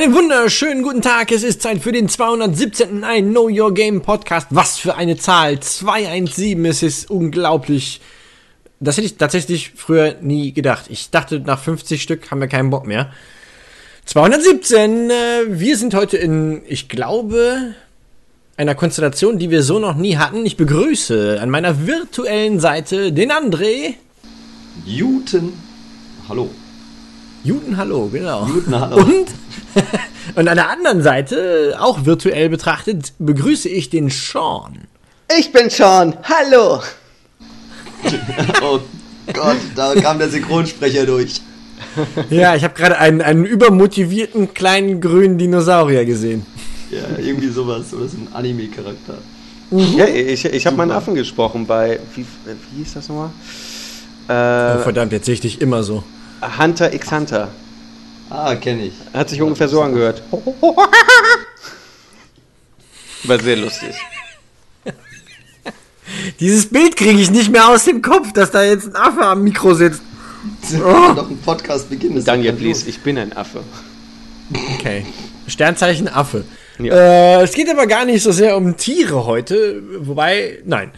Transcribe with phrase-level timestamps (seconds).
[0.00, 1.30] Einen wunderschönen guten Tag.
[1.30, 3.04] Es ist Zeit für den 217.
[3.04, 4.46] ein Know Your Game Podcast.
[4.48, 5.60] Was für eine Zahl.
[5.60, 6.64] 217.
[6.64, 8.00] Es ist unglaublich.
[8.80, 10.86] Das hätte ich tatsächlich früher nie gedacht.
[10.88, 13.12] Ich dachte, nach 50 Stück haben wir keinen Bock mehr.
[14.06, 15.10] 217.
[15.10, 15.14] Äh,
[15.48, 17.74] wir sind heute in, ich glaube,
[18.56, 20.46] einer Konstellation, die wir so noch nie hatten.
[20.46, 23.96] Ich begrüße an meiner virtuellen Seite den André.
[24.86, 25.52] Juten.
[26.26, 26.48] Hallo.
[27.42, 28.46] Juten, hallo, genau.
[28.46, 28.96] Juten, hallo.
[28.96, 29.28] Und,
[30.34, 34.86] und an der anderen Seite, auch virtuell betrachtet, begrüße ich den Sean.
[35.38, 36.16] Ich bin Sean.
[36.24, 36.80] Hallo.
[38.62, 38.80] oh
[39.32, 41.40] Gott, da kam der Synchronsprecher durch.
[42.30, 46.44] Ja, ich habe gerade einen, einen übermotivierten kleinen grünen Dinosaurier gesehen.
[46.90, 47.92] Ja, irgendwie sowas.
[47.94, 49.18] Oder so ein Anime-Charakter.
[49.70, 53.30] Ja, ich, ich habe meinen Affen gesprochen bei, wie, wie hieß das nochmal?
[54.28, 56.02] Oh, Äh, verdammt, jetzt sehe ich dich immer so.
[56.58, 57.48] Hunter x Hunter.
[58.30, 58.94] Ah, kenne ich.
[59.12, 60.22] Hat sich ungefähr so angehört.
[63.24, 63.94] War sehr lustig.
[66.38, 69.42] Dieses Bild kriege ich nicht mehr aus dem Kopf, dass da jetzt ein Affe am
[69.42, 70.02] Mikro sitzt.
[70.70, 72.24] Wir können doch einen Podcast beginnen.
[72.24, 73.62] Daniel, please, ich bin ein Affe.
[74.74, 75.04] Okay.
[75.46, 76.44] Sternzeichen Affe.
[76.78, 76.94] Ja.
[76.94, 80.92] Äh, es geht aber gar nicht so sehr um Tiere heute, wobei, nein.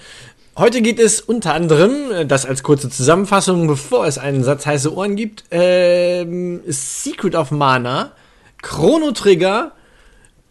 [0.55, 4.95] Heute geht es unter anderem, äh, das als kurze Zusammenfassung, bevor es einen Satz heiße
[4.95, 8.13] Ohren gibt, ähm, Secret of Mana,
[8.61, 9.73] Chrono Trigger,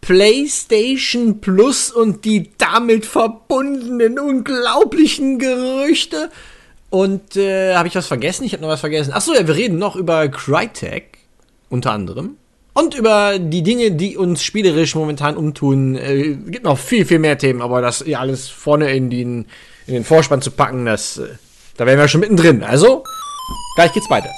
[0.02, 6.31] PlayStation Plus und die damit verbundenen unglaublichen Gerüchte.
[6.89, 8.44] Und äh, habe ich was vergessen?
[8.44, 9.13] Ich habe noch was vergessen.
[9.13, 11.19] Achso, ja, wir reden noch über Crytek,
[11.69, 12.38] unter anderem.
[12.73, 15.95] Und über die Dinge, die uns spielerisch momentan umtun.
[15.95, 19.45] Äh, gibt noch viel, viel mehr Themen, aber das hier alles vorne in den,
[19.87, 21.35] in den Vorspann zu packen, das, äh,
[21.77, 22.63] da wären wir schon mittendrin.
[22.63, 23.03] Also,
[23.75, 24.29] gleich geht's weiter.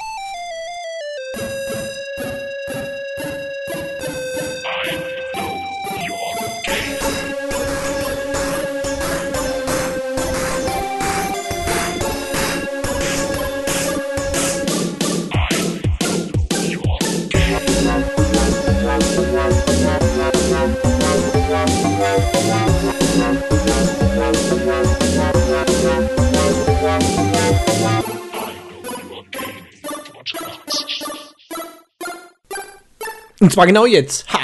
[33.43, 34.31] Und zwar genau jetzt.
[34.31, 34.39] Ha!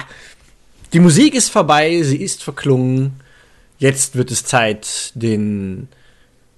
[0.91, 3.21] Die Musik ist vorbei, sie ist verklungen.
[3.77, 5.87] Jetzt wird es Zeit, den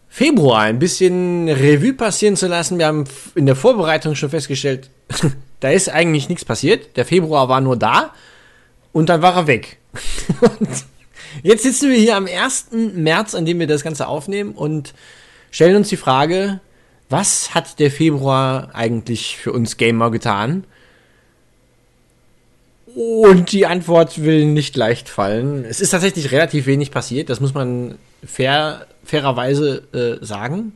[0.10, 2.80] Februar ein bisschen Revue passieren zu lassen.
[2.80, 3.04] Wir haben
[3.36, 4.90] in der Vorbereitung schon festgestellt,
[5.60, 6.98] da ist eigentlich nichts passiert.
[6.98, 8.12] Der Februar war nur da
[8.92, 9.78] und dann war er weg.
[11.44, 12.70] jetzt sitzen wir hier am 1.
[12.72, 14.96] März, an dem wir das Ganze aufnehmen und
[15.52, 16.60] stellen uns die Frage,
[17.08, 20.66] was hat der Februar eigentlich für uns Gamer getan?
[22.96, 25.66] Und die Antwort will nicht leicht fallen.
[25.66, 30.74] Es ist tatsächlich relativ wenig passiert, das muss man fair, fairerweise äh, sagen.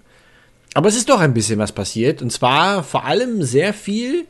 [0.73, 2.21] Aber es ist doch ein bisschen was passiert.
[2.21, 4.25] Und zwar vor allem sehr viel.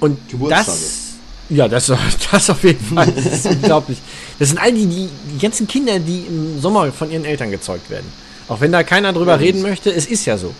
[0.00, 0.18] Und
[0.48, 1.14] das.
[1.48, 1.92] Ja, das,
[2.32, 3.06] das auf jeden Fall.
[3.06, 3.98] Das ist unglaublich.
[4.38, 7.88] Das sind all die, die, die ganzen Kinder, die im Sommer von ihren Eltern gezeugt
[7.88, 8.06] werden.
[8.48, 10.52] Auch wenn da keiner drüber Ja, reden möchte, es ist ja so.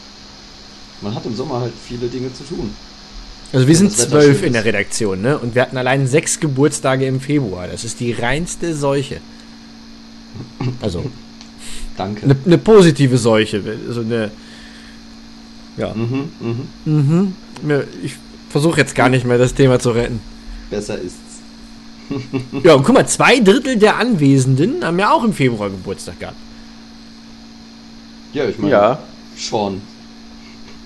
[1.00, 2.72] Man hat im Sommer halt viele Dinge zu tun.
[3.52, 4.64] Also wir sind zwölf in der.
[4.64, 5.38] Redaktion, ne?
[5.38, 7.66] Und wir hatten allein sechs Geburtstage im Februar.
[7.66, 9.20] Das ist die reinste Seuche.
[10.80, 11.04] Also
[11.96, 12.22] Danke.
[12.24, 14.30] eine ne positive Seuche, so eine.
[15.76, 15.94] Ja.
[15.94, 16.68] Mhm, mhm.
[16.84, 17.34] Mhm.
[17.62, 18.14] Ne, Ich
[18.50, 20.20] versuche jetzt gar nicht mehr das Thema zu retten.
[20.70, 21.18] Besser ist's.
[22.64, 26.36] Ja, und guck mal, zwei Drittel der Anwesenden haben ja auch im Februar Geburtstag gehabt.
[28.32, 28.98] Ja, ich meine, Ja.
[29.36, 29.80] Sean.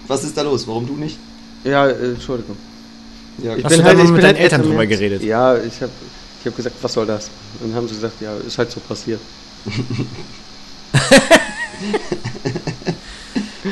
[0.06, 0.66] Was ist da los?
[0.68, 1.16] Warum du nicht?
[1.64, 2.56] Ja, äh, Entschuldigung.
[3.42, 5.22] Ja, Hast du da mal mit deinen Eltern Ende drüber geredet?
[5.22, 5.90] Ja, ich habe
[6.40, 7.30] ich hab gesagt, was soll das?
[7.60, 9.20] Und dann haben sie gesagt, ja, ist halt so passiert.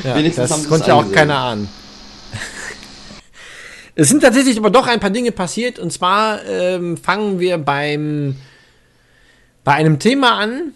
[0.05, 1.69] Ja, Wenigstens das konnte ja auch keiner ahnen.
[3.95, 8.37] Es sind tatsächlich aber doch ein paar Dinge passiert und zwar ähm, fangen wir beim
[9.65, 10.73] bei einem Thema an,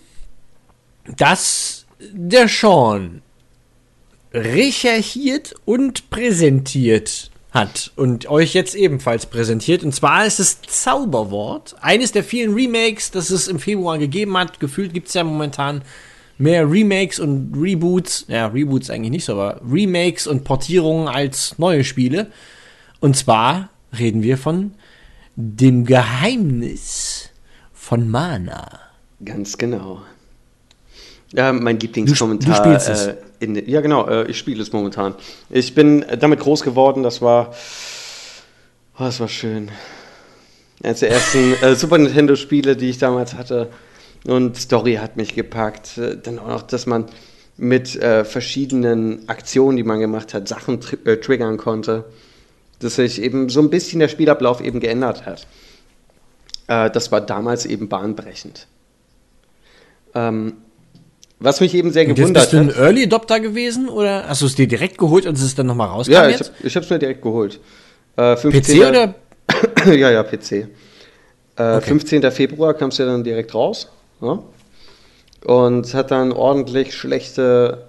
[1.16, 3.22] das der Sean
[4.36, 9.82] recherchiert und präsentiert hat und euch jetzt ebenfalls präsentiert.
[9.82, 14.60] Und zwar ist es Zauberwort, eines der vielen Remakes, das es im Februar gegeben hat.
[14.60, 15.80] Gefühlt gibt es ja momentan
[16.36, 21.82] mehr Remakes und Reboots, ja, Reboots eigentlich nicht so, aber Remakes und Portierungen als neue
[21.82, 22.30] Spiele.
[23.00, 24.72] Und zwar reden wir von
[25.34, 27.30] dem Geheimnis
[27.72, 28.80] von Mana.
[29.24, 30.02] Ganz genau.
[31.32, 32.54] Ja, mein Lieblingskommentar.
[32.62, 33.14] Du- du spielst es.
[33.38, 35.14] In, ja, genau, äh, ich spiele es momentan.
[35.50, 37.54] Ich bin damit groß geworden, das war.
[38.98, 39.70] Oh, das war schön.
[40.82, 43.68] Eines der ersten äh, Super Nintendo-Spiele, die ich damals hatte.
[44.26, 45.98] Und Story hat mich gepackt.
[45.98, 47.06] Äh, dann auch noch, dass man
[47.56, 52.04] mit äh, verschiedenen Aktionen, die man gemacht hat, Sachen tri äh, triggern konnte.
[52.78, 55.46] Dass sich eben so ein bisschen der Spielablauf eben geändert hat.
[56.68, 58.66] Äh, das war damals eben bahnbrechend.
[60.14, 60.54] Ähm,
[61.38, 62.76] was mich eben sehr gewundert bist du ein hat.
[62.76, 65.88] Early Adopter gewesen oder hast du es dir direkt geholt und es ist dann nochmal
[65.88, 66.50] rauskam Ja, ich, jetzt?
[66.50, 67.60] hab, ich hab's mir direkt geholt.
[68.16, 68.62] Äh, 15.
[68.62, 69.14] PC oder?
[69.94, 70.68] ja, ja, PC.
[71.56, 72.30] Äh, 15.
[72.30, 73.88] Februar kam es ja dann direkt raus.
[74.20, 74.38] Ja?
[75.44, 77.86] Und hat dann ordentlich schlechte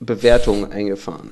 [0.00, 1.30] Bewertungen eingefahren.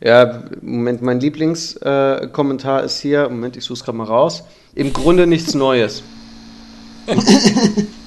[0.00, 4.42] Ja, Moment, mein Lieblingskommentar äh, ist hier, Moment, ich suche es gerade mal raus.
[4.74, 6.02] Im Grunde nichts Neues.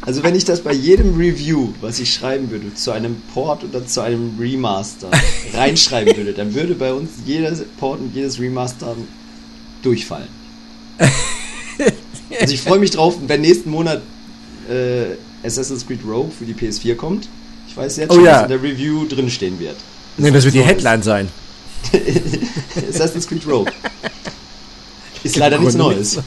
[0.07, 3.85] Also wenn ich das bei jedem Review, was ich schreiben würde, zu einem Port oder
[3.85, 5.11] zu einem Remaster
[5.53, 8.95] reinschreiben würde, dann würde bei uns jedes Port und jedes Remaster
[9.81, 10.29] durchfallen.
[12.39, 14.01] Also ich freue mich drauf, wenn nächsten Monat
[14.69, 17.27] äh, Assassin's Creed Rogue für die PS4 kommt.
[17.67, 18.35] Ich weiß jetzt Oh schon, ja.
[18.35, 19.75] was in der Review drin stehen wird.
[20.17, 20.61] Nee, das wird die.
[20.61, 21.27] Headline sein.
[22.89, 23.71] Assassin's Creed Rogue.
[25.23, 26.19] Ist leider nichts Grunde Neues.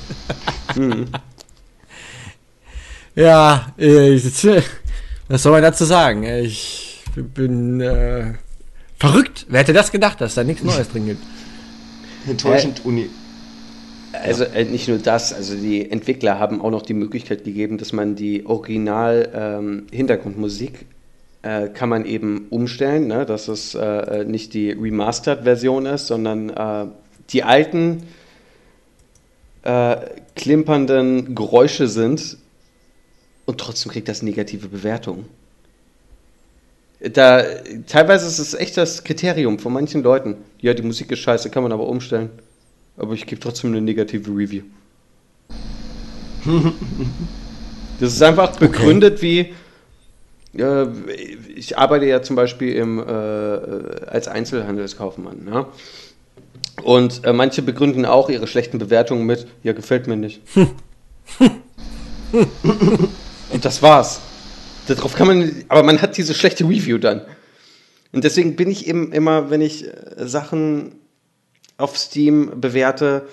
[3.15, 4.47] Ja, äh, ich-
[5.29, 6.25] was soll man dazu sagen?
[6.25, 8.33] Ich bin äh,
[8.99, 9.47] verrückt.
[9.49, 11.23] Wer hätte das gedacht, dass da nichts Neues drin gibt?
[12.29, 13.09] Enttäuschend Uni.
[14.13, 17.93] Also äh, nicht nur das, also die Entwickler haben auch noch die Möglichkeit gegeben, dass
[17.93, 20.87] man die Original-Hintergrundmusik
[21.43, 23.25] äh, kann man eben umstellen, ne?
[23.25, 26.87] dass es äh, nicht die Remastered-Version ist, sondern äh,
[27.31, 28.03] die alten
[29.63, 29.97] äh,
[30.37, 32.37] klimpernden Geräusche sind
[33.51, 35.27] und trotzdem kriegt das negative Bewertungen.
[37.01, 37.43] Da,
[37.87, 40.37] teilweise ist es echt das Kriterium von manchen Leuten.
[40.61, 42.31] Ja, die Musik ist scheiße, kann man aber umstellen.
[42.97, 44.63] Aber ich gebe trotzdem eine negative Review.
[48.01, 49.53] das ist einfach begründet wie.
[50.57, 50.87] Äh,
[51.55, 55.45] ich arbeite ja zum Beispiel im, äh, als Einzelhandelskaufmann.
[55.45, 55.67] Ne?
[56.83, 60.41] Und äh, manche begründen auch ihre schlechten Bewertungen mit: Ja, gefällt mir nicht.
[63.51, 64.21] Und das war's.
[64.87, 67.23] Darauf kann man, aber man hat diese schlechte Review dann.
[68.13, 70.97] Und deswegen bin ich eben immer, wenn ich äh, Sachen
[71.77, 73.29] auf Steam bewerte,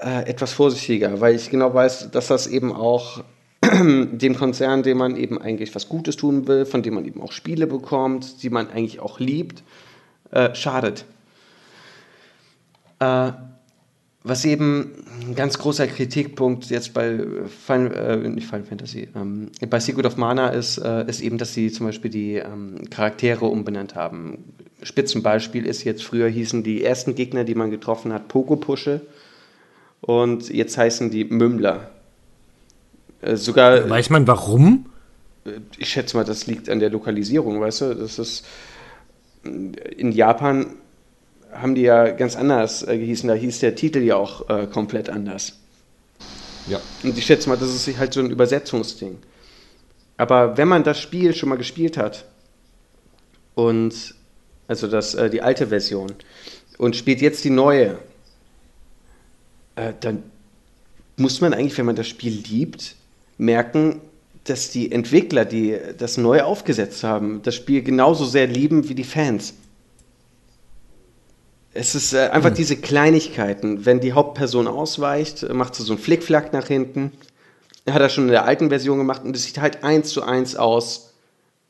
[0.00, 3.22] äh, etwas vorsichtiger, weil ich genau weiß, dass das eben auch
[3.62, 7.32] dem Konzern, dem man eben eigentlich was Gutes tun will, von dem man eben auch
[7.32, 9.62] Spiele bekommt, die man eigentlich auch liebt,
[10.30, 11.04] äh, schadet.
[12.98, 13.32] Äh,
[14.22, 17.20] was eben ein ganz großer Kritikpunkt jetzt bei
[17.66, 21.54] Final, äh, nicht Final Fantasy, ähm, bei Secret of Mana ist, äh, ist eben, dass
[21.54, 24.54] sie zum Beispiel die ähm, Charaktere umbenannt haben.
[24.82, 29.00] Spitzenbeispiel ist jetzt, früher hießen die ersten Gegner, die man getroffen hat, Pokopusche
[30.02, 31.90] und jetzt heißen die Mümmler.
[33.22, 34.86] Äh, sogar, Weiß man warum?
[35.78, 38.46] ich schätze mal, das liegt an der Lokalisierung, weißt du, das ist
[39.42, 40.66] in Japan
[41.52, 43.28] haben die ja ganz anders äh, gehießen.
[43.28, 45.58] Da hieß der Titel ja auch äh, komplett anders.
[46.68, 46.80] Ja.
[47.02, 49.18] Und ich schätze mal, das ist halt so ein Übersetzungsding.
[50.16, 52.26] Aber wenn man das Spiel schon mal gespielt hat
[53.54, 54.14] und
[54.68, 56.12] also das, äh, die alte Version
[56.78, 57.98] und spielt jetzt die neue,
[59.76, 60.22] äh, dann
[61.16, 62.96] muss man eigentlich, wenn man das Spiel liebt,
[63.38, 64.00] merken,
[64.44, 69.04] dass die Entwickler, die das neu aufgesetzt haben, das Spiel genauso sehr lieben wie die
[69.04, 69.54] Fans.
[71.72, 73.86] Es ist äh, einfach diese Kleinigkeiten.
[73.86, 77.12] Wenn die Hauptperson ausweicht, äh, macht sie so einen Flickflack nach hinten.
[77.88, 80.56] Hat er schon in der alten Version gemacht und es sieht halt eins zu eins
[80.56, 81.14] aus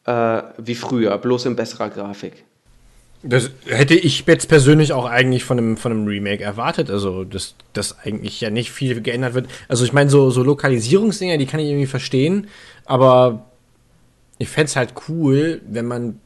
[0.06, 2.44] äh, wie früher, bloß in besserer Grafik.
[3.22, 6.90] Das hätte ich jetzt persönlich auch eigentlich von einem, von einem Remake erwartet.
[6.90, 9.48] Also, dass, dass eigentlich ja nicht viel geändert wird.
[9.68, 12.48] Also, ich meine, so, so Lokalisierungsdinger, die kann ich irgendwie verstehen.
[12.86, 13.50] Aber
[14.38, 16.18] ich fände es halt cool, wenn man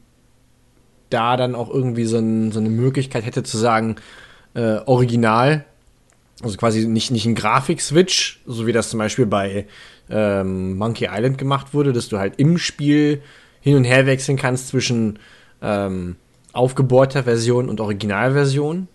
[1.09, 3.95] da dann auch irgendwie so, ein, so eine Möglichkeit hätte zu sagen,
[4.53, 5.65] äh, original.
[6.43, 9.67] Also quasi nicht, nicht ein Grafik-Switch, so wie das zum Beispiel bei
[10.09, 13.21] ähm, Monkey Island gemacht wurde, dass du halt im Spiel
[13.61, 15.19] hin und her wechseln kannst zwischen
[15.61, 16.17] ähm,
[16.53, 18.89] aufgebohrter Version und Originalversion.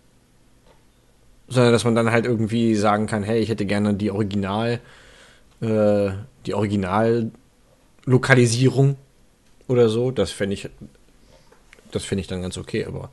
[1.48, 4.80] Sondern dass man dann halt irgendwie sagen kann, hey, ich hätte gerne die Original,
[5.60, 6.10] äh,
[6.46, 8.96] die Original-Lokalisierung
[9.66, 10.10] oder so.
[10.10, 10.68] Das fände ich,
[11.90, 13.10] das finde ich dann ganz okay, aber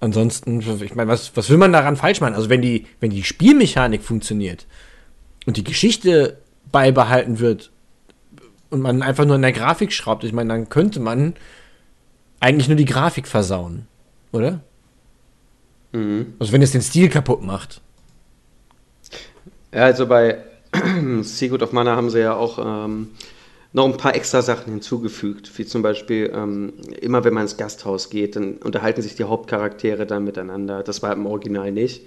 [0.00, 2.34] ansonsten, ich meine, was, was will man daran falsch machen?
[2.34, 4.66] Also wenn die, wenn die Spielmechanik funktioniert
[5.46, 6.38] und die Geschichte
[6.70, 7.70] beibehalten wird
[8.70, 11.34] und man einfach nur an der Grafik schraubt, ich meine, dann könnte man
[12.40, 13.86] eigentlich nur die Grafik versauen,
[14.32, 14.60] oder?
[15.92, 16.34] Mhm.
[16.38, 17.80] Also wenn es den Stil kaputt macht.
[19.72, 20.38] Ja, also bei
[21.22, 23.10] Secret of Mana haben sie ja auch ähm,
[23.76, 28.08] noch ein paar extra Sachen hinzugefügt, wie zum Beispiel ähm, immer wenn man ins Gasthaus
[28.08, 30.82] geht, dann unterhalten sich die Hauptcharaktere dann miteinander.
[30.82, 32.00] Das war im Original nicht.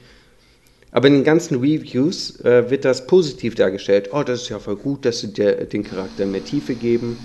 [0.92, 4.10] Aber in den ganzen Reviews äh, wird das positiv dargestellt.
[4.12, 7.20] Oh, das ist ja voll gut, dass sie der, den Charakter mehr Tiefe geben.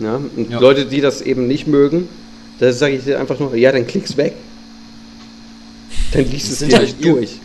[0.00, 0.16] Ja?
[0.16, 0.58] Und ja.
[0.58, 2.08] Leute, die das eben nicht mögen,
[2.58, 4.32] da sage ich dir einfach nur, ja, dann klick's weg.
[6.12, 7.38] Dann liest es dir halt durch.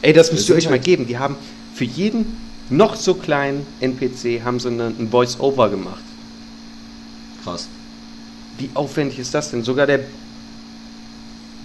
[0.00, 1.06] Ey, das müsst ihr euch halt mal geben.
[1.06, 1.36] Die haben
[1.74, 2.24] für jeden
[2.72, 6.02] noch so kleinen NPC haben sie ein Voice-Over gemacht.
[7.44, 7.68] Krass.
[8.58, 9.62] Wie aufwendig ist das denn?
[9.62, 10.00] Sogar der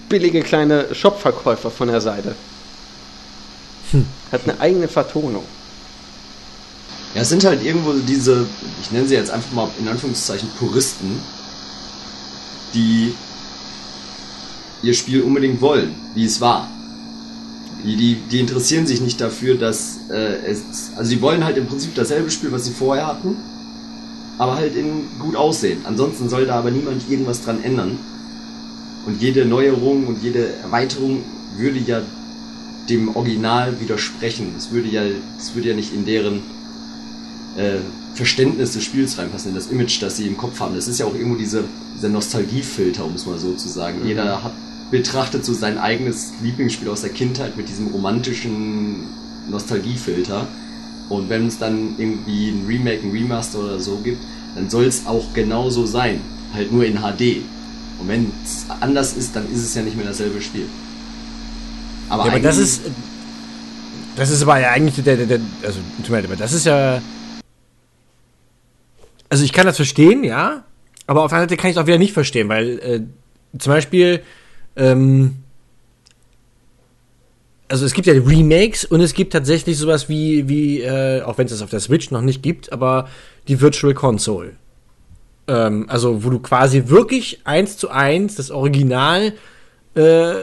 [0.10, 2.36] billige kleine Shopverkäufer von der Seite
[3.92, 4.06] hm.
[4.32, 5.44] hat eine eigene Vertonung.
[7.14, 8.46] Ja, es sind halt irgendwo diese,
[8.82, 11.20] ich nenne sie jetzt einfach mal in Anführungszeichen Puristen,
[12.74, 13.14] die
[14.84, 16.70] ihr Spiel unbedingt wollen, wie es war.
[17.84, 20.92] Die, die, interessieren sich nicht dafür, dass äh, es.
[20.96, 23.38] Also die wollen halt im Prinzip dasselbe Spiel, was sie vorher hatten,
[24.38, 25.82] aber halt in gut aussehen.
[25.86, 28.00] Ansonsten soll da aber niemand irgendwas dran ändern.
[29.06, 31.24] Und jede Neuerung und jede Erweiterung
[31.56, 32.02] würde ja
[32.90, 34.54] dem Original widersprechen.
[34.58, 35.04] Es würde ja,
[35.38, 36.42] es würde ja nicht in deren
[37.58, 37.78] äh,
[38.16, 40.76] Verständnis des Spiels reinpassen, in das Image, das sie im Kopf haben.
[40.76, 41.64] Das ist ja auch irgendwo diese,
[41.96, 44.02] dieser Nostalgiefilter, um es mal so zu sagen.
[44.02, 44.08] Mhm.
[44.08, 44.54] Jeder hat
[44.91, 49.08] betrachtet so sein eigenes Lieblingsspiel aus der Kindheit mit diesem romantischen
[49.50, 50.48] Nostalgiefilter.
[51.10, 54.20] Und wenn es dann irgendwie ein Remake, ein Remaster oder so gibt,
[54.56, 56.22] dann soll es auch genauso sein.
[56.53, 57.44] Halt nur in HD.
[58.00, 60.67] Und wenn es anders ist, dann ist es ja nicht mehr dasselbe Spiel.
[62.10, 62.82] Aber, ja, aber das ist.
[64.15, 67.01] Das ist aber ja eigentlich der, der, der also, aber das ist ja.
[69.29, 70.63] Also ich kann das verstehen, ja.
[71.06, 73.01] Aber auf der anderen Seite kann ich es auch wieder nicht verstehen, weil äh,
[73.60, 74.22] zum Beispiel
[74.78, 75.36] ähm,
[77.68, 81.46] also es gibt ja Remakes und es gibt tatsächlich sowas wie, wie äh, auch wenn
[81.46, 83.10] es das auf der Switch noch nicht gibt, aber
[83.48, 84.54] die Virtual Console.
[85.48, 89.34] Ähm, also wo du quasi wirklich eins zu eins das Original
[89.96, 90.34] äh,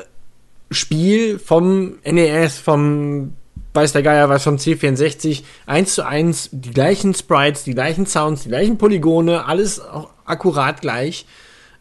[0.71, 3.33] Spiel vom NES, vom
[3.75, 8.45] weiß der Geier was vom C64, eins zu eins die gleichen Sprites, die gleichen Sounds,
[8.45, 11.26] die gleichen Polygone, alles auch akkurat gleich.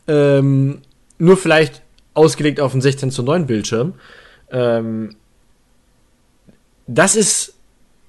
[0.08, 0.82] Ähm,
[1.20, 1.83] nur vielleicht
[2.14, 3.94] ausgelegt auf einen 16 zu 9 Bildschirm.
[4.52, 5.16] Ähm,
[6.88, 7.56] das ist,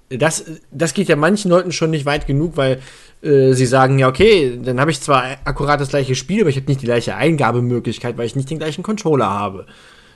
[0.08, 2.80] das, das geht ja manchen Leuten schon nicht weit genug, weil
[3.23, 6.56] äh, sie sagen, ja, okay, dann habe ich zwar akkurat das gleiche Spiel, aber ich
[6.56, 9.66] habe nicht die gleiche Eingabemöglichkeit, weil ich nicht den gleichen Controller habe.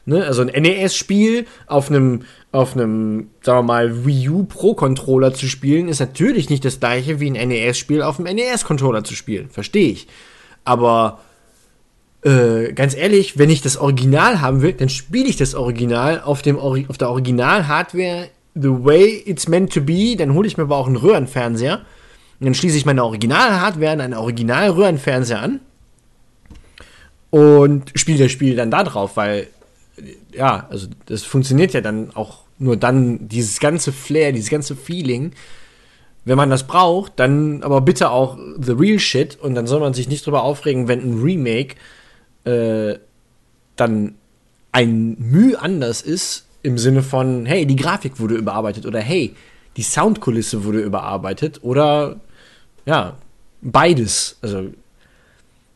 [0.05, 0.25] Ne?
[0.25, 5.89] Also ein NES-Spiel auf einem, auf einem, sagen wir mal, Wii U Pro-Controller zu spielen,
[5.89, 9.51] ist natürlich nicht das gleiche wie ein NES-Spiel auf einem NES-Controller zu spielen.
[9.51, 10.09] Verstehe ich.
[10.65, 11.21] Aber
[12.23, 16.43] äh, ganz ehrlich, wenn ich das Original haben will, dann spiele ich das Original auf,
[16.43, 20.17] dem Ori auf der Original-Hardware the way it's meant to be.
[20.17, 21.77] Dann hole ich mir aber auch einen Röhrenfernseher.
[22.41, 25.61] Und dann schließe ich meine Original-Hardware an einen Original-Röhrenfernseher an
[27.31, 29.49] und spiele das Spiel dann da drauf, weil
[30.33, 35.33] ja, also das funktioniert ja dann auch nur dann dieses ganze Flair, dieses ganze Feeling.
[36.25, 39.95] Wenn man das braucht, dann aber bitte auch the real shit und dann soll man
[39.95, 41.77] sich nicht drüber aufregen, wenn ein Remake
[42.49, 42.99] äh,
[43.77, 44.15] dann
[44.73, 49.35] ein Mühe anders ist, im Sinne von, hey, die Grafik wurde überarbeitet oder hey,
[49.77, 52.21] die Soundkulisse wurde überarbeitet oder
[52.85, 53.17] ja,
[53.61, 54.39] beides.
[54.43, 54.73] Also,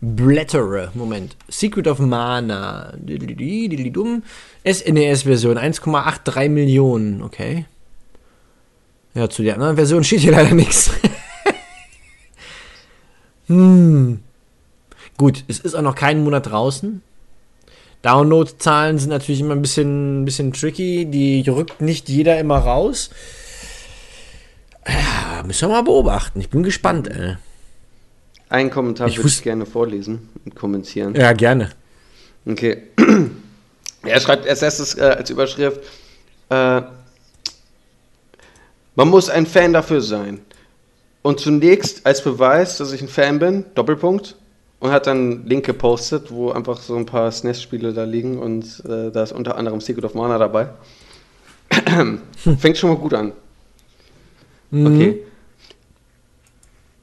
[0.00, 0.92] blättere.
[0.94, 1.36] Moment.
[1.48, 2.94] Secret of Mana.
[4.64, 7.22] SNES-Version 1,83 Millionen.
[7.22, 7.66] Okay.
[9.14, 10.90] Ja, zu der anderen Version steht hier leider nichts.
[13.46, 14.20] hm.
[15.18, 17.02] Gut, es ist auch noch keinen Monat draußen.
[18.02, 21.06] Download-Zahlen sind natürlich immer ein bisschen, ein bisschen tricky.
[21.06, 23.10] Die rückt nicht jeder immer raus.
[24.86, 26.40] Ja, müssen wir mal beobachten.
[26.40, 27.36] Ich bin gespannt, ey.
[28.48, 31.14] Einen Kommentar Ich würde ich gerne vorlesen und kommentieren.
[31.14, 31.70] Ja, gerne.
[32.46, 32.82] Okay.
[34.04, 35.80] Er schreibt als erstes äh, als Überschrift,
[36.50, 36.82] äh,
[38.96, 40.40] man muss ein Fan dafür sein.
[41.22, 44.34] Und zunächst als Beweis, dass ich ein Fan bin, Doppelpunkt,
[44.82, 48.82] und hat dann einen Link gepostet, wo einfach so ein paar SNES-Spiele da liegen und
[48.84, 50.70] äh, da ist unter anderem Secret of Mana dabei.
[52.58, 53.32] Fängt schon mal gut an.
[54.72, 55.22] Okay.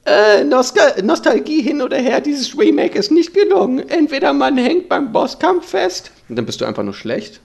[0.04, 3.88] Äh, Nostal Nostalgie hin oder her, dieses Remake ist nicht gelungen.
[3.88, 7.40] Entweder man hängt beim Bosskampf fest, und dann bist du einfach nur schlecht.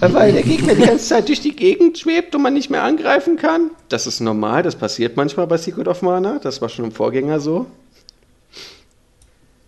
[0.00, 2.82] Äh, Weil der Gegner die ganze Zeit durch die Gegend schwebt und man nicht mehr
[2.82, 3.72] angreifen kann.
[3.90, 6.38] Das ist normal, das passiert manchmal bei Secret of Mana.
[6.42, 7.66] Das war schon im Vorgänger so.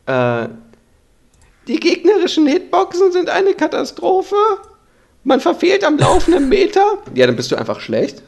[0.09, 0.49] Äh,
[1.69, 4.37] die gegnerischen Hitboxen sind eine Katastrophe.
[5.23, 6.99] Man verfehlt am laufenden Meter.
[7.15, 8.23] Ja, dann bist du einfach schlecht.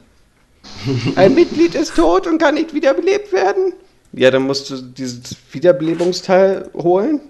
[1.16, 3.72] Ein Mitglied ist tot und kann nicht wiederbelebt werden.
[4.12, 7.22] Ja, dann musst du dieses Wiederbelebungsteil holen.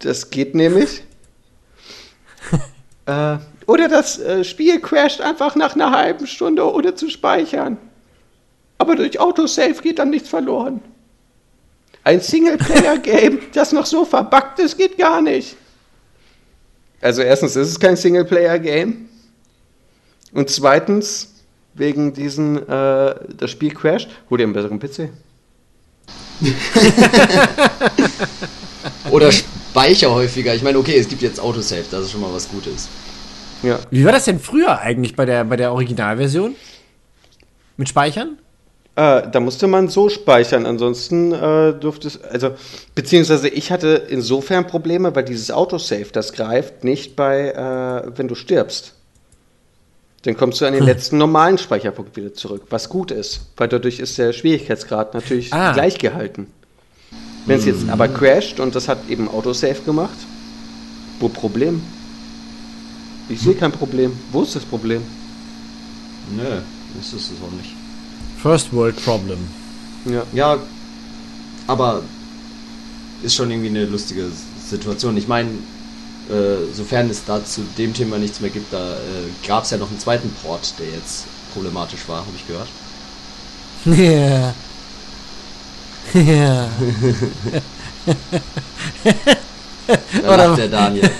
[0.00, 1.02] Das geht nämlich.
[3.06, 7.78] äh, oder das äh, Spiel crasht einfach nach einer halben Stunde, ohne zu speichern.
[8.76, 10.82] Aber durch Autosave geht dann nichts verloren.
[12.06, 15.56] Ein Singleplayer-Game, das noch so verbuggt ist, geht gar nicht.
[17.00, 19.08] Also erstens ist es kein Singleplayer-Game.
[20.30, 21.34] Und zweitens,
[21.74, 25.10] wegen diesen, äh, das Spiel crasht, hol dir einen besseren PC.
[29.10, 30.54] Oder speicher häufiger.
[30.54, 32.88] Ich meine, okay, es gibt jetzt Autosave, das ist schon mal was Gutes.
[33.64, 33.80] Ja.
[33.90, 36.54] Wie war das denn früher eigentlich bei der, bei der Originalversion?
[37.76, 38.38] Mit Speichern?
[38.96, 42.52] Äh, da musste man so speichern, ansonsten äh, durfte es, also,
[42.94, 48.34] beziehungsweise ich hatte insofern Probleme, weil dieses Autosave, das greift nicht bei, äh, wenn du
[48.34, 48.94] stirbst.
[50.22, 54.00] Dann kommst du an den letzten normalen Speicherpunkt wieder zurück, was gut ist, weil dadurch
[54.00, 55.72] ist der Schwierigkeitsgrad natürlich Ah.
[55.72, 56.46] gleich gehalten.
[57.44, 60.16] Wenn es jetzt aber crasht und das hat eben Autosave gemacht,
[61.20, 61.82] wo Problem?
[63.28, 64.18] Ich sehe kein Problem.
[64.32, 65.02] Wo ist das Problem?
[66.34, 66.42] Nö,
[67.00, 67.75] ist es auch nicht.
[68.46, 69.38] First World Problem.
[70.04, 70.22] Ja.
[70.32, 70.58] Ja,
[71.66, 72.02] aber
[73.24, 74.26] ist schon irgendwie eine lustige
[74.70, 75.16] Situation.
[75.16, 75.48] Ich meine,
[76.30, 79.78] äh, sofern es da zu dem Thema nichts mehr gibt, da äh, gab es ja
[79.78, 82.68] noch einen zweiten Port, der jetzt problematisch war, habe ich gehört.
[83.84, 84.54] Ja.
[86.14, 86.68] Ja.
[90.22, 91.10] Da Oder- der Daniel.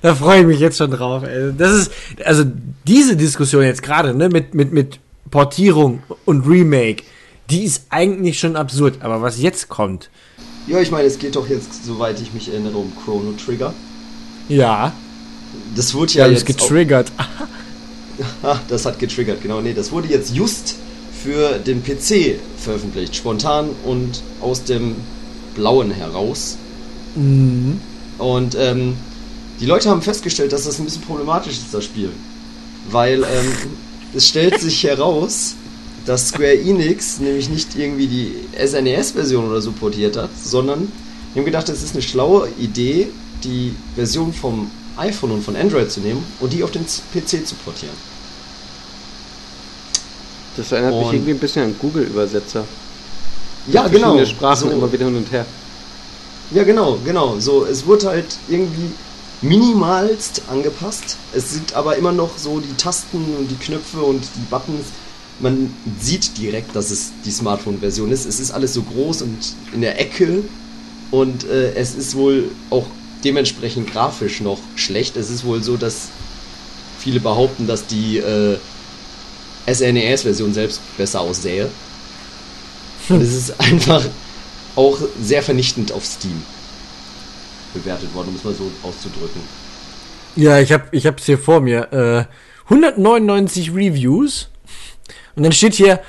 [0.00, 1.22] Da freue ich mich jetzt schon drauf.
[1.24, 1.52] Ey.
[1.56, 1.92] Das ist,
[2.24, 2.44] also
[2.86, 4.98] diese Diskussion jetzt gerade, ne, mit, mit, mit
[5.32, 7.02] Portierung und Remake,
[7.50, 8.98] die ist eigentlich schon absurd.
[9.02, 10.10] Aber was jetzt kommt,
[10.68, 13.74] Ja, ich meine, es geht doch jetzt, soweit ich mich erinnere, um Chrono Trigger.
[14.48, 14.92] ja,
[15.74, 16.46] Das wurde ja, ja, jetzt.
[16.46, 17.10] getriggert.
[18.42, 19.60] Ah, das hat getriggert, genau.
[19.62, 20.76] Nee, das wurde jetzt just
[21.24, 24.96] für den PC veröffentlicht, spontan und aus dem
[25.56, 26.56] Blauen heraus.
[27.16, 27.80] Mhm.
[28.18, 28.94] Und ähm,
[29.60, 32.10] die Leute haben festgestellt, dass das ein bisschen problematisch ist, das Spiel.
[32.90, 33.52] Weil ähm,
[34.14, 35.54] es stellt sich heraus,
[36.06, 40.90] dass Square Enix nämlich nicht irgendwie die SNES-Version oder so portiert hat, sondern
[41.34, 43.08] die haben gedacht, es ist eine schlaue Idee,
[43.44, 47.54] die Version vom iPhone und von Android zu nehmen und die auf den PC zu
[47.64, 47.94] portieren.
[50.56, 52.64] Das erinnert mich Und- irgendwie ein bisschen an Google-Übersetzer.
[53.68, 54.22] Ja, genau.
[54.24, 54.70] Sprachen So.
[54.70, 55.46] immer wieder hin und her.
[56.50, 57.38] Ja, genau, genau.
[57.38, 58.90] So, es wurde halt irgendwie
[59.42, 61.16] minimalst angepasst.
[61.34, 64.86] Es sind aber immer noch so die Tasten und die Knöpfe und die Buttons.
[65.40, 68.24] Man sieht direkt, dass es die Smartphone-Version ist.
[68.24, 69.38] Es ist alles so groß und
[69.72, 70.44] in der Ecke.
[71.10, 72.86] Und äh, es ist wohl auch
[73.24, 75.16] dementsprechend grafisch noch schlecht.
[75.16, 76.08] Es ist wohl so, dass
[76.98, 78.56] viele behaupten, dass die äh,
[79.66, 81.68] SNES-Version selbst besser aussähe.
[83.08, 84.04] Und es ist einfach
[84.76, 86.42] auch sehr vernichtend auf Steam
[87.74, 89.40] bewertet worden, um es mal so auszudrücken.
[90.36, 91.92] Ja, ich hab, ich hab's hier vor mir.
[91.92, 92.24] Äh,
[92.72, 94.48] 199 Reviews.
[95.36, 96.00] Und dann steht hier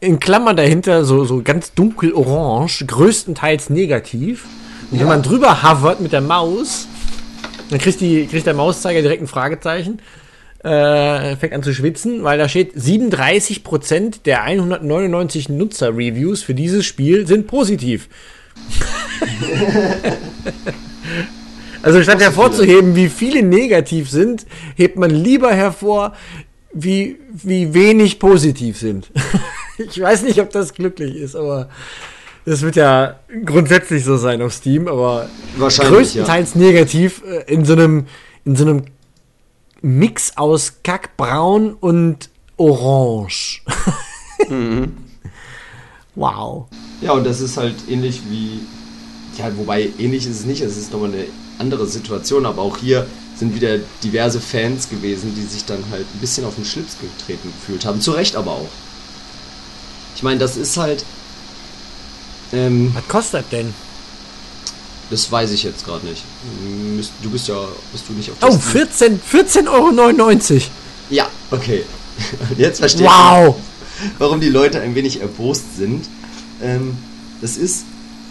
[0.00, 4.44] in Klammern dahinter so, so ganz dunkel orange, größtenteils negativ.
[4.90, 5.06] Und wenn Ja.
[5.06, 6.86] man drüber hovert mit der Maus,
[7.70, 10.00] dann kriegt, die, kriegt der Mauszeiger direkt ein Fragezeichen.
[10.62, 17.26] Äh, fängt an zu schwitzen, weil da steht 37% der 199 Nutzer-Reviews für dieses Spiel
[17.26, 18.08] sind positiv.
[21.82, 26.14] Also statt hervorzuheben, wie viele negativ sind, hebt man lieber hervor,
[26.72, 29.10] wie, wie wenig positiv sind.
[29.78, 31.68] ich weiß nicht, ob das glücklich ist, aber
[32.44, 37.72] Das wird ja grundsätzlich so sein auf Steam, aber Wahrscheinlich, größtenteils negativ äh, in so
[37.74, 38.06] einem
[38.44, 38.84] in so einem
[39.80, 43.62] Mix aus Kackbraun und Orange.
[46.14, 46.66] Wow.
[47.00, 48.60] Ja, und das ist halt ähnlich wie.
[49.38, 51.24] Ja, wobei ähnlich ist es nicht, es ist nochmal eine
[51.58, 53.06] andere Situation, aber auch hier
[53.38, 57.52] sind wieder diverse Fans gewesen, die sich dann halt ein bisschen auf den Schlips getreten
[57.60, 58.00] gefühlt haben.
[58.00, 58.68] Zu Recht aber auch.
[60.16, 61.04] Ich meine, das ist halt.
[62.52, 63.72] Ähm, Was kostet denn?
[65.10, 66.22] das weiß ich jetzt gerade nicht.
[67.22, 67.56] Du bist ja.
[67.92, 68.60] Bist du nicht auf Oh, Steam?
[68.88, 69.20] 14,
[69.66, 70.62] 14,99 Euro.
[71.10, 71.84] Ja, okay.
[72.58, 73.56] Jetzt verstehe Wow.
[74.02, 76.06] ich, warum die Leute ein wenig erbost sind.
[76.62, 76.96] Ähm,
[77.42, 77.84] das ist,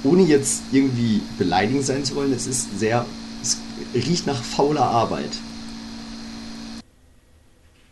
[0.04, 3.06] ohne jetzt irgendwie beleidigend sein zu wollen, es ist sehr.
[3.42, 3.58] Es
[3.94, 5.32] riecht nach fauler Arbeit.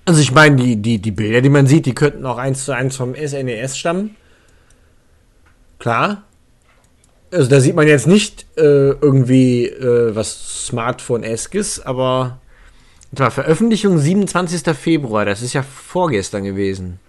[0.05, 2.71] Also ich meine, die, die, die Bilder, die man sieht, die könnten auch eins zu
[2.71, 4.15] eins vom SNES stammen.
[5.77, 6.23] Klar.
[7.31, 12.39] Also da sieht man jetzt nicht äh, irgendwie äh, was Smartphone-eskes, aber
[13.13, 14.75] Veröffentlichung 27.
[14.75, 16.99] Februar, das ist ja vorgestern gewesen.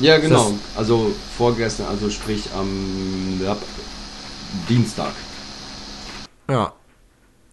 [0.00, 0.52] Ja, genau.
[0.76, 3.56] Also vorgestern, also sprich am ja,
[4.68, 5.12] Dienstag.
[6.48, 6.72] Ja.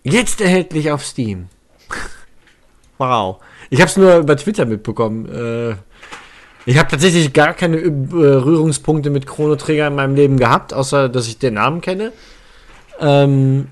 [0.03, 1.47] Jetzt erhältlich auf Steam.
[2.99, 3.37] wow.
[3.69, 5.25] Ich habe es nur über Twitter mitbekommen.
[5.25, 5.75] Äh,
[6.67, 11.09] ich habe tatsächlich gar keine Ü- Berührungspunkte mit Chrono Trigger in meinem Leben gehabt, außer
[11.09, 12.11] dass ich den Namen kenne.
[12.99, 13.67] Ähm,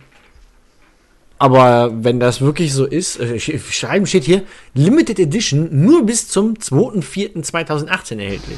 [1.43, 4.43] aber wenn das wirklich so ist, äh, sch- schreiben steht hier
[4.75, 8.57] Limited Edition nur bis zum 2.4.2018 erhältlich.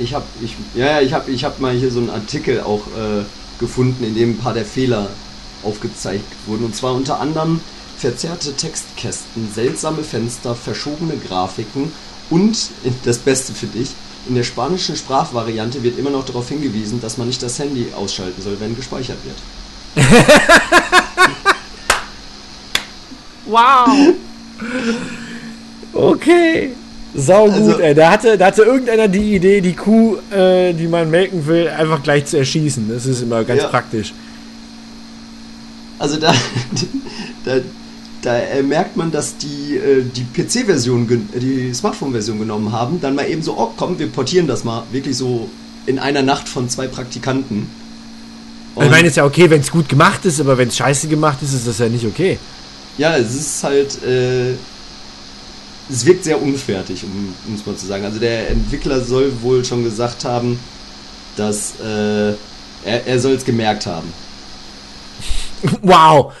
[0.00, 2.80] Ich habe, ich, ja, ja, ich habe, ich habe mal hier so einen Artikel auch
[2.88, 3.22] äh,
[3.60, 5.06] gefunden, in dem ein paar der Fehler
[5.62, 6.64] aufgezeigt wurden.
[6.64, 7.60] Und zwar unter anderem
[7.96, 11.92] verzerrte Textkästen, seltsame Fenster, verschobene Grafiken
[12.28, 12.70] und
[13.04, 13.90] das Beste für dich.
[14.28, 18.42] In der spanischen Sprachvariante wird immer noch darauf hingewiesen, dass man nicht das Handy ausschalten
[18.42, 20.06] soll, wenn gespeichert wird.
[23.46, 23.88] Wow.
[25.92, 26.70] Okay.
[27.14, 27.94] Sau gut, Also- ey.
[27.94, 32.02] Da hatte, da hatte irgendeiner die Idee, die Kuh, äh, die man melken will, einfach
[32.02, 32.88] gleich zu erschießen.
[32.90, 33.68] Das ist immer ganz Ja.
[33.68, 34.12] praktisch.
[35.98, 36.34] Also da,
[37.46, 37.56] da,
[38.20, 43.14] da äh, merkt man, dass die äh, die PC-Version, äh, die Smartphone-Version genommen haben, dann
[43.14, 45.48] mal eben so, oh komm, wir portieren das mal wirklich so
[45.86, 47.68] in einer Nacht von zwei Praktikanten.
[48.78, 51.38] ich meine, ist ja okay, wenn es gut gemacht ist, aber wenn es scheiße gemacht
[51.40, 52.38] ist, ist das ja nicht okay.
[52.98, 54.52] Ja, es ist halt, äh,
[55.88, 58.04] es wirkt sehr unfertig, um um es mal zu sagen.
[58.04, 60.58] Also der Entwickler soll wohl schon gesagt haben,
[61.36, 62.30] dass äh,
[62.84, 64.12] er, er soll es gemerkt haben.
[65.82, 66.32] Wow.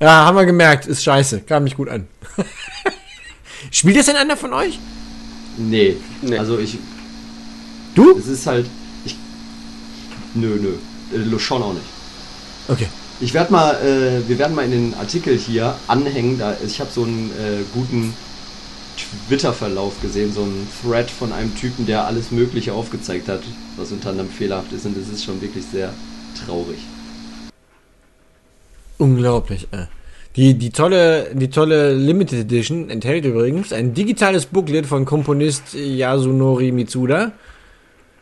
[0.00, 1.40] Ja, haben wir gemerkt, ist scheiße.
[1.42, 2.08] Kam nicht gut an.
[3.70, 4.78] Spielt das denn einer von euch?
[5.56, 6.38] Nee, Nee.
[6.38, 6.78] also ich,
[7.94, 8.18] Du?
[8.18, 8.66] es ist halt,
[9.04, 9.16] ich,
[10.34, 11.84] nö, nö, äh, schon auch nicht.
[12.68, 12.86] Okay.
[13.22, 16.38] Ich werde mal, äh, wir werden mal in den Artikel hier anhängen.
[16.38, 18.14] Da, ich habe so einen äh, guten
[19.28, 23.42] Twitter-Verlauf gesehen, so einen Thread von einem Typen, der alles Mögliche aufgezeigt hat,
[23.76, 24.86] was unter anderem fehlerhaft ist.
[24.86, 25.92] Und das ist schon wirklich sehr
[26.46, 26.78] traurig.
[28.96, 29.68] Unglaublich.
[29.70, 29.86] Äh.
[30.36, 36.72] Die, die, tolle, die tolle Limited Edition enthält übrigens ein digitales Booklet von Komponist Yasunori
[36.72, 37.32] Mitsuda.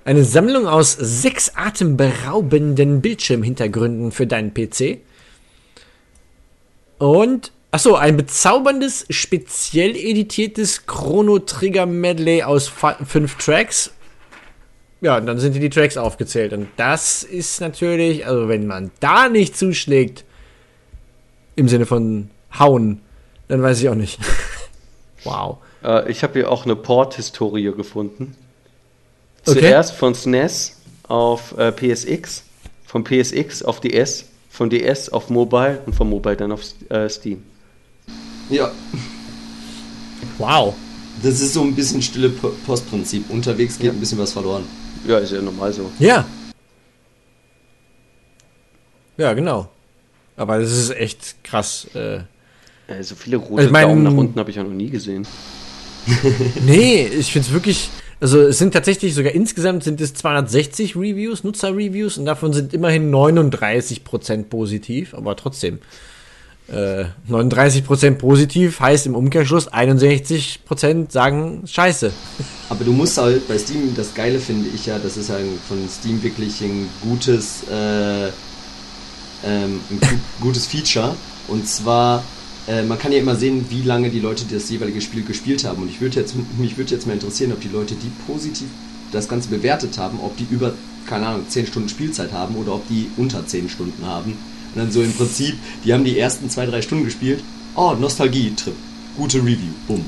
[0.09, 5.01] Eine Sammlung aus sechs atemberaubenden Bildschirmhintergründen für deinen PC.
[6.97, 12.73] Und, achso, ein bezauberndes, speziell editiertes Chrono Trigger Medley aus
[13.05, 13.93] fünf Tracks.
[15.03, 16.55] Ja, und dann sind die Tracks aufgezählt.
[16.55, 20.25] Und das ist natürlich, also wenn man da nicht zuschlägt,
[21.55, 23.03] im Sinne von hauen,
[23.49, 24.19] dann weiß ich auch nicht.
[25.25, 25.59] wow.
[25.85, 28.37] Äh, ich habe hier auch eine Port-Historie gefunden.
[29.47, 29.61] Okay.
[29.61, 32.43] Zuerst von SNES auf äh, PSX,
[32.87, 37.43] von PSX auf DS, von DS auf Mobile und von Mobile dann auf äh, Steam.
[38.51, 38.71] Ja,
[40.39, 40.75] Wow.
[41.23, 43.29] das ist so ein bisschen stille Po- Postprinzip.
[43.31, 44.65] Unterwegs geht ein bisschen was verloren.
[45.07, 45.91] Ja, ist ja normal so.
[45.99, 46.25] Ja.
[49.17, 49.69] Ja, genau.
[50.37, 51.87] Aber das ist echt krass.
[51.95, 52.21] Äh,
[52.91, 55.27] Äh, so viele rote Ich mein- Daumen nach unten habe ich ja noch nie gesehen.
[56.65, 57.91] nee, ich finde es wirklich.
[58.21, 63.11] Also es sind tatsächlich sogar insgesamt sind es 260 Reviews, Nutzer-Reviews und davon sind immerhin
[63.13, 65.79] 39% positiv, aber trotzdem.
[66.71, 72.13] Äh, 39% positiv heißt im Umkehrschluss 61% sagen Scheiße.
[72.69, 75.79] Aber du musst halt bei Steam, das Geile finde ich ja, das ist ein- von
[75.89, 78.27] Steam wirklich ein gutes, äh,
[79.47, 80.07] ähm, ein gu
[80.49, 81.15] gutes Feature.
[81.47, 82.23] Und zwar,
[82.69, 85.83] äh, man kann ja immer sehen, wie lange die Leute das jeweilige Spiel gespielt haben.
[85.83, 88.69] Und ich würde jetzt, mich würde jetzt mal interessieren, ob die Leute, die positiv
[89.13, 90.75] das Ganze bewertet haben, ob die über
[91.09, 94.33] keine Ahnung, 10 Stunden Spielzeit haben oder ob die unter 10 Stunden haben.
[94.33, 97.43] Und dann so im Prinzip, die haben die ersten 2-3 Stunden gespielt.
[97.75, 98.75] Oh, Nostalgie-Trip.
[99.17, 99.73] Gute Review.
[99.87, 100.05] Bumm.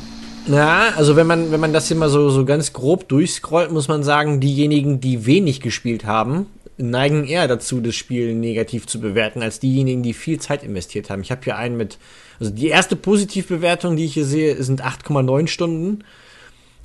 [0.47, 3.89] Ja, also wenn man, wenn man das hier mal so, so ganz grob durchscrollt, muss
[3.89, 6.47] man sagen, diejenigen, die wenig gespielt haben,
[6.77, 11.23] neigen eher dazu, das Spiel negativ zu bewerten, als diejenigen, die viel Zeit investiert haben.
[11.23, 11.99] Ich habe hier einen mit,
[12.41, 16.05] also die erste Positivbewertung, die ich hier sehe, sind 8,9 Stunden.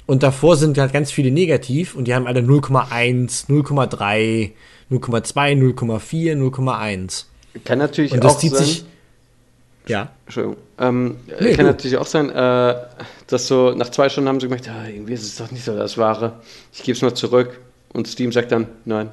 [0.05, 4.51] Und davor sind halt ganz viele negativ und die haben alle 0,1, 0,3,
[4.91, 7.25] 0,2, 0,4, 0,1.
[7.63, 8.85] Kann natürlich Und das auch zieht sein, sich.
[9.87, 10.11] Ja.
[10.25, 10.57] Entschuldigung.
[10.77, 11.71] Ähm, Nee, kann du.
[11.71, 12.75] natürlich auch sein, äh,
[13.27, 15.75] dass so nach zwei Stunden haben sie gemerkt, ah, irgendwie ist es doch nicht so
[15.75, 16.41] das Wahre.
[16.73, 17.59] Ich gebe es mal zurück.
[17.93, 19.09] Und Steam sagt dann, nein.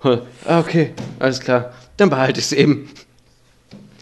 [0.00, 0.20] Ah,
[0.60, 1.72] okay, alles klar.
[1.96, 2.88] Dann behalte ich es eben.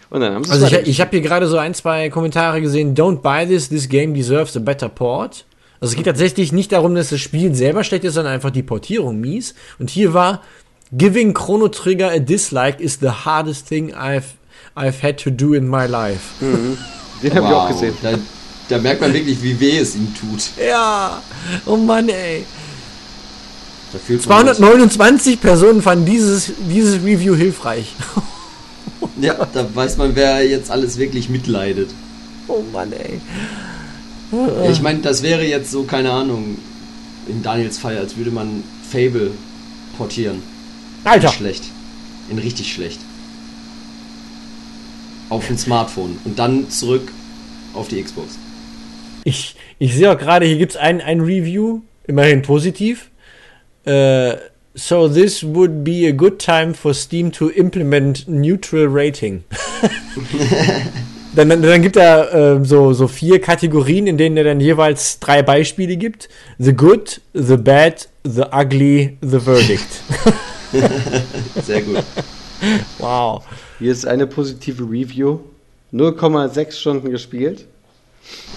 [0.09, 2.95] Und dann haben sie Also ich, ich habe hier gerade so ein, zwei Kommentare gesehen.
[2.95, 5.45] Don't buy this, this game deserves a better port.
[5.79, 8.63] Also es geht tatsächlich nicht darum, dass das Spiel selber schlecht ist, sondern einfach die
[8.63, 9.53] Portierung mies.
[9.79, 10.41] Und hier war
[10.91, 14.23] Giving Chrono Trigger a dislike is the hardest thing I've
[14.75, 16.21] I've had to do in my life.
[17.21, 17.93] Den habe ich auch gesehen.
[18.01, 18.13] Da,
[18.69, 20.51] da merkt man wirklich, wie weh es ihm tut.
[20.63, 21.21] Ja,
[21.65, 22.45] oh Mann, ey.
[23.91, 24.57] Da fühlt man das.
[24.57, 27.95] 229 Personen fanden dieses, dieses Review hilfreich.
[29.19, 31.89] Ja, da weiß man, wer jetzt alles wirklich mitleidet.
[32.47, 33.19] Oh Mann, ey.
[34.31, 36.57] Ja, ich meine, das wäre jetzt so, keine Ahnung,
[37.27, 39.31] in Daniels Fall, als würde man Fable
[39.97, 40.41] portieren.
[41.03, 41.27] Alter.
[41.27, 41.63] In schlecht.
[42.29, 42.99] In richtig schlecht.
[45.29, 46.17] Auf ein Smartphone.
[46.23, 47.11] Und dann zurück
[47.73, 48.37] auf die Xbox.
[49.23, 53.09] Ich, ich sehe auch gerade, hier gibt es ein, ein Review, immerhin positiv.
[53.85, 54.35] Äh,
[54.77, 59.43] so this would be a good time for Steam to implement neutral rating.
[61.35, 65.19] dann, dann, dann gibt er äh, so, so vier Kategorien, in denen er dann jeweils
[65.19, 66.29] drei Beispiele gibt.
[66.59, 70.03] The good, the bad, the ugly, the verdict.
[71.65, 72.03] Sehr gut.
[72.99, 73.43] wow.
[73.79, 75.39] Hier ist eine positive Review.
[75.93, 77.65] 0,6 Stunden gespielt.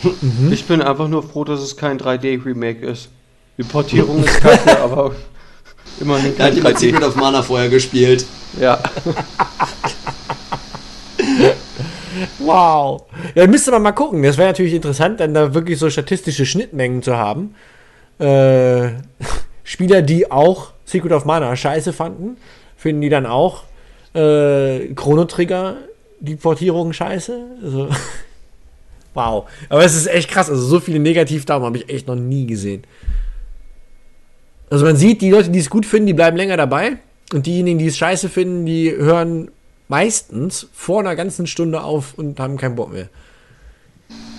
[0.03, 0.53] Mhm.
[0.53, 3.09] Ich bin einfach nur froh, dass es kein 3D-Remake ist.
[3.57, 5.15] Die Portierung ist kacke, aber
[5.99, 6.81] immerhin Er hat kein jemand 3D.
[6.81, 8.25] Secret of Mana vorher gespielt.
[8.61, 8.79] Ja.
[12.39, 13.05] Wow.
[13.35, 14.23] Ja, müsste man mal gucken.
[14.23, 17.55] Das wäre natürlich interessant, dann da wirklich so statistische Schnittmengen zu haben.
[18.19, 18.91] Äh,
[19.65, 22.37] Spieler, die auch Secret of Mana scheiße fanden,
[22.77, 23.65] finden die dann auch
[24.15, 25.77] äh, Chrono Trigger
[26.19, 27.39] die Portierung scheiße.
[27.63, 27.89] Also,
[29.15, 29.49] wow.
[29.69, 30.51] Aber es ist echt krass.
[30.51, 32.85] Also so viele Negativdaumen habe ich echt noch nie gesehen.
[34.71, 36.99] Also man sieht, die Leute, die es gut finden, die bleiben länger dabei.
[37.33, 39.51] Und diejenigen, die es scheiße finden, die hören
[39.89, 43.09] meistens vor einer ganzen Stunde auf und haben keinen Bock mehr.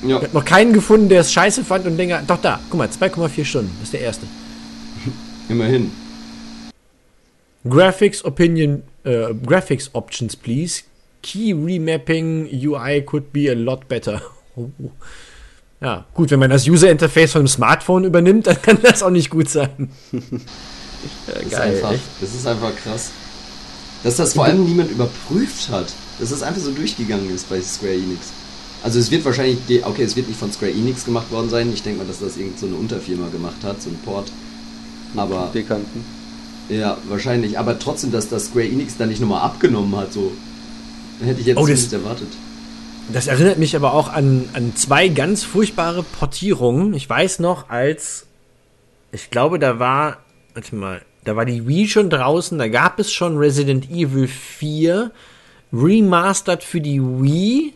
[0.04, 2.80] Ja, Ich habe noch keinen gefunden, der es scheiße fand und denke, doch da, guck
[2.80, 4.26] mal, 2,4 Stunden, das ist der erste.
[5.50, 5.92] immerhin.
[7.70, 10.84] Graphics Opinion, äh, Graphics Options, please.
[11.22, 14.22] Key Remapping UI could be a lot better.
[14.58, 14.70] Oh.
[15.82, 19.10] Ja, gut, wenn man das User Interface von einem Smartphone übernimmt, dann kann das auch
[19.10, 19.90] nicht gut sein.
[21.26, 23.10] Das ist, einfach, das ist einfach krass.
[24.04, 25.88] Dass das vor allem niemand überprüft hat.
[26.20, 28.28] Dass das einfach so durchgegangen ist bei Square Enix.
[28.84, 31.72] Also es wird wahrscheinlich, okay, es wird nicht von Square Enix gemacht worden sein.
[31.74, 34.32] Ich denke mal, dass das irgendeine so eine Unterfirma gemacht hat, so ein Port.
[35.16, 36.06] Aber Bekannten.
[36.70, 37.58] ja, wahrscheinlich.
[37.58, 40.32] Aber trotzdem, dass das Square Enix dann nicht nochmal abgenommen hat, so
[41.24, 42.28] hätte ich jetzt Oh, nicht erwartet.
[43.10, 46.94] Das erinnert mich aber auch an, an zwei ganz furchtbare Portierungen.
[46.94, 48.28] Ich weiß noch, als
[49.12, 50.20] ich glaube, da war,
[50.54, 55.12] warte mal, da war die Wii schon draußen, da gab es schon Resident Evil 4
[55.74, 57.74] remastered für die Wii,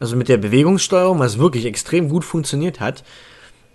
[0.00, 3.04] also mit der Bewegungssteuerung, was wirklich extrem gut funktioniert hat.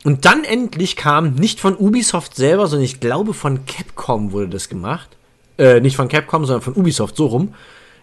[0.03, 4.69] Und dann endlich kam, nicht von Ubisoft selber, sondern ich glaube von Capcom wurde das
[4.69, 5.09] gemacht.
[5.57, 7.53] Äh, nicht von Capcom, sondern von Ubisoft, so rum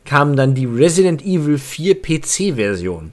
[0.06, 3.12] kam dann die Resident Evil 4 PC-Version.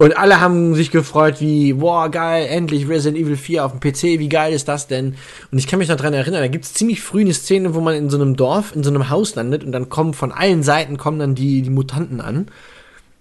[0.00, 4.18] Und alle haben sich gefreut, wie, boah, geil, endlich Resident Evil 4 auf dem PC,
[4.18, 5.16] wie geil ist das denn?
[5.52, 7.82] Und ich kann mich noch dran erinnern, da gibt es ziemlich früh eine Szene, wo
[7.82, 10.62] man in so einem Dorf, in so einem Haus landet und dann kommen von allen
[10.62, 12.46] Seiten kommen dann die, die Mutanten an.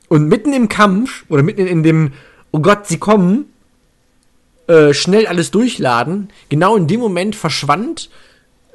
[0.07, 2.13] Und mitten im Kampf, oder mitten in dem,
[2.51, 3.47] oh Gott, sie kommen,
[4.67, 8.09] äh, schnell alles durchladen, genau in dem Moment verschwand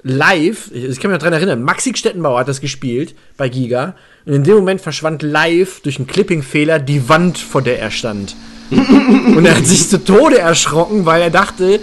[0.04, 3.96] live, ich, kann mich noch dran erinnern, Maxi Stettenbauer hat das gespielt bei Giga.
[4.26, 8.36] Und in dem Moment verschwand live durch einen Clipping-Fehler die Wand, vor der er stand.
[8.70, 11.80] und er hat sich zu Tode erschrocken, weil er dachte,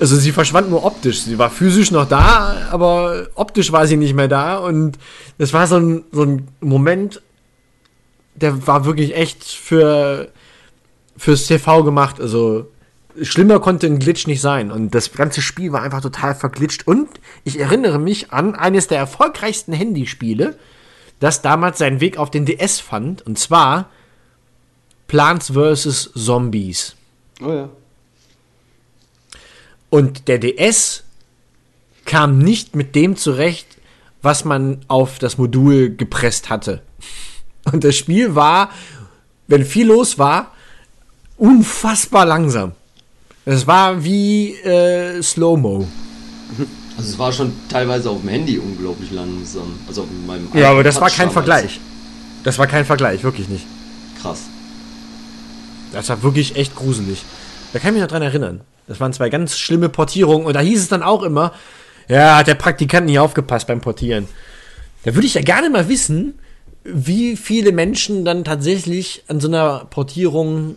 [0.00, 1.20] also sie verschwand nur optisch.
[1.20, 4.56] Sie war physisch noch da, aber optisch war sie nicht mehr da.
[4.56, 4.98] Und
[5.36, 7.20] das war so ein, so ein Moment,
[8.34, 10.28] der war wirklich echt für
[11.18, 12.18] fürs TV gemacht.
[12.20, 12.68] Also
[13.22, 14.70] schlimmer konnte ein Glitch nicht sein.
[14.70, 16.86] Und das ganze Spiel war einfach total verglitscht.
[16.86, 17.08] Und
[17.44, 20.58] ich erinnere mich an eines der erfolgreichsten Handyspiele,
[21.18, 23.22] das damals seinen Weg auf den DS fand.
[23.22, 23.90] Und zwar
[25.06, 26.12] Plants vs.
[26.14, 26.96] Zombies.
[27.42, 27.68] Oh ja.
[29.90, 31.02] Und der DS
[32.04, 33.66] kam nicht mit dem zurecht,
[34.22, 36.82] was man auf das Modul gepresst hatte.
[37.72, 38.70] Und das Spiel war,
[39.46, 40.52] wenn viel los war,
[41.36, 42.72] unfassbar langsam.
[43.50, 45.84] Es war wie äh, Slow-Mo.
[46.96, 49.74] Also es war schon teilweise auf dem Handy unglaublich langsam.
[49.88, 51.32] Also auf meinem Ja, aber das Touch war kein damals.
[51.32, 51.80] Vergleich.
[52.44, 53.66] Das war kein Vergleich, wirklich nicht.
[54.22, 54.42] Krass.
[55.92, 57.24] Das war wirklich echt gruselig.
[57.72, 58.60] Da kann ich mich noch dran erinnern.
[58.86, 61.52] Das waren zwei ganz schlimme Portierungen und da hieß es dann auch immer,
[62.06, 64.28] ja, hat der Praktikant nicht aufgepasst beim Portieren.
[65.02, 66.38] Da würde ich ja gerne mal wissen,
[66.84, 70.76] wie viele Menschen dann tatsächlich an so einer Portierung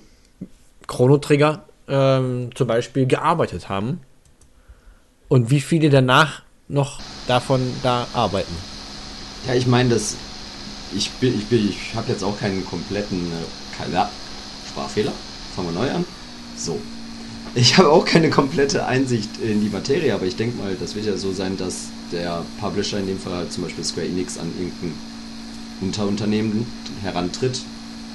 [0.87, 4.01] Chrono Trigger ähm, zum Beispiel gearbeitet haben
[5.27, 8.53] und wie viele danach noch davon da arbeiten.
[9.47, 10.15] Ja, ich meine, das.
[10.95, 14.05] Ich bin, ich bin, ich habe jetzt auch keinen kompletten äh,
[14.69, 15.11] Sprachfehler.
[15.55, 16.05] Fangen wir neu an.
[16.55, 16.79] So.
[17.55, 21.07] Ich habe auch keine komplette Einsicht in die Materie, aber ich denke mal, das wird
[21.07, 24.51] ja so sein, dass der Publisher in dem Fall halt zum Beispiel Square Enix an
[24.57, 24.93] irgendein
[25.81, 26.65] Unterunternehmen
[27.01, 27.61] herantritt,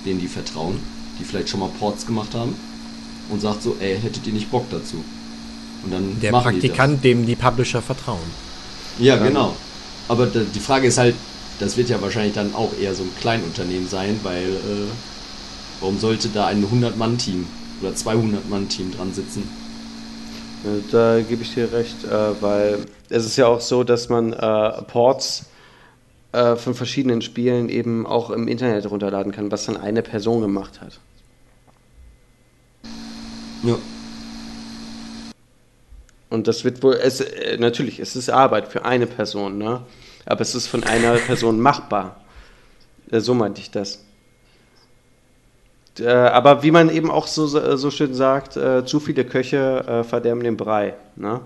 [0.04, 0.78] denen die vertrauen,
[1.18, 2.54] die vielleicht schon mal Ports gemacht haben
[3.28, 5.04] und sagt so, ey, hättet ihr nicht Bock dazu?
[5.84, 6.32] Und dann Der.
[6.32, 8.18] Praktikant, dem die Publisher vertrauen.
[8.98, 9.54] Ja, genau.
[10.08, 11.14] Aber da, die Frage ist halt,
[11.58, 14.88] das wird ja wahrscheinlich dann auch eher so ein Kleinunternehmen sein, weil äh,
[15.80, 17.46] warum sollte da ein 100-Mann-Team
[17.80, 19.42] oder 200-Mann-Team dran sitzen?
[20.64, 24.32] Äh, Da gebe ich dir recht, äh, weil es ist ja auch so, dass man
[24.32, 25.46] äh, Ports
[26.32, 30.80] äh, von verschiedenen Spielen eben auch im Internet runterladen kann, was dann eine Person gemacht
[30.80, 31.00] hat.
[33.62, 33.76] Ja.
[36.30, 39.80] Und das wird wohl, es, äh, natürlich, es ist Arbeit für eine Person, ne?
[40.26, 42.20] Aber es ist von einer Person machbar.
[43.10, 44.04] Äh, so meinte ich das.
[45.98, 50.56] Äh, aber wie man eben auch so, so schön sagt, zu viele Köche verderben den
[50.56, 51.40] Brei, ne?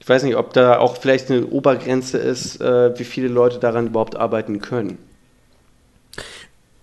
[0.00, 4.16] Ich weiß nicht, ob da auch vielleicht eine Obergrenze ist, wie viele Leute daran überhaupt
[4.16, 4.98] arbeiten können.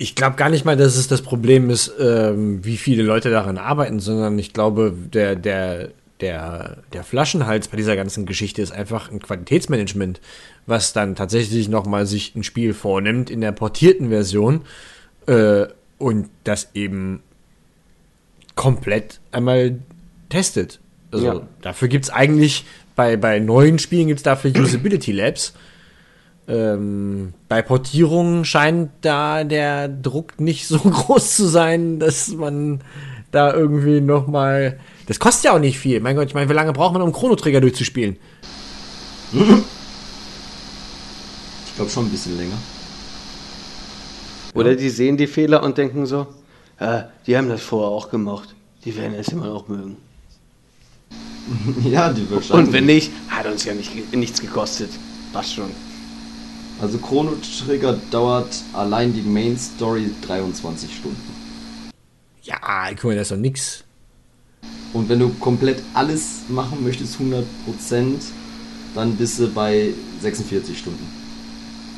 [0.02, 3.60] Ich glaube gar nicht mal, dass es das Problem ist, ähm, wie viele Leute daran
[3.60, 5.90] arbeiten, sondern ich glaube, der, der,
[6.22, 10.20] der, der Flaschenhals bei dieser ganzen Geschichte ist einfach ein Qualitätsmanagement,
[10.66, 14.62] was dann tatsächlich nochmal sich ein Spiel vornimmt in der portierten Version
[15.28, 15.66] äh,
[16.00, 17.22] und das eben
[18.56, 19.82] komplett einmal
[20.30, 20.80] testet.
[21.12, 21.48] Also Ja.
[21.62, 25.54] dafür gibt es eigentlich, bei, bei neuen Spielen gibt es dafür Usability Labs.
[26.52, 32.82] Ähm, bei Portierungen scheint da der Druck nicht so groß zu sein, dass man
[33.32, 34.78] da irgendwie noch mal.
[35.08, 36.02] Das kostet ja auch nicht viel.
[36.02, 38.18] Mein Gott, ich meine, wie lange braucht man, um Chrono Trigger durchzuspielen?
[41.66, 42.58] Ich glaube schon ein bisschen länger.
[44.54, 46.28] Oder die sehen die Fehler und denken so,
[46.80, 48.54] äh, die haben das vorher auch gemacht.
[48.84, 49.96] Die werden es immer noch mögen.
[51.90, 52.68] ja, die wahrscheinlich.
[52.68, 54.90] Und wenn nicht, hat uns ja nicht, nichts gekostet.
[55.32, 55.72] Passt schon.
[56.82, 61.22] Also Chrono Trigger dauert allein die Main Story 23 Stunden.
[62.42, 62.58] Ja,
[62.96, 63.84] guck mal, das ist doch nix.
[64.92, 68.16] Und wenn du komplett alles machen möchtest, 100%,
[68.96, 71.06] dann bist du bei 46 Stunden.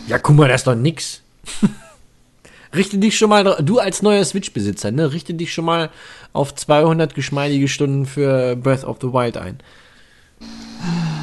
[0.07, 1.21] Ja, guck mal, das ist doch nix.
[2.75, 5.91] richte dich schon mal, du als neuer Switch-Besitzer, ne, richte dich schon mal
[6.33, 9.59] auf 200 geschmeidige Stunden für Breath of the Wild ein.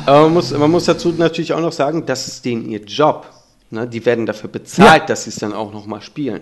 [0.06, 3.26] Aber man muss, man muss dazu natürlich auch noch sagen, das ist denen ihr Job.
[3.70, 3.86] Ne?
[3.86, 5.06] Die werden dafür bezahlt, Ja.
[5.06, 6.40] dass sie es dann auch nochmal spielen.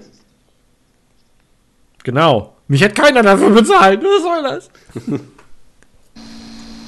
[2.04, 2.54] Genau.
[2.68, 4.02] Mich hat keiner dafür bezahlt.
[4.02, 4.70] Was soll das?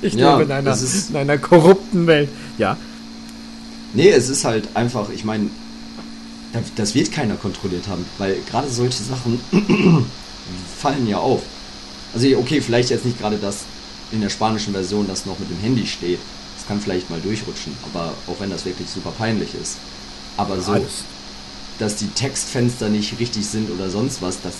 [0.02, 2.30] Ich Ja, lebe in einer, das ist- in einer korrupten Welt.
[2.56, 2.78] Ja.
[3.92, 5.50] Nee, es ist halt einfach, ich meine,
[6.54, 9.38] das, das wird keiner kontrolliert haben, weil gerade solche Sachen
[10.78, 11.42] fallen ja auf.
[12.14, 13.64] Also okay, vielleicht jetzt nicht gerade das
[14.10, 16.18] in der spanischen Version, das noch mit dem Handy steht.
[16.56, 19.76] Das kann vielleicht mal durchrutschen, aber auch wenn das wirklich super peinlich ist.
[20.40, 21.04] Aber so, Alles.
[21.78, 24.54] dass die Textfenster nicht richtig sind oder sonst was, das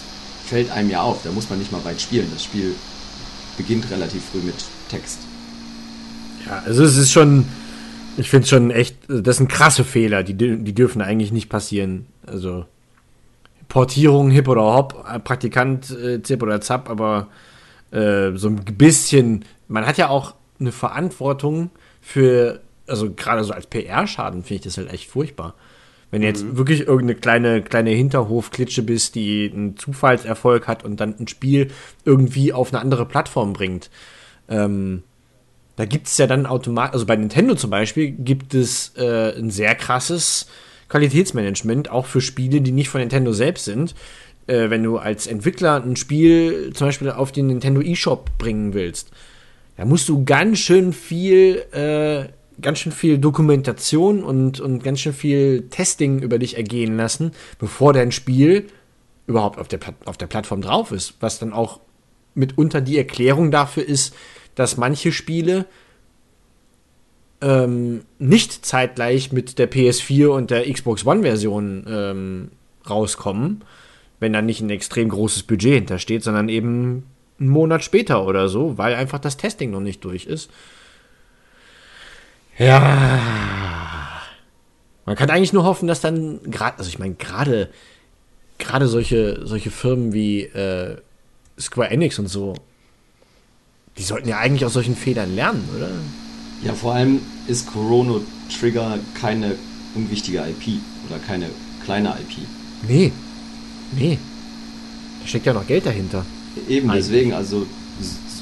[0.45, 1.23] fällt einem ja auf.
[1.23, 2.29] Da muss man nicht mal weit spielen.
[2.33, 2.75] Das Spiel
[3.57, 4.55] beginnt relativ früh mit
[4.91, 5.19] Text.
[6.47, 7.47] Ja, also es ist schon,
[8.17, 12.07] ich finde schon echt, das sind krasse Fehler, die, die dürfen eigentlich nicht passieren.
[12.27, 12.67] Also
[13.69, 17.29] Portierung, Hip oder Hop, äh, Praktikant, äh, Zip oder Zap, aber
[17.91, 21.71] äh, so ein bisschen, man hat ja auch eine Verantwortung
[22.01, 25.55] für, also gerade so als PR-Schaden finde ich das halt echt furchtbar.
[26.11, 31.15] Wenn du jetzt wirklich irgendeine kleine, kleine Hinterhofklitsche bist, die einen Zufallserfolg hat und dann
[31.19, 31.71] ein Spiel
[32.05, 33.91] irgendwie auf eine andere Plattform bringt.
[34.49, 35.05] Ähm,
[35.77, 39.51] da gibt es ja dann automatisch, also bei Nintendo zum Beispiel, gibt es äh, ein
[39.51, 40.49] sehr krasses
[40.89, 43.95] Qualitätsmanagement, auch für Spiele, die nicht von Nintendo selbst sind.
[44.47, 49.11] Äh, wenn du als Entwickler ein Spiel zum Beispiel auf den Nintendo eShop bringen willst,
[49.77, 52.29] da musst du ganz schön viel, äh,
[52.61, 57.93] ganz schön viel Dokumentation und, und ganz schön viel Testing über dich ergehen lassen, bevor
[57.93, 58.67] dein Spiel
[59.27, 61.15] überhaupt auf der, auf der Plattform drauf ist.
[61.21, 61.81] Was dann auch
[62.35, 64.15] mitunter die Erklärung dafür ist,
[64.55, 65.67] dass manche Spiele
[67.41, 72.51] ähm, nicht zeitgleich mit der PS4 und der Xbox One-Version ähm,
[72.89, 73.65] rauskommen,
[74.19, 77.05] wenn da nicht ein extrem großes Budget hintersteht, sondern eben
[77.39, 80.51] einen Monat später oder so, weil einfach das Testing noch nicht durch ist.
[82.61, 83.19] Ja.
[85.07, 87.71] Man kann eigentlich nur hoffen, dass dann gerade, also ich meine, gerade
[88.59, 90.97] gerade solche, solche Firmen wie äh,
[91.59, 92.55] Square Enix und so,
[93.97, 95.89] die sollten ja eigentlich aus solchen Fehlern lernen, oder?
[96.63, 99.57] Ja, vor allem ist Chrono Trigger keine
[99.95, 101.47] unwichtige IP oder keine
[101.85, 102.47] kleine IP.
[102.87, 103.13] Nee.
[103.93, 104.19] Nee.
[105.23, 106.27] Da steckt ja noch Geld dahinter.
[106.69, 107.07] Eben Eigentlich.
[107.07, 107.67] deswegen, also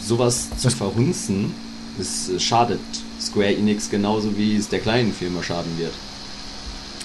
[0.03, 1.55] sowas zu verhunzen,
[2.01, 2.81] es äh, schadet
[3.21, 5.93] Square Enix genauso wie es der kleinen Firma schaden wird.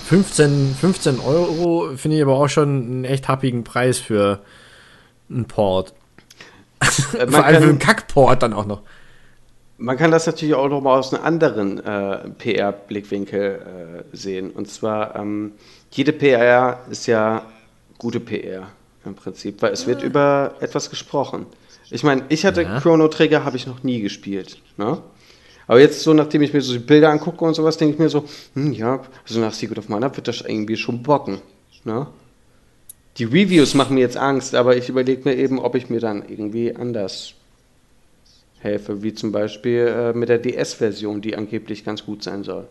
[0.05, 4.41] 15, 15 Euro finde ich aber auch schon einen echt happigen Preis für
[5.29, 5.93] einen Port.
[6.81, 6.85] Äh,
[7.27, 8.81] Vor allem für einen Kackport dann auch noch.
[9.77, 14.51] Man kann das natürlich auch noch mal aus einem anderen äh, PR-Blickwinkel äh, sehen.
[14.51, 15.53] Und zwar, ähm,
[15.91, 17.43] jede PR ist ja
[17.97, 18.67] gute PR
[19.05, 21.45] im Prinzip, weil es wird über etwas gesprochen.
[21.89, 22.79] Ich meine, ich hatte Ja.
[22.79, 24.59] Chrono Trigger, habe ich noch nie gespielt.
[24.77, 24.99] Ne?
[25.67, 28.09] Aber jetzt so, nachdem ich mir so die Bilder angucke und sowas, denke ich mir
[28.09, 31.39] so, hm, ja, also nach Secret of Mana wird das irgendwie schon bocken.
[31.83, 32.07] Ne?
[33.17, 36.23] Die Reviews machen mir jetzt Angst, aber ich überlege mir eben, ob ich mir dann
[36.27, 37.33] irgendwie anders
[38.59, 42.67] helfe, wie zum Beispiel äh, mit der DS-Version, die angeblich ganz gut sein soll.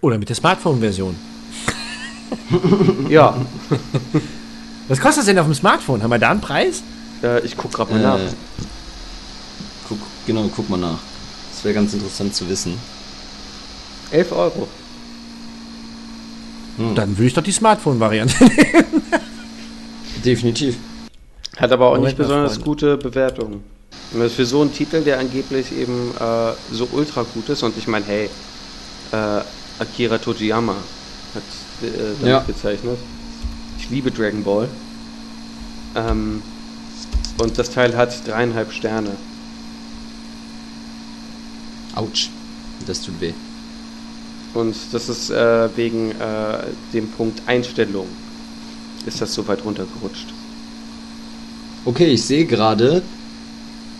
[0.00, 1.14] Oder mit der Smartphone-Version.
[3.08, 3.36] Ja,
[4.88, 6.02] Was kostet das denn auf dem Smartphone?
[6.02, 6.82] Haben wir da einen Preis?
[7.22, 8.18] äh, ich gucke gerade mal nach.
[8.18, 8.32] Äh,
[9.88, 10.98] guck, genau, guck mal nach.
[11.64, 12.78] Das wäre ganz interessant zu wissen.
[14.10, 14.68] 11 Euro.
[16.94, 18.34] Dann würde ich doch die Smartphone-Variante.
[20.26, 20.76] Definitiv.
[21.56, 23.62] Hat aber auch Moment nicht besonders gute Bewertungen.
[24.12, 27.88] Das für so einen Titel, der angeblich eben äh, so ultra gut ist, und ich
[27.88, 28.28] meine, hey,
[29.12, 29.40] äh,
[29.78, 30.74] Akira Tojiyama
[31.34, 31.42] hat
[31.82, 31.86] äh,
[32.20, 32.44] damit Ja.
[32.46, 32.98] gezeichnet.
[33.78, 34.68] Ich liebe Dragon Ball.
[35.96, 36.42] Ähm,
[37.38, 39.12] und das Teil hat dreieinhalb Sterne.
[41.94, 42.30] Autsch.
[42.86, 43.32] Das tut weh.
[44.54, 48.06] Und das ist äh, wegen äh, dem Punkt Einstellung
[49.06, 50.26] ist das so weit runtergerutscht.
[51.84, 53.02] Okay, ich sehe gerade,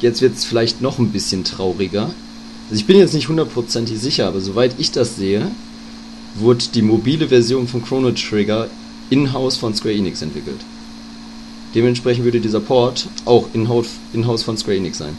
[0.01, 2.11] jetzt wird es vielleicht noch ein bisschen trauriger.
[2.71, 5.51] Also ich bin jetzt nicht hundertprozentig sicher, aber soweit ich das sehe,
[6.37, 8.69] wurde die mobile Version von Chrono Trigger
[9.11, 10.61] in-house von Square Enix entwickelt.
[11.75, 15.17] Dementsprechend würde dieser Port auch in-house in von Square Enix sein.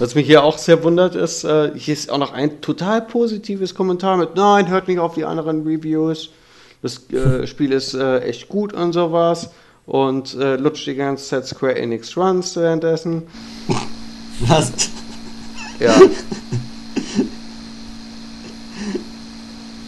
[0.00, 3.74] Was mich hier auch sehr wundert, ist, äh, hier ist auch noch ein total positives
[3.74, 6.30] Kommentar mit, nein, hört nicht auf die anderen Reviews.
[6.80, 9.50] Das äh, Spiel ist äh, echt gut und sowas.
[9.84, 13.24] Und äh, lutscht die ganze Zeit Square Enix Runs währenddessen.
[14.40, 14.72] Was?
[15.78, 15.94] Ja.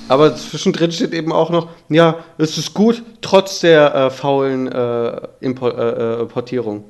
[0.09, 5.23] Aber zwischendrin steht eben auch noch, ja, es ist gut, trotz der äh, faulen äh,
[5.41, 6.85] Impor äh, äh, Portierung.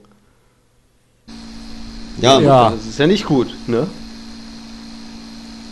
[2.23, 2.71] Ja, Ja.
[2.71, 3.87] Das ist ja nicht gut, ne?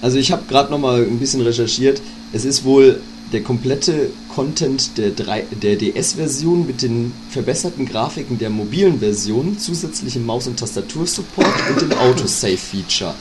[0.02, 2.00] Also ich habe gerade noch mal ein bisschen recherchiert.
[2.32, 3.00] Es ist wohl
[3.32, 10.24] der komplette Content der, drei- der DS-Version mit den verbesserten Grafiken der mobilen Version, zusätzlichem
[10.26, 13.14] Maus- und Tastatursupport und dem Autosave-Feature.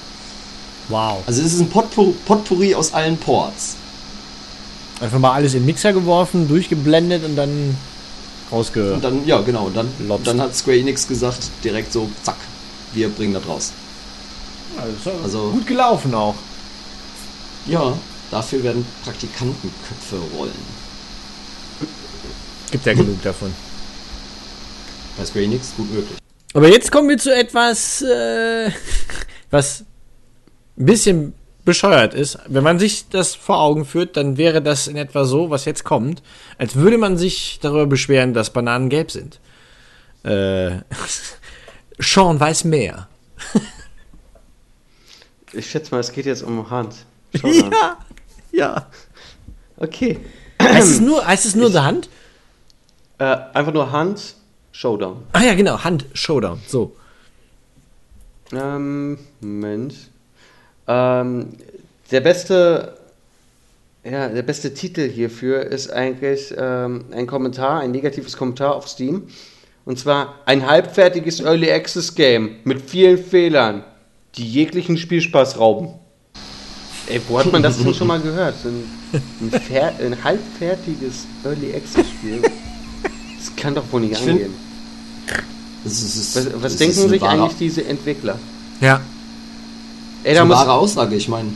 [0.87, 1.19] Wow.
[1.27, 3.75] Also es ist ein Potpourri, Potpourri aus allen Ports.
[5.01, 7.75] Einfach mal alles in den Mixer geworfen, durchgeblendet und dann
[8.51, 8.93] rausge...
[8.93, 10.25] Und dann, ja genau, und dann, Lobst.
[10.27, 12.35] dann hat Square Enix gesagt, direkt so, zack,
[12.93, 13.73] wir bringen das raus.
[14.79, 16.35] Also, Also- gut gelaufen auch.
[17.65, 17.97] Ja,
[18.31, 20.53] dafür werden Praktikantenköpfe rollen.
[22.71, 23.53] Gibt ja genug davon.
[25.17, 26.17] Bei Square Enix gut möglich.
[26.53, 28.71] Aber jetzt kommen wir zu etwas, äh,
[29.51, 29.81] was
[30.77, 31.33] ein bisschen
[31.65, 32.39] bescheuert ist.
[32.47, 35.83] Wenn man sich das vor Augen führt, dann wäre das in etwa so, was jetzt
[35.83, 36.23] kommt,
[36.57, 39.39] als würde man sich darüber beschweren, dass Bananen gelb sind.
[40.23, 40.77] Äh,
[41.99, 43.07] Sean weiß mehr.
[45.51, 46.95] Ich schätze mal, es geht jetzt um Hand.
[47.43, 47.97] Ja,
[48.51, 48.87] ja.
[49.77, 50.19] Okay.
[50.61, 52.09] Heißt es nur, heißt es nur The Hand?
[53.17, 54.35] Äh, einfach nur Hand,
[54.71, 55.23] Showdown.
[55.33, 56.59] Ah ja, genau, Hand Showdown.
[56.67, 56.95] So.
[58.53, 59.95] Ähm, Moment.
[60.87, 61.49] Ähm,
[62.11, 62.97] der beste,
[64.03, 69.27] ja, der beste Titel hierfür ist eigentlich ähm, ein Kommentar, ein negatives Kommentar auf Steam.
[69.89, 73.83] Und zwar ein halbfertiges Early Access Game mit vielen Fehlern,
[74.35, 75.95] die jeglichen Spielspaß rauben.
[77.07, 78.53] Ey, wo hat man das denn schon mal gehört?
[78.65, 78.83] Ein,
[79.41, 82.39] ein, ein halbfertiges Early Access Spiel.
[82.43, 84.53] Das kann doch wohl nicht Ich angehen.
[85.83, 88.37] Ist, Was, was denken sich wahre, eigentlich diese Entwickler?
[88.81, 88.97] Ja.
[88.97, 89.01] Ey,
[90.23, 91.49] Das da ist eine muss, wahre Aussage, ich meine.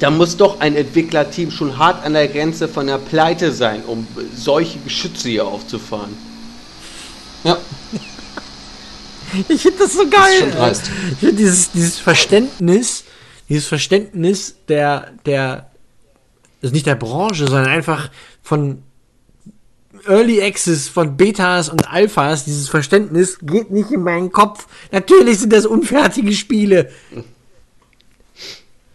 [0.00, 4.08] Da muss doch ein Entwicklerteam schon hart an der Grenze von der Pleite sein, um
[4.34, 6.31] solche Geschütze hier aufzufahren.
[7.44, 7.58] Ja,
[9.48, 10.32] Ich finde das so das geil.
[10.32, 10.90] ist schon dreist.
[11.12, 13.04] Ich finde dieses, dieses Verständnis,
[13.48, 15.70] dieses Verständnis der, der,
[16.62, 18.10] also nicht der Branche, sondern einfach
[18.42, 18.82] von
[20.06, 24.66] Early Access, von Betas und Alphas, dieses Verständnis geht nicht in meinen Kopf.
[24.90, 26.90] Natürlich sind das unfertige Spiele.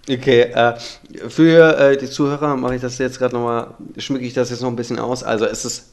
[0.09, 0.73] Okay, äh,
[1.29, 4.69] für äh, die Zuhörer mache ich das jetzt gerade nochmal, schmücke ich das jetzt noch
[4.69, 5.23] ein bisschen aus.
[5.23, 5.85] Also es ist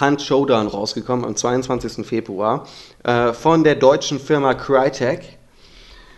[0.00, 2.06] Hunt Showdown rausgekommen am 22.
[2.06, 2.66] Februar
[3.02, 5.38] äh, von der deutschen Firma Crytek.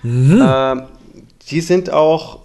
[0.04, 0.76] Äh,
[1.50, 2.40] die sind auch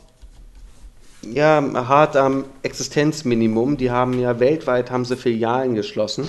[1.23, 3.77] ja, hart am Existenzminimum.
[3.77, 6.27] Die haben ja weltweit haben sie Filialen geschlossen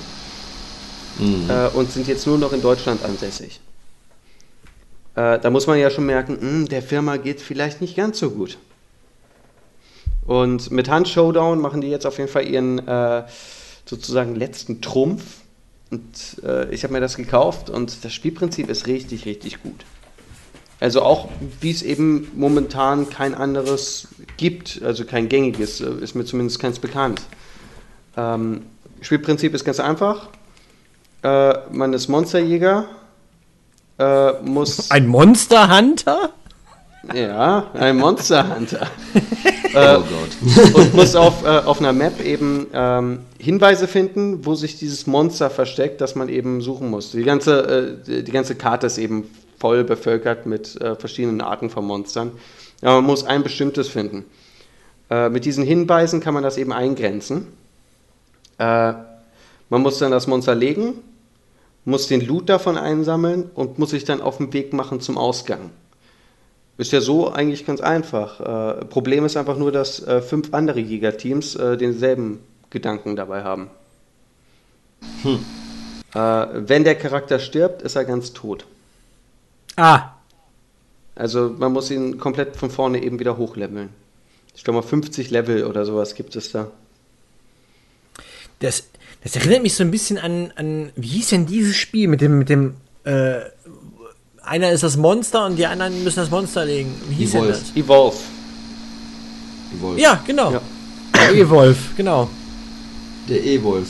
[1.49, 3.61] äh, und sind jetzt nur noch in Deutschland ansässig.
[5.15, 8.31] Äh, da muss man ja schon merken, hm, der Firma geht vielleicht nicht ganz so
[8.31, 8.59] gut.
[10.27, 13.25] Und mit Hand Showdown machen die jetzt auf jeden Fall ihren äh,
[13.85, 15.23] sozusagen letzten Trumpf.
[15.91, 19.85] Und äh, ich habe mir das gekauft und das Spielprinzip ist richtig, richtig gut.
[20.81, 21.29] Also auch,
[21.61, 26.79] wie es eben momentan kein anderes gibt, also kein gängiges, äh, ist mir zumindest keins
[26.79, 27.23] bekannt.
[28.17, 28.63] Ähm,
[29.01, 30.31] Spielprinzip ist ganz einfach.
[31.23, 32.87] Äh, man ist Monsterjäger,
[33.99, 34.91] äh, muss...
[34.91, 36.31] Ein Monster Hunter?
[37.15, 38.87] Ja, ein Monster Hunter.
[39.75, 40.75] Oh Gott.
[40.75, 45.49] und muss auf, äh, auf einer Map eben ähm, Hinweise finden, wo sich dieses Monster
[45.49, 47.13] versteckt, das man eben suchen muss.
[47.13, 51.71] Die ganze, äh, die- die ganze Karte ist eben voll bevölkert mit äh, verschiedenen Arten
[51.71, 52.33] von Monstern.
[52.83, 54.27] Ja, man muss ein bestimmtes finden.
[55.09, 57.47] Äh, mit diesen Hinweisen kann man das eben eingrenzen.
[58.59, 58.93] Äh,
[59.71, 60.97] man muss dann das Monster legen,
[61.87, 65.71] muss den Loot davon einsammeln und muss sich dann auf den Weg machen zum Ausgang.
[66.79, 68.41] Ist ja so eigentlich ganz einfach.
[68.41, 73.71] Äh, Problem ist einfach nur, dass äh, fünf andere Jägerteams äh, denselben Gedanken dabei haben.
[76.15, 76.19] Äh,
[76.69, 78.67] wenn der Charakter stirbt, ist er ganz tot.
[79.77, 80.11] Ah,
[81.15, 83.89] Also man muss ihn komplett von vorne eben wieder hochleveln.
[84.55, 86.71] Ich glaube mal 50 Level oder sowas gibt es da.
[88.61, 88.85] das,
[89.25, 92.39] das erinnert mich so ein bisschen an, an, wie hieß denn dieses Spiel mit dem,
[92.39, 93.41] mit dem, äh,
[94.45, 96.95] einer ist das Monster und die anderen müssen das Monster legen.
[97.09, 97.59] Wie hieß denn Evolve.
[97.59, 97.77] das?
[97.77, 98.17] Evolve.
[99.81, 99.99] Wolf.
[99.99, 100.53] Ja, genau.
[100.53, 100.61] Ja.
[101.33, 102.29] Evolve, genau.
[103.29, 103.89] Der E-Wolf.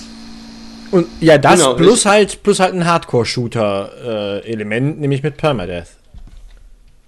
[0.90, 5.88] Und ja, das Genau, plus ich- halt plus halt ein Hardcore-Shooter-Element, nämlich mit Permadeath.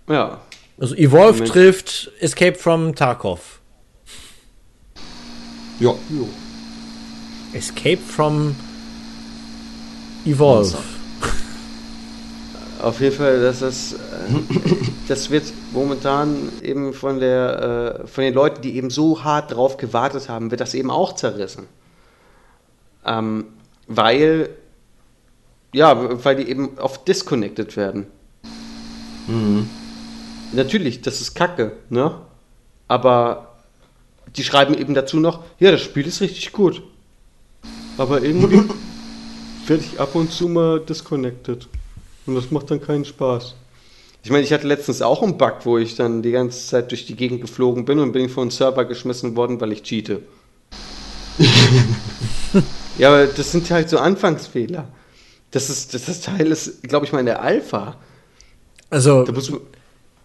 [0.09, 0.41] Ja.
[0.81, 1.49] Also Evolve Moment.
[1.53, 3.61] trifft Escape from Tarkov.
[5.81, 5.93] Ja.
[7.53, 8.55] Escape from
[10.25, 10.73] Evolve.
[10.73, 10.83] Monster.
[12.85, 13.97] Auf jeden Fall, das ist, äh,
[15.09, 19.79] das wird momentan eben von der, äh, von den Leuten, die eben so hart drauf
[19.79, 21.67] gewartet haben, wird das eben auch zerrissen.
[23.07, 23.47] Ähm,
[23.87, 24.51] weil,
[25.73, 28.07] ja, weil die eben oft disconnected werden.
[30.53, 32.17] Natürlich, das ist Kacke, ne?
[32.87, 33.55] Aber
[34.37, 36.83] die schreiben eben dazu noch, ja, das Spiel ist richtig gut.
[37.97, 38.63] Aber irgendwie
[39.67, 41.67] werde ich ab und zu mal disconnected.
[42.27, 43.55] Und das macht dann keinen Spaß.
[44.23, 47.05] Ich meine, ich hatte letztens auch einen Bug, wo ich dann die ganze Zeit durch
[47.05, 50.23] die Gegend geflogen bin und bin von einem Server geschmissen worden, weil ich cheate.
[52.99, 54.89] ja, aber das sind halt so Anfangsfehler.
[55.51, 57.97] Das, ist, das, das Teil ist, glaube ich mal, in der Alpha.
[58.91, 59.61] Also, Da muss, man-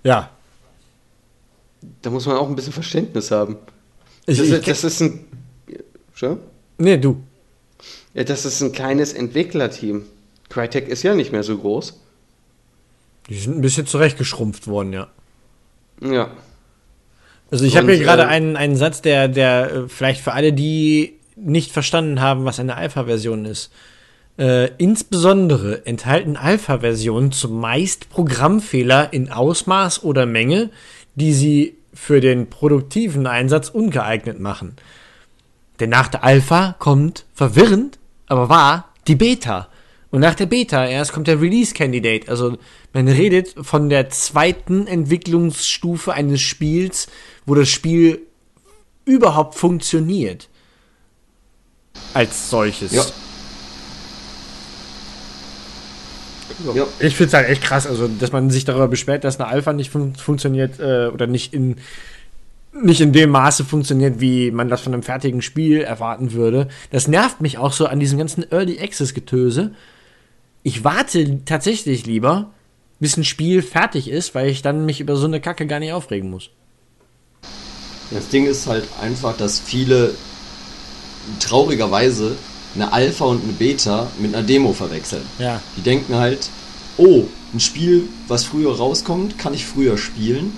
[0.04, 0.30] ja.
[2.02, 3.58] da muss man auch ein bisschen Verständnis haben.
[4.26, 5.26] Ich, Das, ich, ist, das ist ein.
[6.14, 6.40] Schon?
[6.78, 7.22] nee, du.
[8.14, 10.04] Ja, das ist ein kleines Entwicklerteam.
[10.50, 12.00] Crytek ist ja nicht mehr so groß.
[13.30, 15.08] Die sind ein bisschen zurechtgeschrumpft worden, ja.
[16.02, 16.32] Ja.
[17.52, 20.54] Also ich habe hier gerade äh, einen, einen Satz, der, der äh, vielleicht für alle,
[20.54, 23.72] die nicht verstanden haben, was eine Alpha-Version ist.
[24.38, 30.70] Äh, insbesondere enthalten Alpha-Versionen zumeist Programmfehler in Ausmaß oder Menge,
[31.16, 34.76] die sie für den produktiven Einsatz ungeeignet machen.
[35.80, 39.68] Denn nach der Alpha kommt, verwirrend, aber wahr, die Beta.
[40.12, 42.30] Und nach der Beta erst kommt der Release Candidate.
[42.30, 42.58] Also
[42.94, 47.08] man redet von der zweiten Entwicklungsstufe eines Spiels,
[47.46, 48.22] wo das Spiel
[49.06, 50.50] überhaupt funktioniert.
[52.14, 52.92] Als solches.
[52.92, 53.06] Ja.
[56.74, 56.88] Ja.
[57.00, 59.72] Ich finde es halt echt krass, also dass man sich darüber beschwert, dass eine Alpha
[59.72, 61.78] nicht fun funktioniert äh, oder nicht in
[62.74, 66.68] nicht in dem Maße funktioniert, wie man das von einem fertigen Spiel erwarten würde.
[66.92, 69.72] Das nervt mich auch so an diesem ganzen Early Access Getöse.
[70.64, 72.52] Ich warte tatsächlich lieber,
[73.00, 75.94] bis ein Spiel fertig ist, weil ich dann mich über so eine Kacke gar nicht
[75.94, 76.50] aufregen muss.
[78.12, 80.14] Das Ding ist halt einfach, dass viele
[81.40, 82.36] traurigerweise
[82.76, 85.24] eine Alpha und eine Beta mit einer Demo verwechseln.
[85.38, 85.62] Ja.
[85.78, 86.50] Die denken halt,
[86.98, 90.54] oh, ein Spiel, was früher rauskommt, kann ich früher spielen.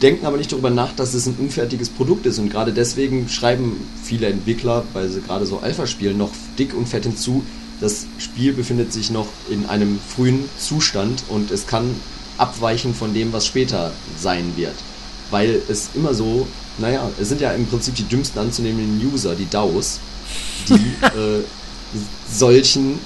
[0.00, 2.38] Denken aber nicht darüber nach, dass es ein unfertiges Produkt ist.
[2.38, 6.88] Und gerade deswegen schreiben viele Entwickler, weil sie gerade so Alpha spielen, noch dick und
[6.88, 7.42] fett hinzu,
[7.80, 11.94] das Spiel befindet sich noch in einem frühen Zustand und es kann
[12.38, 14.74] abweichen von dem, was später sein wird.
[15.30, 16.46] Weil es immer so,
[16.78, 20.00] naja, es sind ja im Prinzip die dümmsten anzunehmenden User, die DAOs,
[20.68, 20.74] die
[21.04, 21.42] äh,
[22.32, 22.98] solchen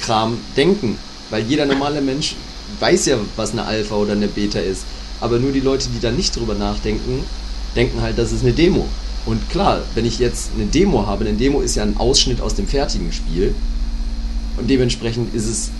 [0.00, 0.98] Kram denken.
[1.30, 2.36] Weil jeder normale Mensch
[2.80, 4.84] weiß ja, was eine Alpha oder eine Beta ist.
[5.20, 7.24] Aber nur die Leute, die da nicht drüber nachdenken,
[7.74, 8.86] denken halt, das ist eine Demo.
[9.24, 12.54] Und klar, wenn ich jetzt eine Demo habe, eine Demo ist ja ein Ausschnitt aus
[12.54, 13.54] dem fertigen Spiel.
[14.56, 15.70] Und dementsprechend ist es,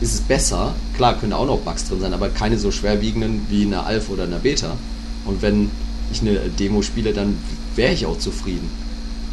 [0.00, 0.74] ist es besser.
[0.96, 4.24] Klar, können auch noch Bugs drin sein, aber keine so schwerwiegenden wie eine Alpha oder
[4.24, 4.76] eine Beta.
[5.24, 5.70] Und wenn
[6.10, 7.36] ich eine Demo spiele, dann
[7.76, 8.68] wäre ich auch zufrieden.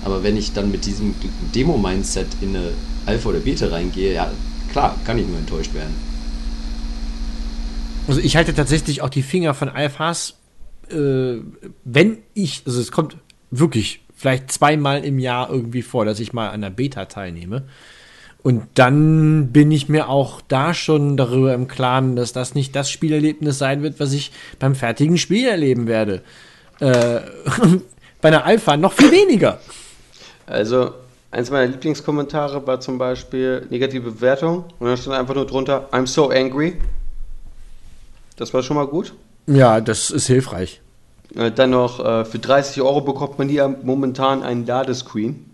[0.04, 1.16] Aber wenn ich dann mit diesem
[1.54, 2.72] Demo-Mindset in eine
[3.06, 4.32] Alpha oder Beta reingehe, ja,
[4.72, 5.94] klar, kann ich nur enttäuscht werden.
[8.08, 10.36] Also ich halte tatsächlich auch die Finger von Alphas,
[10.90, 11.36] äh,
[11.84, 13.18] wenn ich, also es kommt
[13.52, 17.64] wirklich vielleicht zweimal im Jahr irgendwie vor, dass ich mal an der Beta teilnehme.
[18.42, 22.90] Und dann bin ich mir auch da schon darüber im Klaren, dass das nicht das
[22.90, 26.22] Spielerlebnis sein wird, was ich beim fertigen Spiel erleben werde.
[26.80, 27.20] Äh,
[28.22, 29.60] bei einer Alpha noch viel weniger.
[30.46, 30.92] Also,
[31.32, 36.08] eins meiner Lieblingskommentare war zum Beispiel negative Bewertung und dann stand einfach nur drunter, I'm
[36.08, 36.78] so angry.
[38.38, 39.14] Das war schon mal gut.
[39.48, 40.82] Ja, das ist hilfreich.
[41.36, 45.46] Äh, Dann noch, äh, für 30 Euro bekommt man hier momentan einen Ladescreen.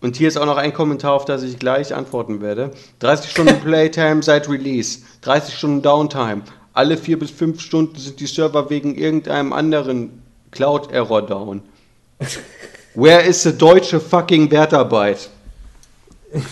[0.00, 2.70] Und hier ist auch noch ein Kommentar, auf das ich gleich antworten werde.
[3.00, 6.42] 30 Stunden Playtime seit Release, 30 Stunden Downtime.
[6.72, 10.22] Alle vier bis fünf Stunden sind die Server wegen irgendeinem anderen
[10.52, 11.62] Cloud-Error down.
[12.94, 15.28] Where is the deutsche fucking Wertarbeit?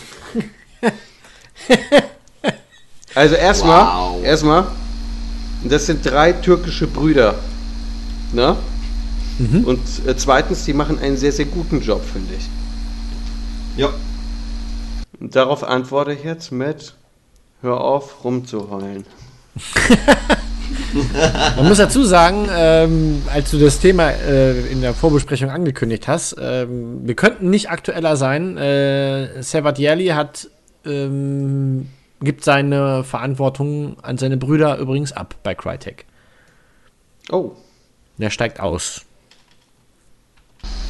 [3.15, 4.25] Also erstmal, Wow.
[4.25, 4.67] erstmal,
[5.65, 7.35] das sind drei türkische Brüder.
[8.33, 8.57] Ne?
[9.65, 12.45] Und äh, zweitens, die machen einen sehr, sehr guten Job, finde ich.
[13.77, 13.93] Ja.
[15.21, 16.95] Und darauf antworte ich jetzt mit,
[17.63, 19.05] hör auf rumzuheulen.
[21.57, 26.37] Man muss dazu sagen, ähm, als du das Thema äh, in der Vorbesprechung angekündigt hast,
[26.41, 28.57] ähm, wir könnten nicht aktueller sein.
[28.57, 30.49] Äh, Sevat Yerli hat
[30.85, 31.89] ähm,
[32.21, 36.07] gibt seine Verantwortung an seine Brüder übrigens ab bei Crytek.
[37.31, 37.53] Oh,
[38.19, 39.03] Der steigt aus.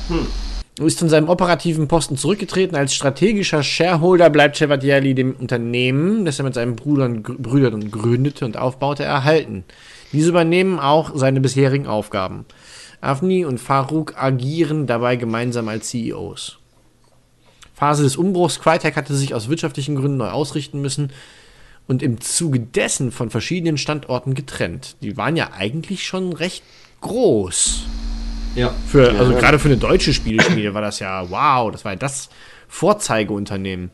[0.09, 0.17] Er
[0.85, 2.77] ist von seinem operativen Posten zurückgetreten.
[2.77, 8.59] Als strategischer Shareholder bleibt Chevalier dem Unternehmen, das er mit seinen Brüdern, Brüdern gründete und
[8.59, 9.65] aufbaute, erhalten.
[10.13, 12.45] Diese übernehmen auch seine bisherigen Aufgaben.
[13.01, 16.59] Avni und Farouk agieren dabei gemeinsam als CEOs.
[17.75, 18.61] Phase des Umbruchs.
[18.61, 21.11] Crytek hatte sich aus wirtschaftlichen Gründen neu ausrichten müssen
[21.87, 24.97] und im Zuge dessen von verschiedenen Standorten getrennt.
[25.03, 26.63] Die waren ja eigentlich schon recht
[27.01, 27.85] groß.
[28.57, 28.75] Ja.
[28.89, 29.39] Für, also Ja.
[29.39, 32.29] gerade für eine deutsche Spieleschmiede war das ja, wow, das war ja das
[32.69, 33.91] Vorzeigeunternehmen.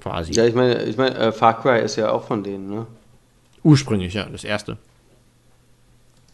[0.00, 0.32] Quasi.
[0.32, 2.86] ja, ich meine, ich meine, äh, Far Cry ist ja auch von denen, ne?
[3.62, 4.76] Ursprünglich, ja, das erste.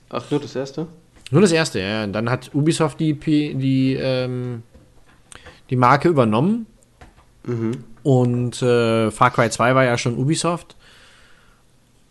[0.09, 0.87] Ach, nur das erste?
[1.31, 2.05] Nur das erste, ja.
[2.05, 4.63] Und dann hat Ubisoft die, P- die, ähm,
[5.69, 6.65] die Marke übernommen.
[8.03, 10.77] Und äh, Far Cry 2 war ja schon Ubisoft.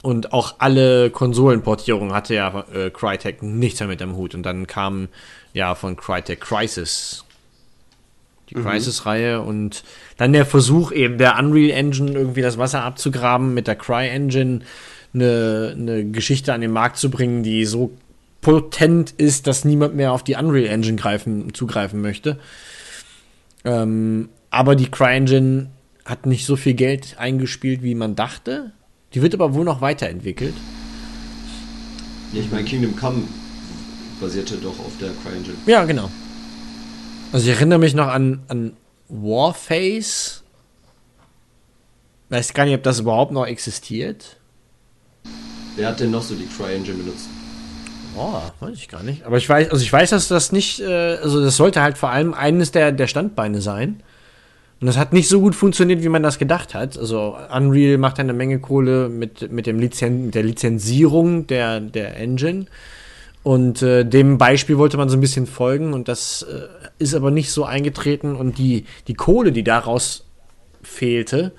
[0.04, 4.36] Und auch alle Konsolenportierungen hatte ja äh, Crytek nichts mehr mit am Hut.
[4.36, 5.10] Und dann kam
[5.54, 7.24] ja von Crytek Crisis.
[8.50, 9.84] Die Crisis-Reihe und
[10.16, 14.62] dann der Versuch eben der Unreal Engine irgendwie das Wasser abzugraben mit der Cry-Engine
[15.14, 17.92] eine, eine Geschichte an den Markt zu bringen, die so
[18.40, 22.40] potent ist, dass niemand mehr auf die Unreal Engine greifen, zugreifen möchte.
[23.66, 25.70] Ähm, aber die CryEngine
[26.06, 28.72] hat nicht so viel Geld eingespielt, wie man dachte.
[29.18, 30.54] Die wird aber wohl noch weiterentwickelt.
[32.34, 33.24] Ja, ich meine, Kingdom Come
[34.22, 35.56] basierte doch auf der CryEngine.
[35.66, 36.12] Ja, genau.
[37.34, 38.74] Also ich erinnere mich noch an, an
[39.10, 40.44] Warface.
[42.30, 44.38] Weiß gar nicht, ob das überhaupt noch existiert.
[45.78, 47.28] Wer hat denn noch so die CryEngine benutzt?
[48.16, 49.26] Oh, weiß ich gar nicht.
[49.26, 52.12] Aber ich weiß, also ich weiß, dass das nicht, äh, also das sollte halt vor
[52.12, 54.04] allem eines der, der Standbeine sein.
[54.80, 56.98] Und das hat nicht so gut funktioniert, wie man das gedacht hat.
[56.98, 62.18] Also Unreal macht eine Menge Kohle mit, mit, dem Lizen mit der Lizenzierung der, der
[62.18, 62.68] Engine.
[63.42, 66.68] Und äh, dem Beispiel wollte man so ein bisschen folgen und das äh,
[67.00, 70.26] ist aber nicht so eingetreten und die, die Kohle, die daraus
[70.84, 71.54] fehlte,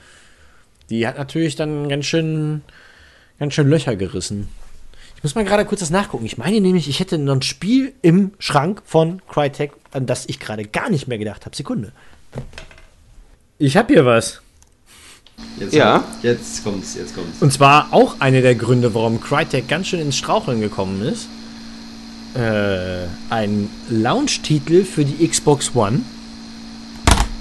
[0.90, 2.62] die hat natürlich dann ganz schön,
[3.38, 4.48] ganz schön Löcher gerissen.
[5.16, 6.26] Ich muss mal gerade kurz das nachgucken.
[6.26, 10.38] Ich meine nämlich, ich hätte noch ein Spiel im Schrank von Crytek, an das ich
[10.38, 11.56] gerade gar nicht mehr gedacht habe.
[11.56, 11.92] Sekunde.
[13.58, 14.40] Ich habe hier was.
[15.58, 16.04] Jetzt, Ja.
[16.22, 17.40] Jetzt kommt's, jetzt kommt's.
[17.40, 21.26] Und zwar auch einer der Gründe, warum Crytek ganz schön ins Straucheln gekommen ist.
[22.34, 26.02] Äh, ein Launch-Titel für die Xbox One.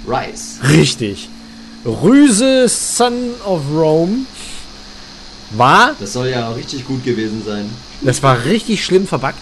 [0.06, 0.62] Rise.
[0.68, 1.28] Richtig.
[1.84, 3.14] Rüse Son
[3.44, 4.20] of Rome
[5.52, 7.70] war, Das soll ja richtig gut gewesen sein.
[8.02, 9.36] das war richtig schlimm verbuggt.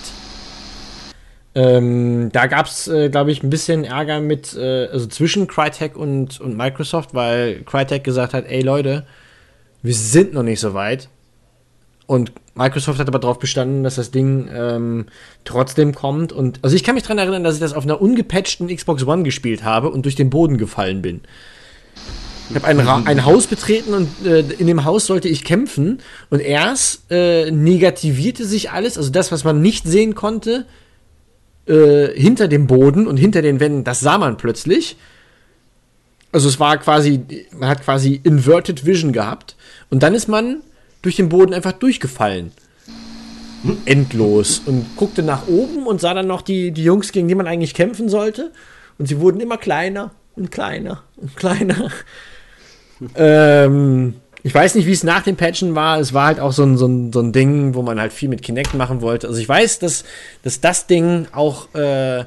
[1.56, 5.96] Ähm, da gab es, äh, glaube ich, ein bisschen Ärger mit, äh, also zwischen Crytek
[5.96, 9.06] und, und Microsoft, weil Crytek gesagt hat, ey Leute,
[9.82, 11.08] wir sind noch nicht so weit.
[12.06, 15.06] Und Microsoft hat aber darauf bestanden, dass das Ding ähm,
[15.46, 16.30] trotzdem kommt.
[16.30, 19.22] Und also ich kann mich daran erinnern, dass ich das auf einer ungepatchten Xbox One
[19.22, 21.22] gespielt habe und durch den Boden gefallen bin.
[22.50, 26.00] Ich habe ein, ein Haus betreten und äh, in dem Haus sollte ich kämpfen.
[26.28, 30.66] Und erst äh, negativierte sich alles, also das, was man nicht sehen konnte,
[31.66, 34.96] äh, hinter dem Boden und hinter den Wänden, das sah man plötzlich.
[36.32, 39.56] Also es war quasi, man hat quasi Inverted Vision gehabt.
[39.90, 40.62] Und dann ist man
[41.02, 42.52] durch den Boden einfach durchgefallen.
[43.84, 44.60] Endlos.
[44.66, 47.74] Und guckte nach oben und sah dann noch die, die Jungs, gegen die man eigentlich
[47.74, 48.52] kämpfen sollte.
[48.98, 51.90] Und sie wurden immer kleiner und kleiner und kleiner.
[53.14, 54.14] ähm,
[54.46, 55.98] ich weiß nicht, wie es nach dem Patchen war.
[55.98, 58.28] Es war halt auch so ein, so, ein, so ein Ding, wo man halt viel
[58.28, 59.26] mit Kinect machen wollte.
[59.26, 60.04] Also ich weiß, dass,
[60.44, 62.26] dass das Ding auch äh,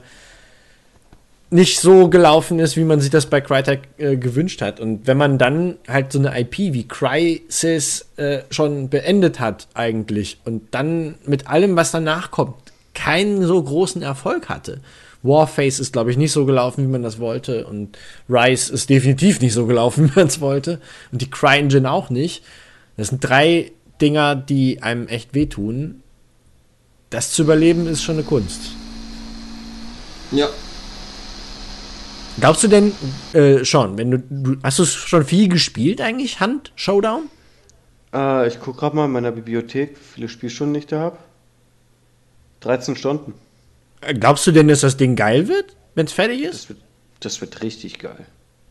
[1.49, 4.81] nicht so gelaufen ist, wie man sich das bei Crytek äh, gewünscht hat.
[4.81, 10.41] Und wenn man dann halt so eine IP wie Crysis äh, schon beendet hat eigentlich
[10.43, 12.55] und dann mit allem, was danach kommt,
[12.93, 14.81] keinen so großen Erfolg hatte.
[15.21, 17.67] Warface ist, glaube ich, nicht so gelaufen, wie man das wollte.
[17.67, 17.97] Und
[18.29, 20.79] Rise ist definitiv nicht so gelaufen, wie man es wollte.
[21.11, 22.43] Und die CryEngine auch nicht.
[22.97, 26.03] Das sind drei Dinger, die einem echt wehtun.
[27.09, 28.61] Das zu überleben ist schon eine Kunst.
[30.31, 30.47] Ja.
[32.39, 32.93] Glaubst du denn,
[33.33, 37.23] äh, schon, wenn du, du hast du schon viel gespielt eigentlich, Hand, Showdown?
[38.13, 41.17] Äh, ich gucke gerade mal in meiner Bibliothek, wie viele Spielstunden ich da habe.
[42.61, 43.33] 13 Stunden.
[44.01, 46.53] Glaubst du denn, dass das Ding geil wird, wenn es fertig ist?
[46.53, 46.79] Das wird,
[47.19, 48.25] das wird richtig geil.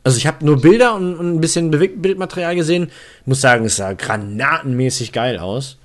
[0.05, 2.91] Also ich habe nur Bilder und, und ein bisschen Bildmaterial gesehen.
[3.27, 5.77] Muss sagen, es sah granatenmäßig geil aus.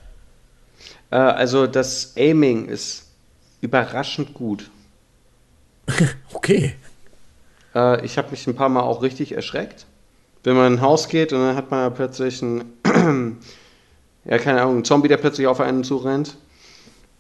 [1.12, 3.08] Äh, also das Aiming ist
[3.62, 4.70] überraschend gut.
[6.34, 6.76] Okay.
[7.74, 9.86] Äh, ich habe mich ein paar Mal auch richtig erschreckt.
[10.44, 12.74] Wenn man in ein Haus geht und dann hat man ja plötzlich einen,
[14.26, 16.36] ja keine Ahnung, einen Zombie, der plötzlich auf einen zurennt.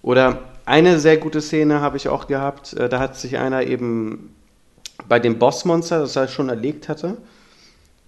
[0.03, 2.73] Oder eine sehr gute Szene habe ich auch gehabt.
[2.73, 4.35] Äh, da hat sich einer eben
[5.07, 7.17] bei dem Bossmonster, das er schon erlegt hatte,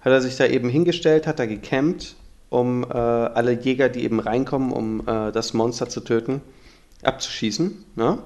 [0.01, 2.15] hat er sich da eben hingestellt, hat da gecampt,
[2.49, 6.41] um äh, alle Jäger, die eben reinkommen, um äh, das Monster zu töten,
[7.01, 7.85] abzuschießen.
[7.95, 8.19] Ne?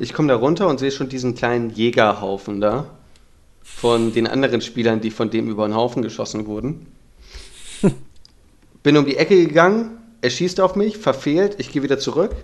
[0.00, 2.86] Ich komme da runter und sehe schon diesen kleinen Jägerhaufen da
[3.62, 6.86] von den anderen Spielern, die von dem über den Haufen geschossen wurden.
[8.82, 12.34] Bin um die Ecke gegangen, er schießt auf mich, verfehlt, ich gehe wieder zurück.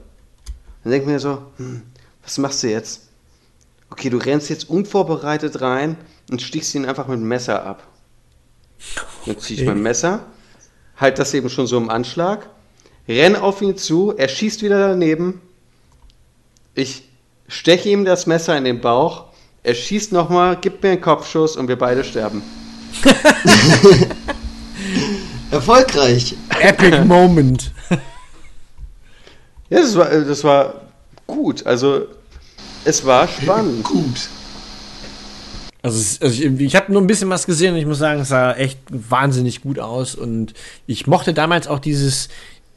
[0.83, 1.83] Dann denke ich mir so, hm,
[2.23, 3.09] was machst du jetzt?
[3.91, 5.97] Okay, du rennst jetzt unvorbereitet rein
[6.31, 7.87] und stichst ihn einfach mit dem Messer ab.
[9.27, 10.27] Dann ziehe ich mein Messer,
[10.97, 12.49] halt das eben schon so im Anschlag,
[13.09, 15.41] renn auf ihn zu, er schießt wieder daneben,
[16.75, 17.09] ich
[17.49, 19.27] steche ihm das Messer in den Bauch,
[19.63, 22.43] er schießt nochmal, gibt mir einen Kopfschuss und wir beide sterben.
[25.51, 26.37] Erfolgreich.
[26.61, 27.64] Epic Moment.
[29.75, 30.83] Ja, das war, äh, das war
[31.27, 31.67] gut.
[31.67, 32.07] Also,
[32.85, 33.83] es war spannend.
[33.83, 34.29] Gut.
[35.83, 38.29] Also, also ich, ich habe nur ein bisschen was gesehen und ich muss sagen, es
[38.29, 40.55] sah echt wahnsinnig gut aus und
[40.87, 42.29] ich mochte damals auch dieses,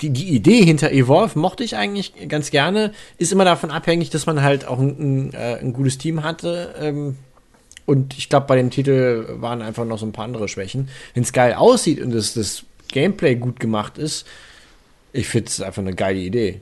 [0.02, 2.94] die, die Idee hinter Evolve mochte ich eigentlich ganz gerne.
[3.20, 6.74] Ist immer davon abhängig, dass man halt auch ein, ein, äh, ein gutes Team hatte.
[6.82, 7.16] Ähm,
[7.86, 10.90] und ich glaube, bei dem Titel waren einfach noch so ein paar andere Schwächen.
[11.14, 14.26] Wenn es geil aussieht und das, das Gameplay gut gemacht ist,
[15.14, 16.62] ich finde es einfach eine geile Idee.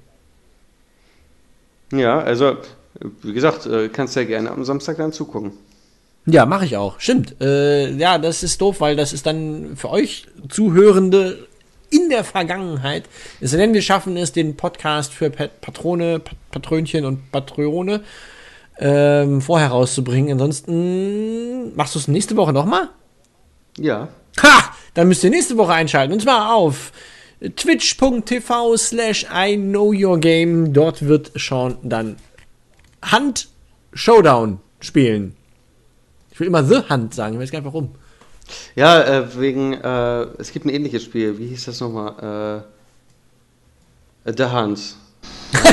[1.91, 2.57] Ja, also,
[3.21, 5.53] wie gesagt, äh, kannst ja gerne am Samstag dann zugucken.
[6.25, 6.99] Ja, mache ich auch.
[6.99, 7.35] Stimmt.
[7.39, 11.47] Äh, ja, das ist doof, weil das ist dann für euch Zuhörende
[11.91, 13.03] in der Vergangenheit.
[13.41, 18.01] Es denn, wir schaffen es, den Podcast für Pat Patrone, Pat Patrönchen und Patrone
[18.79, 20.33] ähm, vorher rauszubringen.
[20.33, 22.89] Ansonsten machst du es nächste Woche nochmal?
[23.77, 24.09] Ja.
[24.41, 24.75] Ha!
[24.95, 26.13] Dann müsst ihr nächste Woche einschalten.
[26.13, 26.91] Und zwar auf
[27.41, 30.73] twitch.tv slash I know your game.
[30.73, 32.17] Dort wird Sean dann
[33.01, 33.49] Hand
[33.93, 35.35] Showdown spielen.
[36.31, 37.95] Ich will immer The Hand sagen, ich weiß gar nicht warum.
[38.75, 41.37] Ja, äh, wegen, äh, es gibt ein ähnliches Spiel.
[41.39, 42.63] Wie hieß das nochmal?
[44.25, 44.95] Äh, The Hunt.
[45.53, 45.63] ich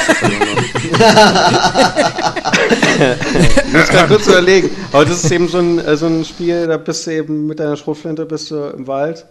[3.73, 4.71] muss gerade kurz überlegen.
[4.93, 7.59] Aber das ist eben so ein, äh, so ein Spiel, da bist du eben mit
[7.59, 9.27] deiner Schrotflinte bist du im Wald.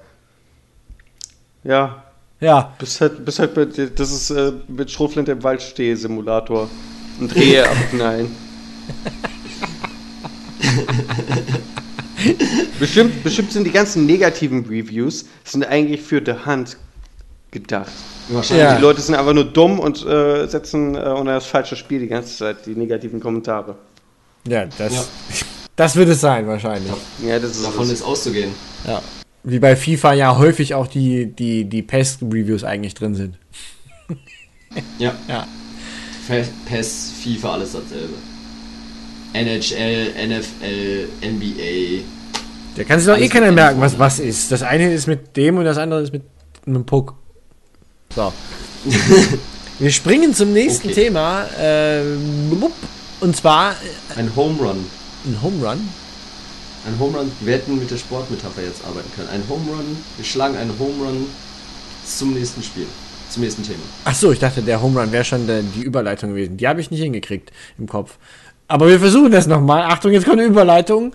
[1.63, 2.03] Ja.
[2.41, 2.73] Ja.
[2.77, 6.69] Bist halt, bist halt mit, das ist äh, mit Schrotflinte im Wald stehe Simulator.
[7.19, 8.31] Und Rehe abknallen.
[12.79, 16.77] bestimmt, bestimmt sind die ganzen negativen Reviews sind eigentlich für The Hunt
[17.51, 17.91] gedacht.
[18.29, 18.65] Wahrscheinlich.
[18.65, 18.75] Ja.
[18.75, 22.07] Die Leute sind einfach nur dumm und äh, setzen äh, unter das falsche Spiel die
[22.07, 23.75] ganze Zeit die negativen Kommentare.
[24.47, 25.03] Ja, das, Ja.
[25.75, 26.91] das wird es sein, wahrscheinlich.
[27.23, 28.53] Ja, das ist Davon ist auszugehen.
[28.87, 28.99] Ja.
[29.43, 33.37] Wie bei FIFA ja häufig auch die, die, die Pest-Reviews eigentlich drin sind.
[34.99, 35.13] Ja.
[35.27, 35.47] Ja.
[36.67, 38.13] PES, FIFA, alles dasselbe.
[39.33, 42.03] NHL, NFL, NBA.
[42.75, 44.51] Da kann sich doch eh keiner merken, was was ist.
[44.51, 46.23] Das eine ist mit dem und das andere ist mit
[46.65, 47.15] einem Puck.
[48.15, 48.31] So.
[49.79, 51.05] Wir springen zum nächsten Okay.
[51.05, 51.45] Thema.
[51.59, 52.01] Äh,
[53.19, 53.75] und zwar
[54.15, 54.85] Ein Home Run.
[55.25, 55.89] ein Home Run.
[56.85, 57.31] Ein Home Run.
[57.41, 59.29] Wir hätten mit der Sportmetapher jetzt arbeiten können.
[59.29, 59.97] Ein Home Run.
[60.17, 61.27] Wir schlagen einen Home Run
[62.05, 62.87] zum nächsten Spiel.
[63.29, 63.79] Zum nächsten Thema.
[64.03, 66.57] Ach so, ich dachte, der Home Run wäre schon die Überleitung gewesen.
[66.57, 68.17] Die habe ich nicht hingekriegt im Kopf.
[68.67, 69.83] Aber wir versuchen das nochmal.
[69.83, 71.13] Achtung, jetzt kommt eine Überleitung.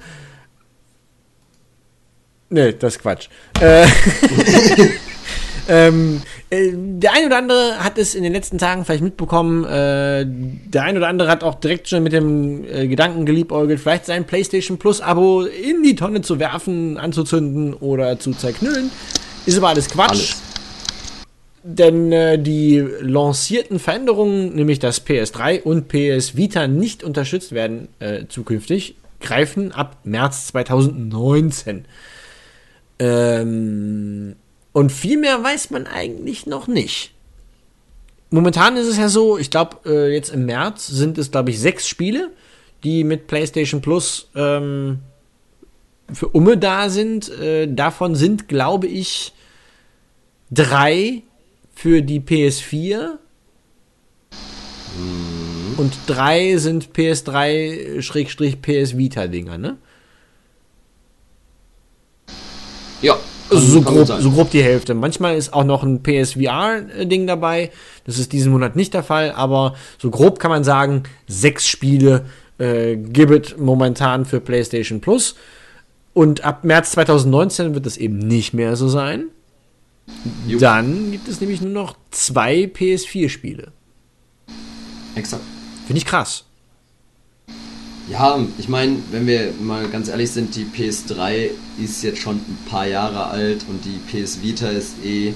[2.49, 3.29] Nee, das ist Quatsch.
[3.61, 3.87] Äh,
[5.69, 9.64] ähm, äh, der ein oder andere hat es in den letzten Tagen vielleicht mitbekommen.
[9.64, 14.07] Äh, der ein oder andere hat auch direkt schon mit dem äh, Gedanken geliebäugelt, vielleicht
[14.07, 18.91] sein PlayStation Plus Abo in die Tonne zu werfen, anzuzünden oder zu zerknüllen.
[19.45, 20.11] Ist aber alles Quatsch.
[20.11, 20.43] Alles.
[21.69, 28.27] Denn äh, die lancierten Veränderungen, nämlich dass PS3 und PS Vita nicht unterstützt werden äh,
[28.29, 31.87] zukünftig, greifen ab März 2019.
[33.01, 34.37] Ähm,
[34.77, 37.14] und viel mehr weiß man eigentlich noch nicht.
[38.29, 41.59] Momentan ist es ja so, ich glaube, äh, jetzt im März sind es, glaube ich,
[41.59, 42.31] sechs Spiele,
[42.85, 44.99] die mit PlayStation Plus ähm,
[46.12, 47.31] für Umme da sind.
[47.31, 49.33] Äh, davon sind, glaube ich,
[50.51, 51.22] drei
[51.74, 53.12] für die PS4
[55.79, 59.79] und drei sind PS3-PS Vita-Dinger, ne?
[63.01, 63.16] Ja.
[63.51, 64.95] So, grob, so grob die Hälfte.
[64.95, 67.71] Manchmal ist auch noch ein PSVR-Ding dabei.
[68.05, 72.27] Das ist diesen Monat nicht der Fall, aber so grob kann man sagen, sechs Spiele
[72.59, 75.37] äh, gibt es momentan für PlayStation Plus.
[76.13, 79.27] Und ab März 2019 wird das eben nicht mehr so sein.
[80.47, 80.59] Jo.
[80.59, 83.73] Dann gibt es nämlich nur noch zwei PS4-Spiele.
[85.15, 85.43] Exakt.
[85.87, 86.45] Finde ich krass.
[88.09, 91.51] Ja, ich meine, wenn wir mal ganz ehrlich sind, die PS3
[91.83, 95.33] ist jetzt schon ein paar Jahre alt und die PS Vita ist eh.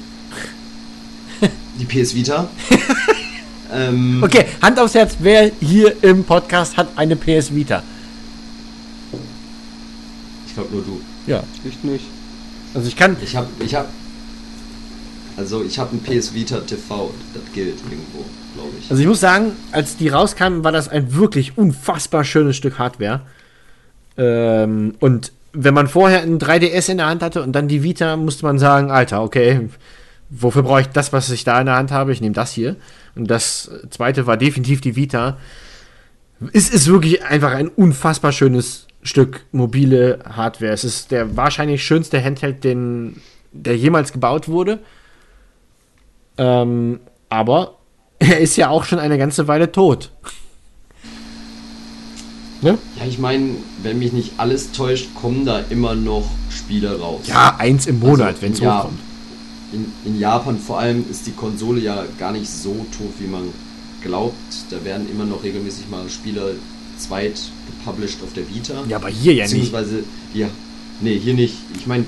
[1.79, 2.49] Die PS Vita.
[3.73, 7.83] ähm, Okay, Hand aufs Herz, wer hier im Podcast hat eine PS Vita?
[10.47, 11.01] Ich glaube nur du.
[11.27, 12.05] Ja, Ich nicht.
[12.75, 13.89] also ich kann, Ich habe, ich habe,
[15.37, 17.13] also ich habe ein PS Vita TV.
[17.35, 18.25] Das gilt irgendwo,
[18.61, 18.91] glaube ich.
[18.91, 23.23] Also ich muss sagen, als die rauskamen, war das ein wirklich unfassbar schönes Stück Hardware.
[24.17, 28.17] Ähm, und wenn man vorher ein 3DS in der Hand hatte und dann die Vita,
[28.17, 29.69] musste man sagen, Alter, okay,
[30.29, 32.13] wofür brauche ich das, was ich da in der Hand habe?
[32.13, 32.77] Ich nehme das hier.
[33.17, 35.39] Und das zweite war definitiv die Vita.
[36.53, 40.73] Es ist wirklich einfach ein unfassbar schönes Stück mobile Hardware.
[40.73, 43.21] Es ist der wahrscheinlich schönste Handheld, den,
[43.53, 44.79] der jemals gebaut wurde.
[46.39, 47.80] Ähm, aber
[48.21, 50.11] er ist ja auch schon eine ganze Weile tot.
[52.63, 52.79] Ne?
[52.99, 57.23] Ja, ich meine, wenn mich nicht alles täuscht, kommen da immer noch Spiele raus.
[57.27, 58.79] Ja, eins im Monat, Also, wenn es ja.
[58.79, 58.99] hochkommt.
[59.73, 63.45] In, in Japan vor allem ist die Konsole ja gar nicht so tot, wie man
[64.03, 64.35] glaubt.
[64.69, 66.57] Da werden immer noch regelmäßig mal Spiele
[66.99, 68.85] zweit gepublished auf der Vita.
[68.89, 69.55] Ja, aber hier ja nicht.
[69.55, 70.05] Beziehungsweise,
[70.35, 70.49] ja,
[71.01, 71.55] nee, hier nicht.
[71.79, 72.05] Ich meine,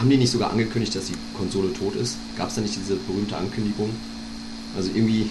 [0.00, 2.16] haben die nicht sogar angekündigt, dass die Konsole tot ist?
[2.36, 3.90] Gab es da nicht diese berühmte Ankündigung?
[4.76, 5.30] Also irgendwie,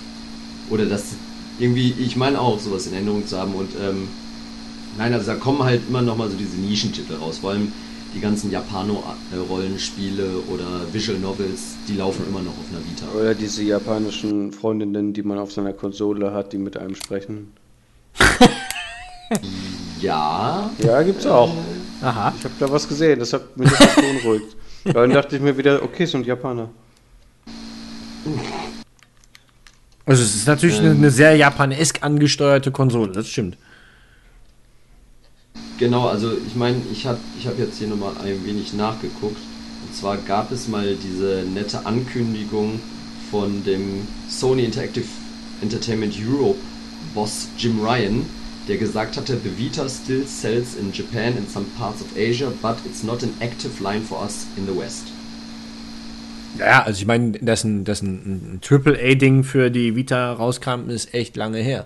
[0.69, 1.13] oder dass
[1.57, 3.53] Irgendwie, ich meine auch, sowas in Erinnerung zu haben.
[3.53, 4.09] Und ähm,
[4.97, 7.37] nein, also da kommen halt immer noch mal so diese Nischentitel raus.
[7.37, 7.71] Vor allem
[8.13, 13.05] die ganzen Japano-Rollenspiele oder Visual Novels, die laufen immer noch auf einer Vita.
[13.17, 17.53] Oder diese japanischen Freundinnen, die man auf seiner Konsole hat, die mit einem sprechen.
[20.01, 20.69] Ja.
[20.77, 21.51] Ja, gibt's auch.
[22.01, 22.33] Aha.
[22.37, 24.55] Ich habe da was gesehen, das hat mich etwas beunruhigt.
[24.83, 26.69] Dann dachte ich mir wieder, okay, es sind Japaner.
[30.05, 33.57] Also es ist natürlich eine, eine sehr japanesk angesteuerte Konsole, das stimmt.
[35.77, 39.37] Genau, also ich meine, ich habe ich hab jetzt hier nochmal ein wenig nachgeguckt.
[39.37, 42.79] Und zwar gab es mal diese nette Ankündigung
[43.29, 45.05] von dem Sony Interactive
[45.61, 46.59] Entertainment Europe
[47.13, 48.25] Boss Jim Ryan,
[48.67, 52.77] der gesagt hatte, The Vita still sells in Japan and some parts of Asia, but
[52.85, 55.14] it's not an active line for us in the West.
[56.59, 61.13] Ja, also ich meine, dass ein, dass ein, ein AAA-Ding für die Vita rauskam, ist
[61.13, 61.85] echt lange her.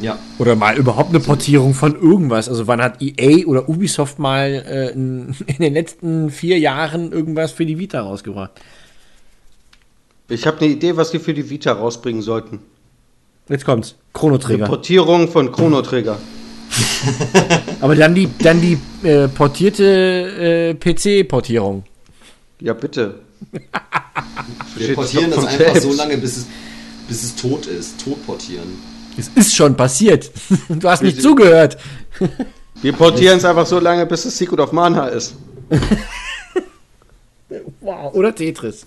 [0.00, 2.48] Ja, Oder mal überhaupt eine Portierung von irgendwas.
[2.48, 7.52] Also wann hat EA oder Ubisoft mal äh, in, in den letzten vier Jahren irgendwas
[7.52, 8.52] für die Vita rausgebracht?
[10.28, 12.60] Ich habe eine Idee, was die für die Vita rausbringen sollten.
[13.48, 13.92] Jetzt kommt's.
[13.92, 14.66] Eine Chrono-Trigger.
[14.66, 16.18] Portierung von Chrono Trigger.
[17.80, 21.84] Aber dann die, dann die äh, portierte äh, PC-Portierung.
[22.60, 23.20] Ja, bitte.
[24.76, 25.82] wir portieren das einfach selbst.
[25.82, 26.46] so lange, bis es,
[27.08, 28.02] bis es tot ist.
[28.02, 28.78] Tot portieren.
[29.16, 30.30] Es ist schon passiert.
[30.68, 31.78] Du hast nicht zugehört.
[32.82, 35.34] Wir portieren es einfach so lange, bis es Secret of Mana ist.
[37.80, 38.14] Wow.
[38.14, 38.86] Oder Tetris.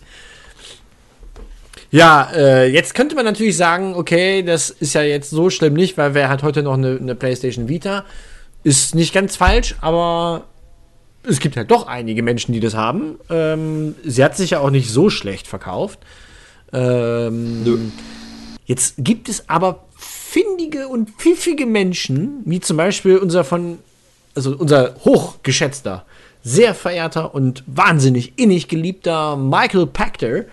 [1.91, 5.97] Ja, äh, jetzt könnte man natürlich sagen, okay, das ist ja jetzt so schlimm nicht,
[5.97, 8.05] weil wer hat heute noch eine, eine PlayStation Vita?
[8.63, 10.45] Ist nicht ganz falsch, aber
[11.23, 13.19] es gibt halt doch einige Menschen, die das haben.
[13.29, 15.99] Ähm, sie hat sich ja auch nicht so schlecht verkauft.
[16.71, 17.77] Ähm, Nö.
[18.65, 23.79] Jetzt gibt es aber findige und pfiffige Menschen, wie zum Beispiel unser von,
[24.33, 26.05] also unser hochgeschätzter,
[26.41, 30.45] sehr verehrter und wahnsinnig innig geliebter Michael Pachter,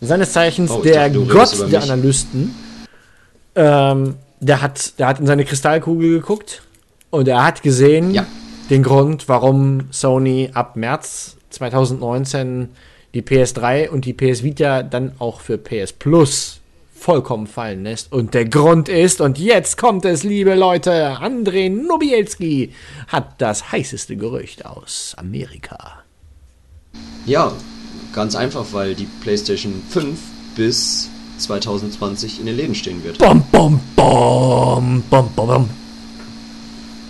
[0.00, 1.82] seines Zeichens Oh, der Gott der.
[1.82, 2.54] Analysten.
[3.54, 6.62] Ähm, der hat, der hat in seine Kristallkugel geguckt
[7.10, 8.26] und er hat gesehen Ja.
[8.70, 12.68] den Grund, warum Sony ab März 2019
[13.14, 16.60] die PS3 und die PS Vita dann auch für PS Plus
[16.96, 18.12] vollkommen fallen lässt.
[18.12, 22.72] Und der Grund ist, und jetzt kommt es, liebe Leute, Andrei Nobielski
[23.08, 26.02] hat das heißeste Gerücht aus Amerika.
[27.26, 27.52] Ja,
[28.14, 30.18] ganz einfach, weil die PlayStation 5
[30.56, 31.08] bis
[31.38, 33.18] 2020 in den Läden stehen wird.
[33.18, 35.68] Bom, bom, bom, bom, bom, bom.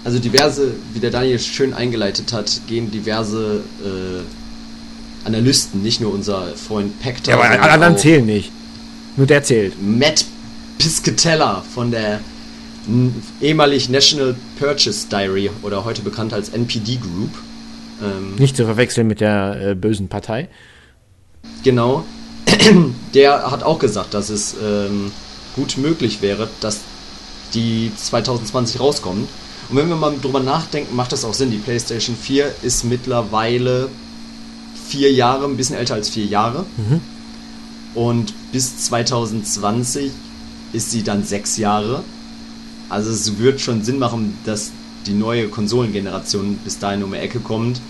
[0.04, 6.48] Also diverse, wie der Daniel schön eingeleitet hat, gehen diverse äh, Analysten, nicht nur unser
[6.54, 8.50] Freund Pector, Ja, aber alle anderen zählen nicht.
[9.16, 9.74] Nur der zählt.
[9.80, 10.24] Matt
[10.78, 12.20] Piscatella von der
[13.40, 17.30] ehemalig National Purchase Diary oder heute bekannt als NPD Group.
[18.02, 20.48] Ähm, Nicht zu verwechseln mit der äh, bösen Partei.
[21.62, 22.04] Genau.
[23.14, 25.12] Der hat auch gesagt, dass es ähm,
[25.56, 26.80] gut möglich wäre, dass
[27.54, 29.28] die 2020 rauskommen.
[29.68, 31.50] Und wenn wir mal drüber nachdenken, macht das auch Sinn.
[31.50, 33.88] Die PlayStation 4 ist mittlerweile
[34.88, 36.66] vier Jahre, ein bisschen älter als vier Jahre.
[37.94, 40.10] Und bis 2020
[40.72, 42.02] ist sie dann sechs Jahre.
[42.88, 44.72] Also es wird schon Sinn machen, dass
[45.06, 47.80] die neue Konsolengeneration bis dahin um die Ecke kommt.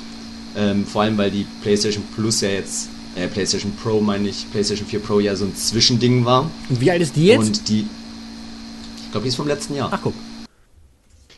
[0.56, 4.86] Ähm, vor allem, weil die PlayStation Plus ja jetzt, äh, PlayStation Pro meine ich, PlayStation
[4.86, 6.50] 4 Pro ja so ein Zwischending war.
[6.68, 7.38] Und wie alt ist die jetzt?
[7.38, 7.86] Und die,
[9.04, 9.88] ich glaube, die ist vom letzten Jahr.
[9.92, 10.14] Ach guck.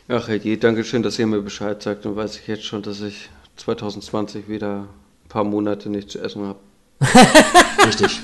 [0.09, 2.05] Ach, Eddie, danke schön, dass ihr mir Bescheid sagt.
[2.05, 6.43] Dann weiß ich jetzt schon, dass ich 2020 wieder ein paar Monate nicht zu essen
[6.43, 6.59] habe.
[7.85, 8.21] Richtig.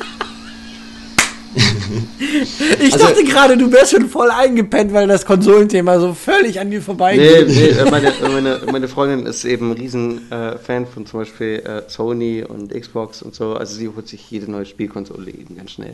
[2.79, 6.71] Ich Also- dachte gerade, du wärst schon voll eingepennt, weil das Konsolenthema so völlig an
[6.71, 7.47] dir Nee, vorbeigeht.
[7.47, 11.83] nee äh, meine, meine, meine Freundin ist eben ein riesen äh, von zum Beispiel äh,
[11.89, 13.53] Sony und Xbox und so.
[13.53, 15.93] Also sie holt sich jede neue Spielkonsole eben ganz schnell.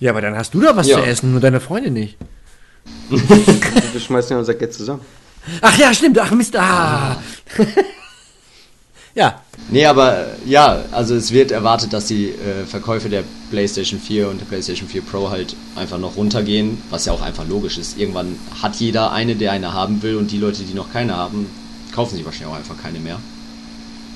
[0.00, 0.98] Ja, aber dann hast du doch was Ja.
[0.98, 2.16] zu essen, nur deine Freundin nicht.
[3.10, 5.00] Wir schmeißen ja unser Geld zusammen.
[5.60, 6.18] Ach ja, stimmt.
[6.18, 6.54] Ach Mist.
[6.56, 7.20] Ah.
[9.18, 9.42] Ja.
[9.70, 14.40] Nee, aber ja, also es wird erwartet, dass die äh, Verkäufe der PlayStation 4 und
[14.40, 17.98] der PlayStation 4 Pro halt einfach noch runtergehen, was ja auch einfach logisch ist.
[17.98, 21.46] Irgendwann hat jeder eine, der eine haben will und die Leute, die noch keine haben,
[21.94, 23.18] kaufen sich wahrscheinlich auch einfach keine mehr.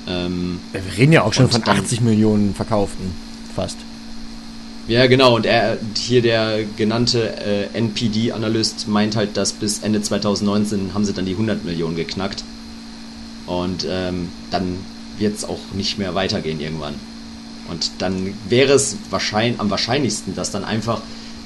[0.07, 3.11] Ähm, Wir reden ja auch schon von dann- 80 Millionen verkauften.
[3.55, 3.77] Fast.
[4.87, 10.95] ja, genau, und er, hier der genannte äh, NPD-Analyst meint halt, dass bis Ende 2019
[10.95, 12.43] haben sie dann die 100 Millionen geknackt.
[13.45, 14.77] Und ähm, dann
[15.17, 16.95] wird es auch nicht mehr weitergehen irgendwann.
[17.69, 21.01] Und dann wäre es wahrscheinlich, am wahrscheinlichsten, dass dann einfach,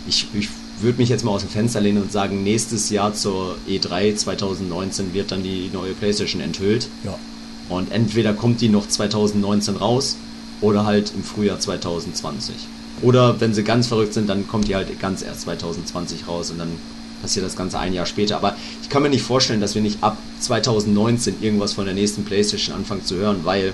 [0.07, 0.49] ich, ich
[0.79, 5.13] würde mich jetzt mal aus dem Fenster lehnen und sagen, nächstes Jahr zur E3 2019
[5.13, 6.87] wird dann die neue PlayStation enthüllt.
[7.03, 7.17] Ja.
[7.69, 10.17] Und entweder kommt die noch 2019 raus
[10.61, 12.55] oder halt im Frühjahr 2020.
[13.01, 16.57] Oder wenn sie ganz verrückt sind, dann kommt die halt ganz erst 2020 raus und
[16.57, 16.69] dann
[17.21, 18.37] passiert das Ganze ein Jahr später.
[18.37, 22.23] Aber ich kann mir nicht vorstellen, dass wir nicht ab 2019 irgendwas von der nächsten
[22.25, 23.73] PlayStation anfangen zu hören, weil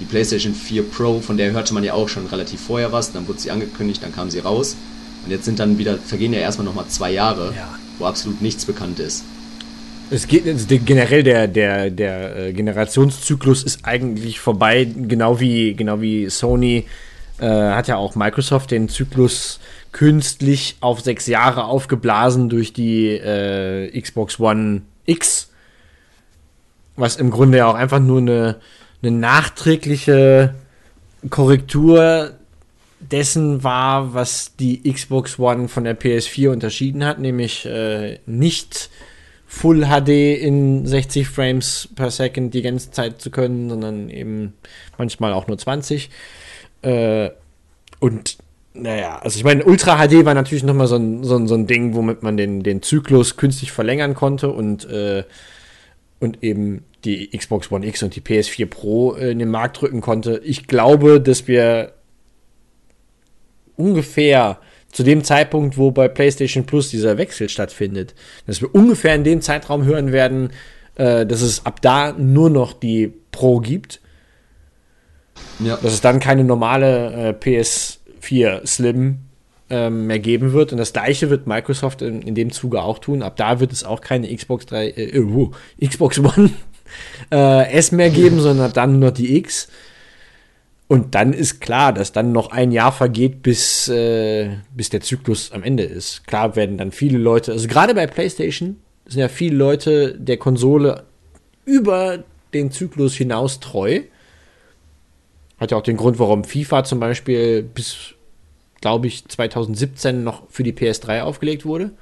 [0.00, 3.28] die PlayStation 4 Pro, von der hörte man ja auch schon relativ vorher was, dann
[3.28, 4.76] wurde sie angekündigt, dann kam sie raus.
[5.24, 7.68] Und jetzt sind dann wieder, vergehen ja erstmal nochmal zwei Jahre, Ja.
[7.98, 9.24] wo absolut nichts bekannt ist.
[10.10, 16.00] Es geht also generell der der der äh, Generationszyklus ist eigentlich vorbei, genau wie genau
[16.02, 16.84] wie Sony
[17.38, 19.60] äh, hat ja auch Microsoft den Zyklus
[19.94, 25.50] künstlich auf sechs Jahre aufgeblasen durch die äh, Xbox One X,
[26.96, 28.56] was im Grunde ja auch einfach nur eine
[29.06, 30.54] eine nachträgliche
[31.30, 32.32] Korrektur
[33.00, 38.90] dessen war, was die Xbox One von der PS4 unterschieden hat, nämlich äh, nicht
[39.46, 40.08] Full HD
[40.40, 44.54] in 60 Frames per Second die ganze Zeit zu können, sondern eben
[44.98, 46.10] manchmal auch nur 20.
[46.82, 47.30] Äh,
[48.00, 48.38] und
[48.74, 51.66] naja, also ich meine, Ultra HD war natürlich nochmal so ein, so, ein, so ein
[51.66, 55.22] Ding, womit man den, den Zyklus künstlich verlängern konnte und, äh,
[56.18, 60.00] und eben die Xbox One X und die PS4 Pro äh, in den Markt drücken
[60.00, 60.40] konnte.
[60.44, 61.92] Ich glaube, dass wir
[63.76, 64.58] ungefähr
[64.90, 68.14] zu dem Zeitpunkt, wo bei PlayStation Plus dieser Wechsel stattfindet,
[68.46, 70.50] dass wir ungefähr in dem Zeitraum hören werden,
[70.96, 74.00] äh, dass es ab da nur noch die Pro gibt,
[75.58, 75.76] Ja.
[75.76, 77.32] dass es dann keine normale äh,
[78.24, 79.18] PS4 Slim
[79.70, 80.72] ähm, mehr geben wird.
[80.72, 83.22] Und das gleiche wird Microsoft in, in dem Zuge auch tun.
[83.22, 85.52] Ab da wird es auch keine Xbox 3, äh, wo,
[85.82, 86.50] Xbox One
[87.30, 89.68] äh, S mehr geben, sondern dann nur die X.
[90.86, 95.50] Und dann ist klar, dass dann noch ein Jahr vergeht, bis, äh, bis der Zyklus
[95.50, 96.26] am Ende ist.
[96.26, 101.04] Klar werden dann viele Leute, also gerade bei PlayStation sind ja viele Leute der Konsole
[101.64, 104.00] über den Zyklus hinaus treu.
[105.58, 108.13] Hat ja auch den Grund, warum FIFA zum Beispiel bis,
[108.84, 111.92] glaube ich, 2017 noch für die PS3 aufgelegt wurde.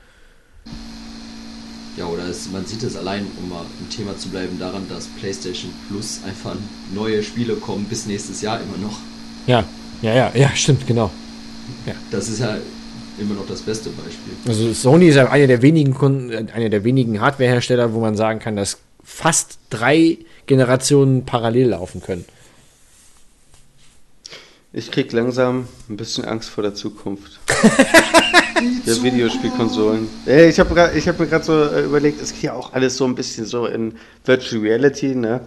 [1.97, 5.07] Ja, oder es, man sieht es allein, um mal im Thema zu bleiben, daran, dass
[5.21, 6.57] PlayStation Plus einfach
[6.93, 8.99] neue Spiele kommen bis nächstes Jahr immer noch.
[9.47, 9.63] Ja,
[10.03, 11.13] ja, ja, ja, stimmt, genau.
[12.11, 12.57] Das ist ja
[13.17, 14.33] immer noch das beste Beispiel.
[14.49, 18.17] Also Sony ist ja einer der wenigen Kunden, äh, einer der wenigen Hardwarehersteller, wo man
[18.17, 22.25] sagen kann, dass fast drei Generationen parallel laufen können.
[24.75, 27.41] Ich krieg langsam ein bisschen Angst vor der Zukunft.
[28.87, 30.09] der Videospielkonsolen.
[30.25, 32.97] Ey, ich habe ich hab mir gerade so äh, überlegt, es geht ja auch alles
[32.97, 33.95] so ein bisschen so in
[34.25, 35.43] Virtual Reality, ne?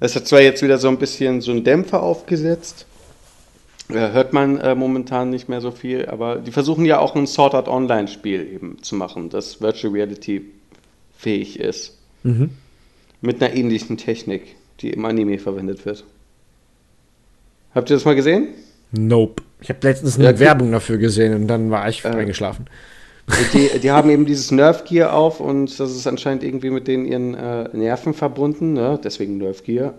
[0.00, 2.86] Es hat zwar jetzt wieder so ein bisschen so einen Dämpfer aufgesetzt.
[3.90, 7.26] Äh, hört man äh, momentan nicht mehr so viel, aber die versuchen ja auch ein
[7.26, 10.46] Sword Art Online Spiel eben zu machen, das Virtual Reality
[11.18, 11.98] fähig ist.
[13.20, 16.04] Mit einer ähnlichen Technik, die im Anime verwendet wird.
[17.74, 18.48] Habt ihr das mal gesehen?
[18.92, 19.42] Nope.
[19.60, 20.40] Ich habe letztens eine Ja, okay.
[20.40, 22.08] Werbung dafür gesehen und dann war ich Äh.
[22.08, 22.66] eingeschlafen.
[23.54, 27.06] Die, die haben eben dieses Nerf Gear auf und das ist anscheinend irgendwie mit den
[27.06, 28.98] ihren äh, Nerven verbunden, ne?
[29.02, 29.94] deswegen Nerf Gear.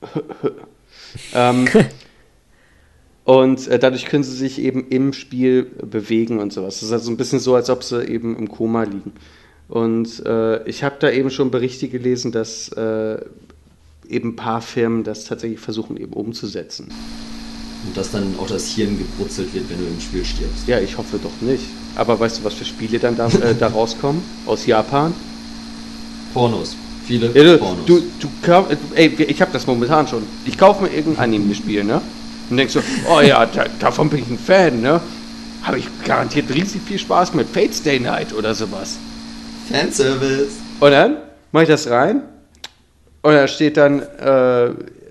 [1.34, 1.66] ähm,
[3.24, 6.76] und äh, dadurch können sie sich eben im Spiel bewegen und sowas.
[6.76, 9.12] Das ist also ein bisschen so, als ob sie eben im Koma liegen.
[9.68, 13.18] Und äh, ich habe da eben schon Berichte gelesen, dass äh,
[14.08, 16.88] eben ein paar Firmen das tatsächlich versuchen eben umzusetzen.
[17.86, 20.68] Und dass dann auch das Hirn gebrutzelt wird, wenn du im Spiel stirbst.
[20.68, 21.64] Ja, ich hoffe doch nicht.
[21.96, 24.22] Aber weißt du, was für Spiele dann da, äh, da rauskommen?
[24.46, 25.12] Aus Japan?
[26.32, 26.76] Pornos.
[27.04, 27.86] Viele Ja, du, Pornos.
[27.86, 30.22] du, du kauf, ey, ich habe das momentan schon.
[30.44, 32.00] Ich kaufe mir irgendein Anime-Spiel, ne?
[32.48, 35.00] Und denkst so, oh ja, da, davon bin ich ein Fan, ne?
[35.64, 38.98] Habe ich garantiert riesig viel Spaß mit Fate Stay Night oder sowas.
[39.70, 40.52] Fanservice.
[40.78, 41.16] Und dann
[41.50, 42.22] mache ich das rein
[43.22, 44.66] und da steht dann äh,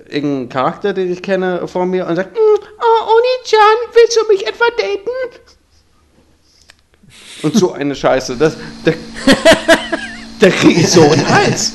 [0.09, 4.45] irgendein Charakter, den ich kenne, vor mir und sagt, "Mm, oh, Oni-chan, willst du mich
[4.45, 5.09] etwa daten?
[7.43, 8.35] Und so eine Scheiße.
[8.38, 8.55] Das,
[8.85, 8.91] da,
[10.39, 11.73] da kriege ich so einen Hals.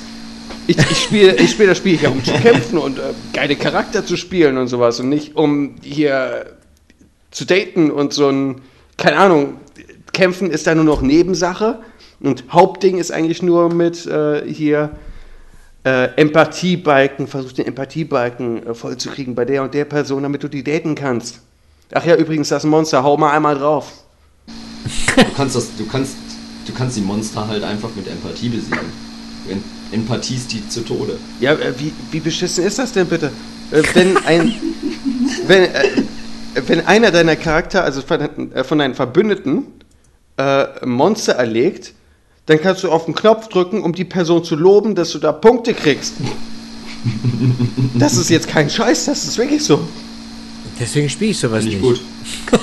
[0.69, 3.03] Ich, ich spiele ich spiel das Spiel hier, um zu kämpfen und äh,
[3.33, 6.57] geile Charakter zu spielen und sowas und nicht um hier
[7.31, 8.63] zu daten und so ein,
[8.97, 9.61] keine Ahnung,
[10.13, 11.81] kämpfen ist da nur noch Nebensache
[12.21, 14.91] und Hauptding ist eigentlich nur mit äh, hier
[15.87, 20.65] äh, Empathiebalken, versuch den Empathiebalken äh, vollzukriegen bei der und der Person, damit du die
[20.65, 21.41] daten kannst.
[21.95, 23.93] Ach ja, übrigens, das Monster, hau mal einmal drauf.
[25.17, 26.17] Du kannst das, du kannst,
[26.67, 28.79] du kannst die Monster halt einfach mit Empathie besiegen.
[29.47, 31.19] Du en- empathiest die zu Tode.
[31.39, 33.31] Ja, äh, wie, wie beschissen ist das denn bitte?
[33.71, 34.55] Äh, wenn ein,
[35.47, 36.03] wenn, äh,
[36.67, 39.67] wenn einer deiner Charakter, also von, äh, von deinen Verbündeten,
[40.37, 41.95] äh, Monster erlegt,
[42.47, 45.33] dann kannst du auf den Knopf drücken, um die Person zu loben, dass du da
[45.33, 46.15] Punkte kriegst.
[47.95, 49.81] das ist jetzt kein Scheiß, das ist wirklich so.
[50.79, 51.81] Deswegen spiele ich sowas nicht.
[51.81, 52.01] gut.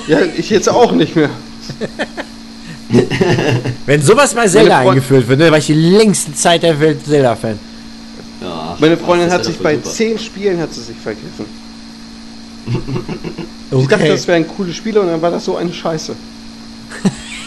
[0.06, 1.30] Ja, ich jetzt auch nicht mehr.
[3.86, 7.58] Wenn sowas bei Zelda eingeführt wird, ne, war ich die längste Zeit der Welt Zelda-Fan.
[8.42, 9.88] Ja, Meine Freundin hat sich bei super.
[9.90, 11.46] zehn Spielen hat sie sich vergriffen.
[13.70, 13.82] Okay.
[13.82, 16.14] Ich dachte, das wären coole Spiele und dann war das so eine Scheiße.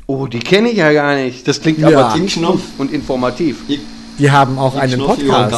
[0.06, 1.46] Oh, die kenne ich ja gar nicht.
[1.46, 1.88] Das klingt Ja.
[1.88, 2.62] aber Knopf.
[2.78, 3.58] und informativ.
[3.68, 3.80] Ich,
[4.18, 5.54] Die haben auch einen Podcast.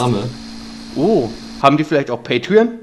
[0.96, 1.30] Oh,
[1.62, 2.80] haben die vielleicht auch Patreon?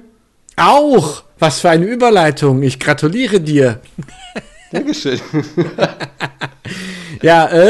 [0.55, 1.23] Auch!
[1.37, 2.63] Was für eine Überleitung.
[2.63, 3.79] Ich gratuliere dir.
[4.71, 5.19] Dankeschön.
[7.21, 7.69] Ja, äh,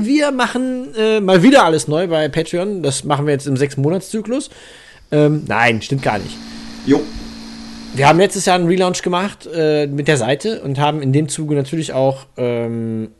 [0.00, 2.82] wir machen äh, mal wieder alles neu bei Patreon.
[2.82, 4.50] Das machen wir jetzt im sechs-Monats-Zyklus.
[5.12, 6.36] Ähm, nein, stimmt gar nicht.
[6.86, 7.00] Jo.
[7.94, 11.28] Wir haben letztes Jahr einen Relaunch gemacht äh, mit der Seite und haben in dem
[11.28, 13.10] Zuge natürlich auch ähm,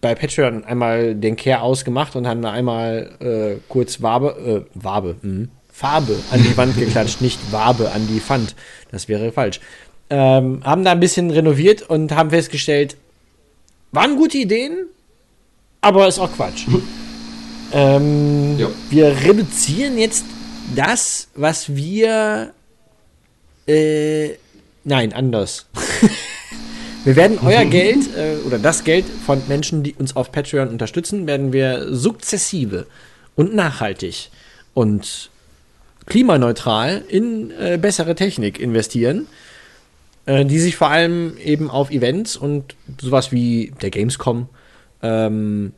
[0.00, 5.16] bei Patreon einmal den Care ausgemacht und haben da einmal äh, kurz Wabe, äh, Wabe,
[5.22, 5.50] mhm.
[5.72, 8.54] Farbe an die Wand geklatscht, nicht Wabe an die Wand.
[8.90, 9.60] Das wäre falsch.
[10.10, 12.96] Ähm, haben da ein bisschen renoviert und haben festgestellt,
[13.90, 14.86] waren gute Ideen,
[15.80, 16.66] aber ist auch Quatsch.
[17.72, 18.68] ähm, Ja.
[18.90, 20.24] Wir reduzieren jetzt
[20.76, 22.52] das, was wir
[23.66, 24.30] äh,
[24.84, 25.66] nein, anders.
[27.04, 31.26] wir werden euer Geld äh, oder das Geld von Menschen, die uns auf Patreon unterstützen,
[31.26, 32.86] werden wir sukzessive
[33.36, 34.30] und nachhaltig
[34.74, 35.30] und
[36.06, 39.26] klimaneutral in äh, bessere Technik investieren,
[40.26, 44.48] äh, die sich vor allem eben auf Events und sowas wie der Gamescom
[45.02, 45.72] ähm,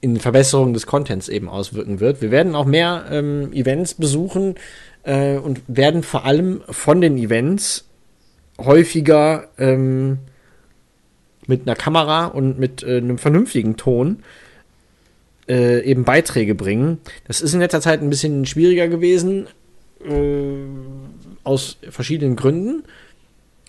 [0.00, 2.20] in Verbesserung des Contents eben auswirken wird.
[2.22, 4.54] Wir werden auch mehr ähm, Events besuchen
[5.02, 7.88] äh, und werden vor allem von den Events
[8.58, 10.18] häufiger ähm,
[11.46, 14.47] mit einer Kamera und mit äh, einem vernünftigen Ton äh,
[15.48, 16.98] eben Beiträge bringen.
[17.26, 19.46] Das ist in letzter Zeit ein bisschen schwieriger gewesen,
[20.04, 20.54] äh,
[21.44, 22.82] aus verschiedenen Gründen.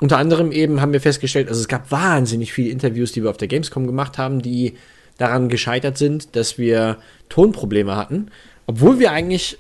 [0.01, 3.37] Unter anderem eben haben wir festgestellt, also es gab wahnsinnig viele Interviews, die wir auf
[3.37, 4.75] der Gamescom gemacht haben, die
[5.17, 6.97] daran gescheitert sind, dass wir
[7.27, 8.31] Tonprobleme hatten,
[8.65, 9.57] obwohl wir eigentlich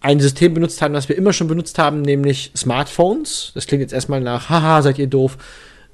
[0.00, 3.52] ein System benutzt haben, das wir immer schon benutzt haben, nämlich Smartphones.
[3.54, 5.38] Das klingt jetzt erstmal nach, haha, seid ihr doof.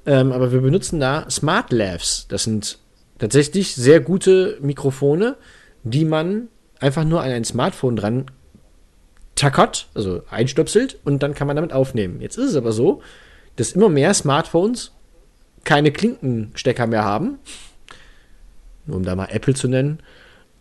[0.05, 2.27] Ähm, aber wir benutzen da Smart Lavs.
[2.29, 2.77] Das sind
[3.19, 5.37] tatsächlich sehr gute Mikrofone,
[5.83, 6.47] die man
[6.79, 8.25] einfach nur an ein Smartphone dran
[9.35, 12.21] tackert, also einstöpselt und dann kann man damit aufnehmen.
[12.21, 13.01] Jetzt ist es aber so,
[13.55, 14.91] dass immer mehr Smartphones
[15.63, 17.39] keine Klinkenstecker mehr haben,
[18.85, 19.99] nur um da mal Apple zu nennen,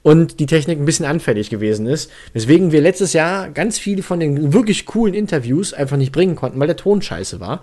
[0.03, 2.11] und die Technik ein bisschen anfällig gewesen ist.
[2.35, 6.61] Weswegen wir letztes Jahr ganz viele von den wirklich coolen Interviews einfach nicht bringen konnten,
[6.61, 7.63] weil der Ton scheiße war.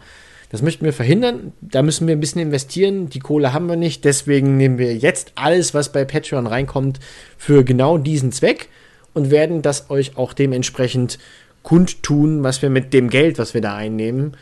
[0.51, 1.53] Das möchten wir verhindern.
[1.61, 3.09] Da müssen wir ein bisschen investieren.
[3.09, 4.03] Die Kohle haben wir nicht.
[4.03, 6.99] Deswegen nehmen wir jetzt alles, was bei Patreon reinkommt,
[7.37, 8.67] für genau diesen Zweck
[9.13, 11.19] und werden das euch auch dementsprechend
[11.63, 14.35] kundtun, was wir mit dem Geld, was wir da einnehmen,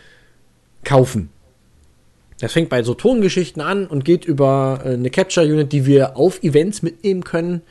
[0.83, 1.29] kaufen.
[2.39, 6.17] Das fängt bei so Tongeschichten an und geht über äh, eine Capture Unit, die wir
[6.17, 7.61] auf Events mitnehmen können.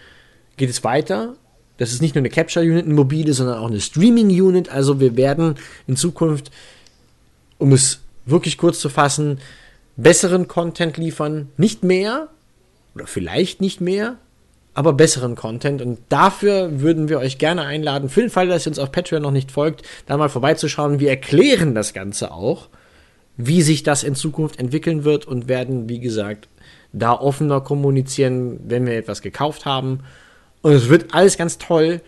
[0.56, 1.34] Geht es weiter.
[1.78, 4.68] Das ist nicht nur eine Capture Unit, eine mobile, sondern auch eine Streaming Unit.
[4.68, 5.56] Also wir werden
[5.88, 6.52] in Zukunft,
[7.56, 9.40] um es wirklich kurz zu fassen,
[9.96, 11.48] besseren Content liefern.
[11.56, 12.28] Nicht mehr
[12.94, 14.16] oder vielleicht nicht mehr,
[14.74, 15.82] aber besseren Content.
[15.82, 19.22] Und dafür würden wir euch gerne einladen, für den Fall, dass ihr uns auf Patreon
[19.22, 21.00] noch nicht folgt, da mal vorbeizuschauen.
[21.00, 22.68] Wir erklären das Ganze auch
[23.38, 26.48] wie sich das in Zukunft entwickeln wird und werden, wie gesagt,
[26.92, 30.00] da offener kommunizieren, wenn wir etwas gekauft haben.
[30.60, 32.00] Und es wird alles ganz toll.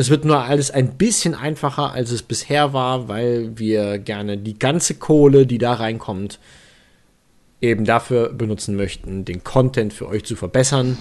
[0.00, 4.58] Es wird nur alles ein bisschen einfacher, als es bisher war, weil wir gerne die
[4.58, 6.38] ganze Kohle, die da reinkommt,
[7.60, 10.96] eben dafür benutzen möchten, den Content für euch zu verbessern.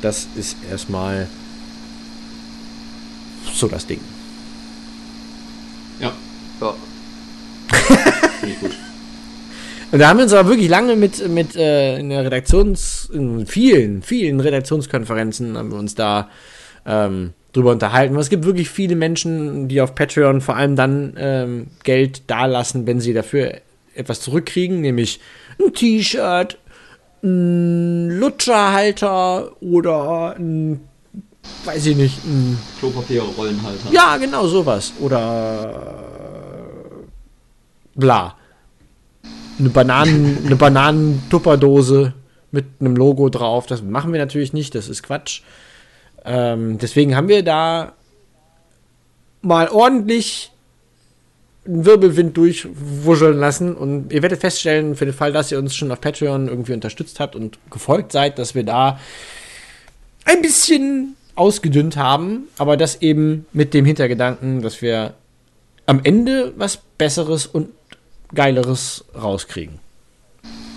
[0.00, 1.26] Das ist erstmal
[3.52, 4.00] so das Ding.
[6.00, 6.12] Ja,
[6.60, 6.74] Ja.
[8.38, 8.76] finde ich gut.
[9.90, 13.44] Und da haben wir uns aber wirklich lange mit, mit äh, in der Redaktions, in
[13.44, 16.30] vielen, vielen Redaktionskonferenzen haben wir uns da
[16.86, 18.14] ähm, drüber unterhalten.
[18.14, 22.86] Weil es gibt wirklich viele Menschen, die auf Patreon vor allem dann ähm, Geld dalassen,
[22.86, 23.54] wenn sie dafür
[23.94, 25.20] etwas zurückkriegen, nämlich
[25.58, 26.58] ein T-Shirt,
[27.22, 30.80] ein Lutscherhalter oder ein
[31.64, 33.92] weiß ich nicht, ein Klopapier-Rollenhalter.
[33.92, 34.92] Ja, genau sowas.
[35.00, 35.94] Oder
[37.94, 38.36] bla.
[39.58, 42.14] Eine Bananen, eine Bananentupperdose
[42.50, 43.66] mit einem Logo drauf.
[43.66, 45.42] Das machen wir natürlich nicht, das ist Quatsch.
[46.26, 47.92] Ähm, deswegen haben wir da
[49.42, 50.50] mal ordentlich
[51.64, 55.90] einen Wirbelwind durchwuscheln lassen und ihr werdet feststellen, für den Fall, dass ihr uns schon
[55.90, 59.00] auf Patreon irgendwie unterstützt habt und gefolgt seid, dass wir da
[60.24, 65.14] ein bisschen ausgedünnt haben, aber das eben mit dem Hintergedanken, dass wir
[65.86, 67.68] am Ende was Besseres und
[68.34, 69.78] Geileres rauskriegen.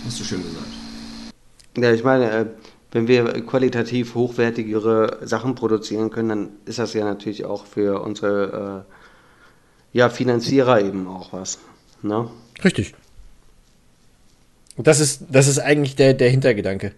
[0.05, 0.67] Hast du schön gesagt.
[1.77, 2.45] Ja, ich meine, äh,
[2.91, 8.85] wenn wir qualitativ hochwertigere Sachen produzieren können, dann ist das ja natürlich auch für unsere
[9.93, 11.59] äh, ja, Finanzierer eben auch was.
[12.01, 12.29] Ne?
[12.63, 12.95] Richtig.
[14.77, 16.93] Das ist, das ist eigentlich der, der Hintergedanke.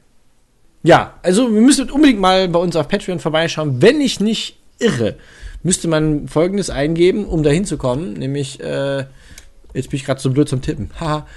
[0.83, 3.81] Ja, also wir müssen unbedingt mal bei uns auf Patreon vorbeischauen.
[3.81, 5.15] Wenn ich nicht irre,
[5.63, 9.05] müsste man folgendes eingeben, um da hinzukommen, nämlich, äh,
[9.73, 10.89] jetzt bin ich gerade so blöd zum Tippen.
[10.99, 11.27] Haha.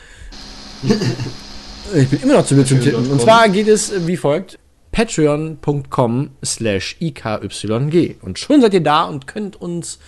[1.94, 3.10] ich bin immer noch zu zum Tippen.
[3.10, 4.58] Und zwar geht es wie folgt.
[4.92, 8.16] patreon.com slash ikyg.
[8.22, 9.98] Und schon seid ihr da und könnt uns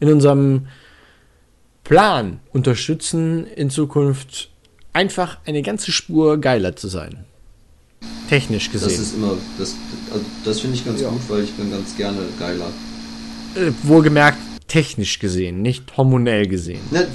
[0.00, 0.66] in unserem
[1.82, 4.50] Plan unterstützen, in Zukunft
[4.92, 7.24] einfach eine ganze Spur geiler zu sein.
[8.28, 8.88] Technisch gesehen.
[8.88, 9.74] Das ist immer, das,
[10.12, 11.08] also das finde ich ganz Ja.
[11.08, 12.70] gut, weil ich bin ganz gerne geiler.
[13.54, 16.80] Äh, wohlgemerkt technisch gesehen, nicht hormonell gesehen.
[16.90, 17.06] Ne,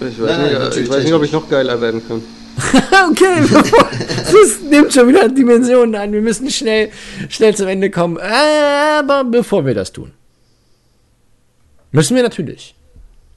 [0.00, 2.22] Ich weiß, Nein, nein, nicht, ich weiß nicht, ob ich noch geiler werden kann.
[3.10, 6.12] okay, das nimmt schon wieder Dimensionen an.
[6.12, 6.90] Wir müssen schnell,
[7.28, 8.18] schnell zum Ende kommen.
[8.18, 10.12] Aber bevor wir das tun,
[11.92, 12.74] müssen wir natürlich.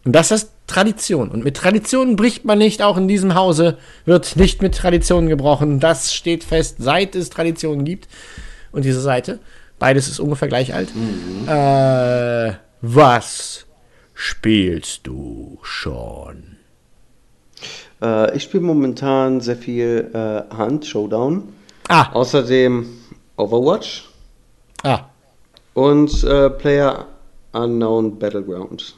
[0.06, 1.30] Und das ist Tradition.
[1.30, 5.80] Und mit Traditionen bricht man nicht, auch in diesem Hause wird nicht mit Traditionen gebrochen.
[5.80, 8.08] Das steht fest, seit es Traditionen gibt.
[8.72, 9.40] Und diese Seite,
[9.80, 10.90] beides ist ungefähr gleich alt.
[11.48, 13.66] Äh, was
[14.14, 16.58] spielst du schon?
[18.04, 21.44] Äh, ich spiele momentan sehr viel äh, Hunt, Showdown.
[21.88, 22.86] Ah, Außerdem
[23.36, 24.10] Overwatch
[24.84, 25.06] ah,
[25.74, 27.08] und äh, Player
[27.52, 28.96] Unknown Battleground.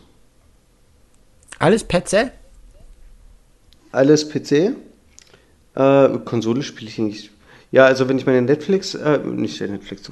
[1.58, 2.32] alles Petze?
[3.92, 4.76] Alles PC.
[5.76, 7.32] Äh, Konsole spiele ich nicht.
[7.72, 10.12] Ja, also wenn ich meine Netflix, äh, nicht Netflix,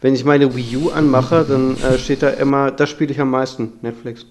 [0.00, 3.30] wenn ich meine Wii U anmache, dann äh, steht da immer, das spiele ich am
[3.30, 4.26] meisten, Netflix.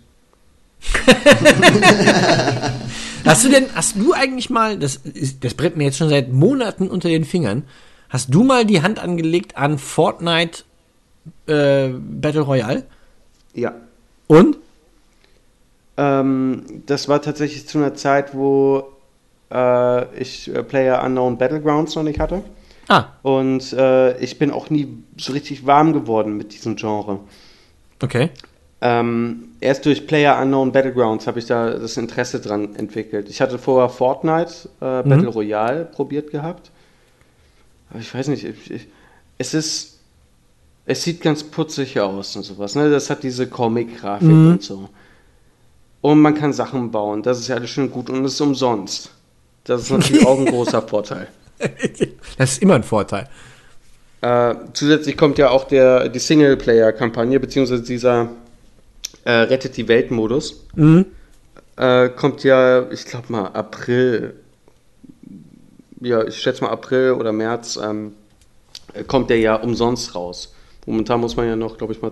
[3.25, 6.31] Hast du denn, hast du eigentlich mal, das, ist, das brennt mir jetzt schon seit
[6.31, 7.63] Monaten unter den Fingern,
[8.09, 10.63] hast du mal die Hand angelegt an Fortnite
[11.47, 12.83] äh, Battle Royale?
[13.53, 13.73] Ja.
[14.27, 14.57] Und?
[15.97, 18.91] Ähm, das war tatsächlich zu einer Zeit, wo
[19.51, 22.43] äh, ich äh, Player Unknown Battlegrounds noch nicht hatte.
[22.87, 24.87] Ah, Und äh, ich bin auch nie
[25.17, 27.19] so richtig warm geworden mit diesem Genre.
[28.03, 28.29] okay.
[28.81, 33.29] Ähm, erst durch Player Unknown Battlegrounds habe ich da das Interesse dran entwickelt.
[33.29, 36.71] Ich hatte vorher Fortnite äh, Battle Royale probiert gehabt.
[37.89, 38.87] Aber ich weiß nicht, ich, ich,
[39.37, 39.99] es ist,
[40.85, 42.75] es sieht ganz putzig aus und sowas.
[42.75, 42.89] Ne?
[42.91, 44.89] Das hat diese Comic-Grafik und so.
[46.01, 47.23] Und man kann Sachen bauen.
[47.23, 49.09] Das ist ja alles schön gut und es ist umsonst.
[49.63, 51.27] Das ist natürlich auch ein großer Vorteil.
[52.37, 53.29] Das ist immer ein Vorteil.
[54.19, 58.27] Äh, zusätzlich kommt ja auch der, die Singleplayer-Kampagne, beziehungsweise dieser
[59.25, 60.65] äh, Rettet die Welt-Modus.
[61.75, 64.35] Äh, kommt ja, ich glaube mal, April.
[65.99, 68.13] Ja, ich schätze mal April oder März ähm,
[68.93, 70.53] äh, kommt der ja umsonst raus.
[70.85, 72.11] Momentan muss man ja noch, glaube ich, mal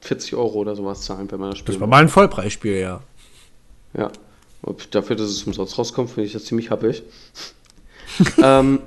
[0.00, 1.76] 40 Euro oder sowas zahlen, wenn man das spielt.
[1.76, 3.02] Das war mal ein Vollpreisspiel, ja.
[3.94, 4.10] Ja.
[4.62, 7.02] Ob dafür, dass es umsonst rauskommt, finde ich das ziemlich happig.
[8.42, 8.80] ähm,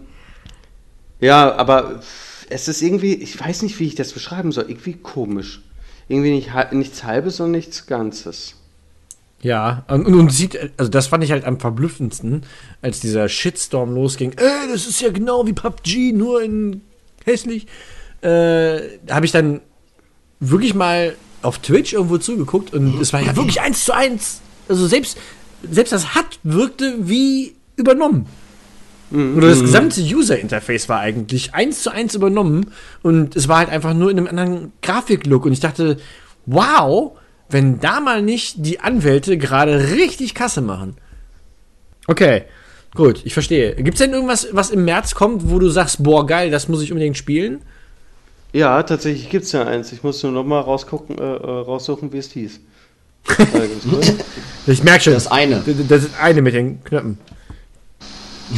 [1.19, 2.01] ja, aber
[2.49, 5.61] es ist irgendwie, ich weiß nicht, wie ich das beschreiben soll, irgendwie komisch.
[6.07, 8.55] Irgendwie nicht, nichts Halbes und nichts Ganzes.
[9.41, 12.43] Ja, und, und sieht, also das fand ich halt am verblüffendsten,
[12.81, 14.31] als dieser Shitstorm losging.
[14.37, 16.81] Ey, das ist ja genau wie PUBG, nur in
[17.25, 17.67] hässlich.
[18.21, 19.59] Äh, habe ich dann
[20.39, 24.39] wirklich mal auf Twitch irgendwo zugeguckt und es war ja wirklich eins zu eins.
[24.69, 25.17] Also selbst,
[25.69, 28.27] selbst das HUD wirkte wie übernommen.
[29.13, 32.71] Oder das gesamte User-Interface war eigentlich eins zu eins übernommen
[33.03, 35.97] und es war halt einfach nur in einem anderen Grafiklook und ich dachte,
[36.47, 37.11] wow,
[37.49, 40.97] wenn da mal nicht die Anwälte gerade richtig Kasse machen.
[42.07, 42.43] Okay,
[42.95, 43.75] gut, ich verstehe.
[43.75, 46.81] Gibt es denn irgendwas, was im März kommt, wo du sagst, boah, geil, das muss
[46.81, 47.61] ich unbedingt spielen?
[48.51, 49.91] Ja, tatsächlich gibt es ja eins.
[49.91, 52.59] Ich muss nur noch mal rausgucken, äh, äh, raussuchen, wie es hieß.
[54.65, 55.13] Ich merke schon.
[55.13, 55.61] Das eine.
[55.89, 57.17] Das ist eine mit den Knöpfen.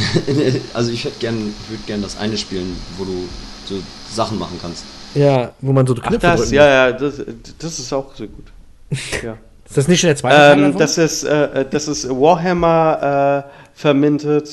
[0.74, 3.28] also ich hätte gern, würde gern das eine spielen, wo du
[3.66, 3.76] so
[4.12, 4.84] Sachen machen kannst.
[5.14, 7.22] Ja, wo man so Ach, Knöpfe das, drücken ja, ja, das,
[7.58, 8.46] das ist auch so gut.
[9.22, 9.36] Ja.
[9.68, 10.78] Ist das nicht schon der zweite Teil ähm, davon?
[10.78, 14.48] das, ist, äh, das ist Warhammer äh, Fermented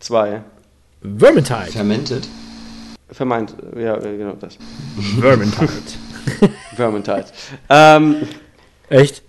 [0.00, 0.42] 2.
[1.00, 1.70] Vermintide.
[1.70, 2.28] Fermented.
[3.10, 4.58] Vermeint, ja, äh, genau das.
[5.20, 5.72] Vermintide.
[6.74, 7.24] Vermintide.
[7.68, 8.16] ähm,
[8.88, 9.22] Echt?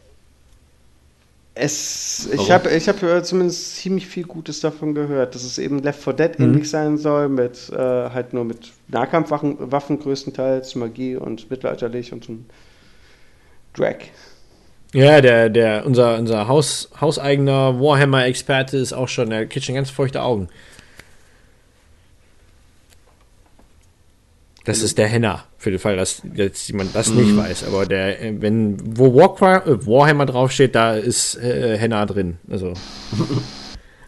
[1.59, 5.79] Es, ich habe ich hab, äh, zumindest ziemlich viel Gutes davon gehört, dass es eben
[5.79, 11.15] Left 4 Dead ähnlich sein soll, mit äh, halt nur mit Nahkampfwaffen Waffen größtenteils, Magie
[11.15, 12.45] und mittelalterlich und so ein
[13.73, 13.97] Drag.
[14.93, 19.91] Ja, der, der, unser, unser Haus, hauseigener Warhammer-Experte ist auch schon, der kriegt schon ganz
[19.91, 20.49] feuchte Augen.
[24.69, 27.63] Das ist der Henner, für den Fall, dass jetzt jemand das nicht weiß.
[27.63, 32.37] Aber der, äh, wenn, wo Warcraft, äh, Warhammer draufsteht, da ist äh, Henna drin.
[32.49, 32.73] Also.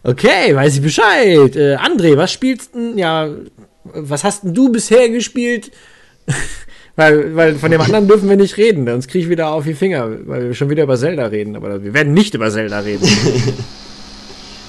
[0.04, 1.54] Okay, weiß ich Bescheid.
[1.54, 3.28] Äh, André, was spielst denn, ja,
[3.84, 5.70] was hast denn du bisher gespielt?
[6.96, 9.74] weil, weil von dem anderen dürfen wir nicht reden, sonst kriege ich wieder auf die
[9.74, 11.54] Finger, weil wir schon wieder über Zelda reden.
[11.54, 13.06] Aber wir werden nicht über Zelda reden.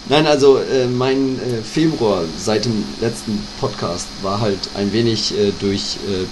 [0.10, 5.52] Nein, also äh, mein äh, Februar seit dem letzten Podcast war halt ein wenig äh,
[5.60, 6.26] durch äh,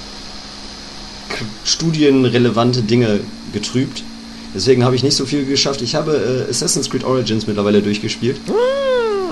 [1.64, 3.22] studienrelevante Dinge
[3.54, 4.04] getrübt.
[4.54, 5.82] Deswegen habe ich nicht so viel geschafft.
[5.82, 8.38] Ich habe äh, Assassin's Creed Origins mittlerweile durchgespielt.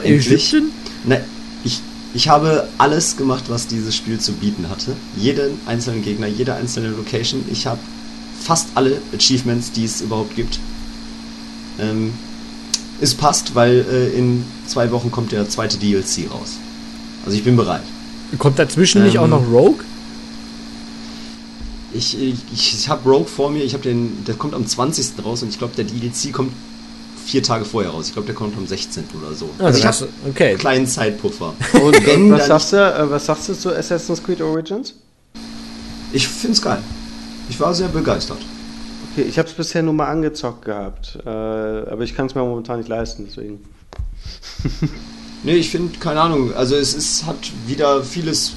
[0.03, 0.53] Endlich.
[0.53, 0.72] Ägypten?
[1.03, 1.22] Ne,
[1.66, 1.82] ich,
[2.14, 4.95] ich habe alles gemacht, was dieses Spiel zu bieten hatte.
[5.18, 7.44] Jeden einzelnen Gegner, jede einzelne Location.
[7.52, 7.80] Ich habe
[8.41, 10.60] fast alle Achievements, die es überhaupt gibt.
[11.78, 12.14] Ähm,
[13.01, 16.57] es passt, weil äh, in zwei Wochen kommt der zweite DLC raus.
[17.26, 17.84] Also ich bin bereit.
[18.38, 19.84] Kommt dazwischen nicht Ähm, auch noch Rogue?
[21.93, 25.23] Ich, ich, ich habe Rogue vor mir, ich habe den, der kommt am 20.
[25.26, 26.51] raus und ich glaube, der DLC kommt
[27.26, 28.07] vier Tage vorher raus.
[28.07, 29.05] Ich glaube, der kommt am 16.
[29.19, 29.49] oder so.
[29.57, 30.49] Also Also ich habe okay.
[30.49, 31.53] einen kleinen Zeitpuffer.
[31.81, 34.93] Und Wenn was, sagst du, äh, was sagst du zu Assassin's Creed Origins?
[36.11, 36.81] Ich find's geil.
[37.49, 38.39] Ich war sehr begeistert.
[39.19, 42.41] Okay, ich habe es bisher nur mal angezockt gehabt, äh, aber ich kann es mir
[42.41, 43.59] momentan nicht leisten, deswegen.
[45.41, 48.55] Nee, ich finde, keine Ahnung, also es ist, hat wieder vieles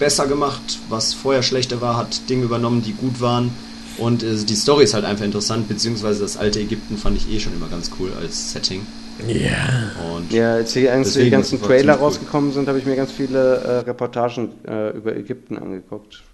[0.00, 3.52] besser gemacht, was vorher schlechter war, hat Dinge übernommen, die gut waren.
[3.98, 7.38] Und äh, die Story ist halt einfach interessant, beziehungsweise das alte Ägypten fand ich eh
[7.38, 8.84] schon immer ganz cool als Setting.
[9.28, 9.92] Ja.
[10.12, 12.02] Und Ja, als die, ganzen- Deswegen die ganzen Trailer ziemlich cool.
[12.04, 16.24] rausgekommen sind, habe ich mir ganz viele äh, Reportagen äh, über Ägypten angeguckt.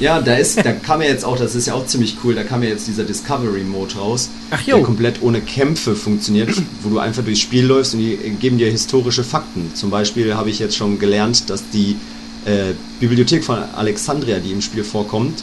[0.00, 2.42] Ja, da ist, da kam ja jetzt auch, das ist ja auch ziemlich cool, da
[2.42, 4.76] kam ja jetzt dieser Discovery Mode raus, Ach, jo.
[4.76, 6.50] der komplett ohne Kämpfe funktioniert,
[6.82, 9.70] wo du einfach durchs Spiel läufst und die geben dir historische Fakten.
[9.74, 11.96] Zum Beispiel habe ich jetzt schon gelernt, dass die
[12.44, 15.42] äh, Bibliothek von Alexandria, die im Spiel vorkommt,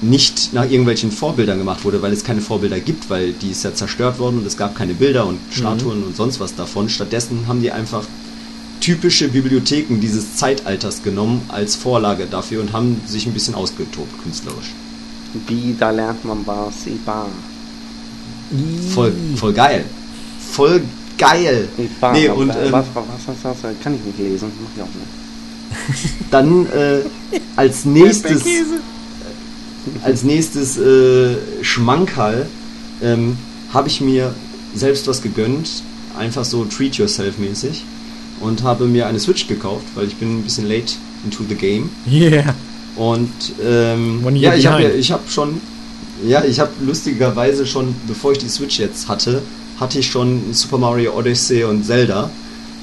[0.00, 3.74] nicht nach irgendwelchen Vorbildern gemacht wurde, weil es keine Vorbilder gibt, weil die ist ja
[3.74, 6.88] zerstört worden und es gab keine Bilder und Statuen und sonst was davon.
[6.88, 8.04] Stattdessen haben die einfach
[8.88, 14.72] typische Bibliotheken dieses Zeitalters genommen als Vorlage dafür und haben sich ein bisschen ausgetobt künstlerisch.
[15.46, 17.28] Wie, da lernt man was, Ibar.
[18.94, 19.84] Voll, voll geil.
[20.52, 20.80] Voll
[21.18, 21.68] geil.
[21.76, 22.12] Ibar.
[22.14, 24.82] Nee, und was, ähm, was, was, was, was, was, kann ich nicht lesen, mach ich
[24.82, 26.14] auch nicht.
[26.30, 27.00] dann äh,
[27.56, 28.42] als nächstes
[30.02, 32.46] als nächstes äh, Schmankerl
[33.02, 33.36] ähm,
[33.74, 34.34] habe ich mir
[34.74, 35.82] selbst was gegönnt,
[36.18, 37.84] einfach so treat yourself mäßig
[38.40, 40.94] und habe mir eine Switch gekauft, weil ich bin ein bisschen late
[41.24, 42.54] into the game Yeah.
[42.96, 43.30] und
[43.64, 45.60] ähm, ja, ich habe ich habe schon
[46.26, 49.42] ja, ich habe lustigerweise schon, bevor ich die Switch jetzt hatte,
[49.78, 52.30] hatte ich schon Super Mario Odyssey und Zelda.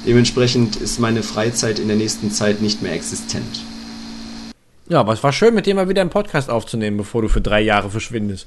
[0.06, 3.60] Dementsprechend ist meine Freizeit in der nächsten Zeit nicht mehr existent.
[4.88, 7.40] Ja, aber es war schön, mit dir mal wieder einen Podcast aufzunehmen, bevor du für
[7.40, 8.46] drei Jahre verschwindest.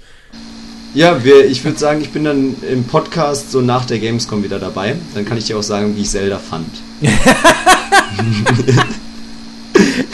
[0.96, 4.58] Ja, wir, ich würde sagen, ich bin dann im Podcast so nach der Gamescom wieder
[4.58, 4.96] dabei.
[5.14, 6.70] Dann kann ich dir auch sagen, wie ich Zelda fand.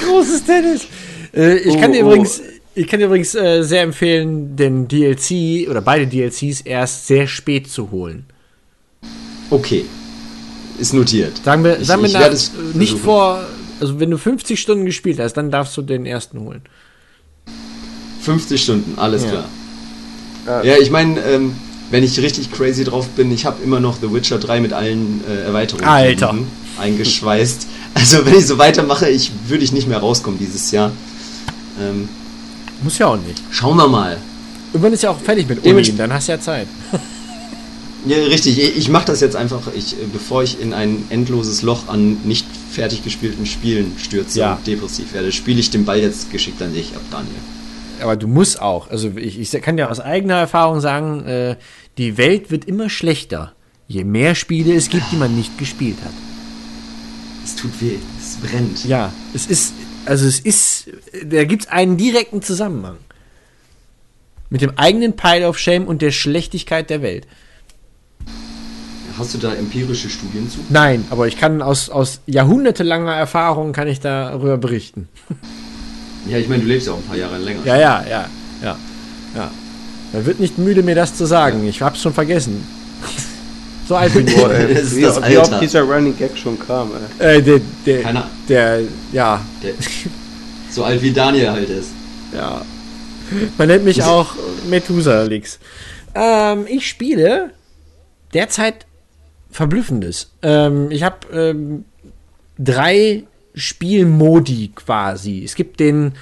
[0.06, 0.88] Großes Tennis.
[1.36, 2.10] Äh, ich Oh, kann dir oh.
[2.10, 2.42] übrigens,
[2.76, 7.70] ich kann dir übrigens äh, sehr empfehlen, den DLC oder beide DLCs erst sehr spät
[7.70, 8.26] zu holen.
[9.50, 9.86] Okay.
[10.80, 11.34] Ist notiert.
[11.44, 13.06] Sagen wir, Ich- sagen wir ich nach, werde es äh, nicht versuchen.
[13.06, 13.46] vor,
[13.80, 16.62] also wenn du 50 Stunden gespielt hast, dann darfst du den ersten holen.
[18.22, 19.30] 50 Stunden, alles Ja.
[19.30, 19.46] klar.
[20.64, 21.56] Ja, ich meine, ähm,
[21.90, 25.24] wenn ich richtig crazy drauf bin, ich habe immer noch The Witcher 3 mit allen
[25.28, 26.32] äh, Erweiterungen Alter.
[26.34, 26.48] hinten
[26.80, 27.68] eingeschweißt.
[27.94, 30.92] Also wenn ich so weitermache, ich würde ich nicht mehr rauskommen dieses Jahr.
[31.82, 32.10] Ähm,
[32.84, 33.42] Muss ja auch nicht.
[33.52, 34.18] schauen wir mal.
[34.74, 36.68] Irgendwann ist ja auch fertig mit Uni, dann hast du ja Zeit.
[38.08, 38.60] Ja, richtig.
[38.60, 42.18] Ich, ich mache das jetzt einfach, ich, äh, bevor ich in ein endloses Loch an
[42.24, 44.54] nicht fertig gespielten Spielen stürze Ja.
[44.54, 47.34] und depressiv werde, spiele ich den Ball jetzt geschickt an dich ab, Daniel.
[48.02, 48.92] Aber du musst auch.
[48.92, 51.56] Also ich, ich kann ja aus eigener Erfahrung sagen, äh,
[51.98, 53.54] die Welt wird immer schlechter,
[53.88, 56.14] je mehr Spiele es gibt, die man nicht gespielt hat.
[57.46, 58.86] Es tut weh, es brennt.
[58.86, 59.74] Ja, es ist,
[60.06, 60.90] also es ist,
[61.24, 62.98] da gibt es einen direkten Zusammenhang.
[64.50, 67.28] Mit dem eigenen Pile of Shame und der Schlechtigkeit der Welt.
[69.16, 70.58] Hast du da empirische Studien zu?
[70.70, 75.08] Nein, aber ich kann aus, aus jahrhundertelanger Erfahrung kann ich darüber berichten.
[76.28, 77.60] Ja, ich meine, du lebst ja auch ein paar Jahre länger.
[77.66, 78.26] Ja, ja, ja,
[78.64, 78.78] ja,
[79.36, 79.52] ja.
[80.12, 81.68] Man wird nicht müde, mir das zu sagen.
[81.68, 82.66] Ich hab's schon vergessen.
[83.88, 84.36] So alt bin ich.
[84.36, 85.06] Boah, ey, Das ist wie,
[85.38, 87.38] oft dieser Running Gag schon kam, ey.
[87.38, 88.82] Äh, der, der, Keine- der,
[89.12, 89.74] ja, Der,
[90.72, 91.90] so alt wie Daniel halt ist.
[92.34, 92.62] ja.
[93.58, 94.36] Man nennt mich auch
[94.70, 95.58] Methusalix.
[96.14, 97.50] Ähm, ich spiele
[98.36, 98.86] derzeit
[99.50, 100.32] Verblüffendes.
[100.44, 101.86] Ähm, ich habe ähm,
[102.60, 103.24] drei
[103.56, 105.44] Spielmodi quasi.
[105.44, 106.14] Es gibt den,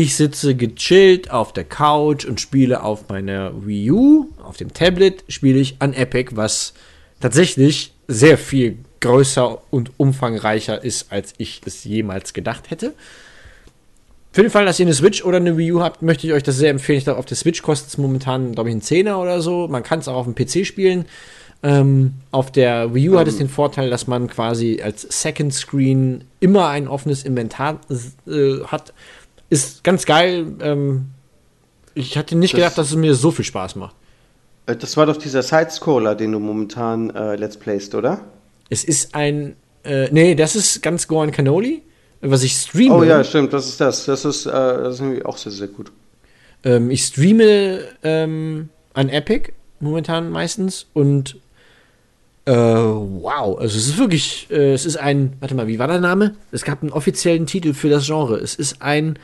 [0.00, 5.24] ich sitze gechillt auf der Couch und spiele auf meiner Wii U, auf dem Tablet
[5.26, 6.72] spiele ich an Epic, was
[7.18, 12.94] tatsächlich sehr viel größer und umfangreicher ist, als ich es jemals gedacht hätte.
[14.30, 16.44] Für den Fall, dass ihr eine Switch oder eine Wii U habt, möchte ich euch
[16.44, 16.98] das sehr empfehlen.
[16.98, 19.66] Ich glaube, auf der Switch kostet es momentan, glaube ich, einen Zehner oder so.
[19.66, 21.06] Man kann es auch auf dem PC spielen.
[21.64, 26.22] Ähm, auf der Wii U hat es den Vorteil, dass man quasi als Second Screen
[26.38, 27.80] immer ein offenes Inventar
[28.28, 28.92] äh, hat.
[29.50, 30.46] Ist ganz geil.
[30.60, 31.06] Ähm,
[31.94, 33.94] ich hatte nicht Das- gedacht, dass es mir so viel Spaß macht.
[34.66, 38.20] Äh, Das war doch dieser Sidescroller, den du momentan äh, Let's Playst, oder?
[38.70, 39.56] Es ist ein.
[39.84, 41.82] Äh, nee, das ist ganz Gohan Cannoli,
[42.20, 42.94] was ich streame.
[42.94, 44.04] Oh ja, stimmt, das ist das.
[44.04, 45.90] Das ist, äh, das ist irgendwie auch sehr, sehr gut.
[46.64, 51.36] Ähm, ich streame ähm, an Epic momentan meistens und
[52.44, 56.00] äh, wow, also es ist wirklich, äh, es ist ein, warte mal, wie war der
[56.00, 56.34] Name?
[56.50, 58.36] Es gab einen offiziellen Titel für das Genre.
[58.38, 59.18] Es ist ein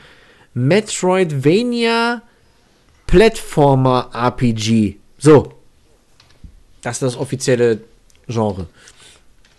[0.55, 2.23] Metroidvania
[3.05, 4.97] Platformer RPG.
[5.19, 5.53] So.
[6.81, 7.81] Das ist das offizielle
[8.27, 8.67] Genre.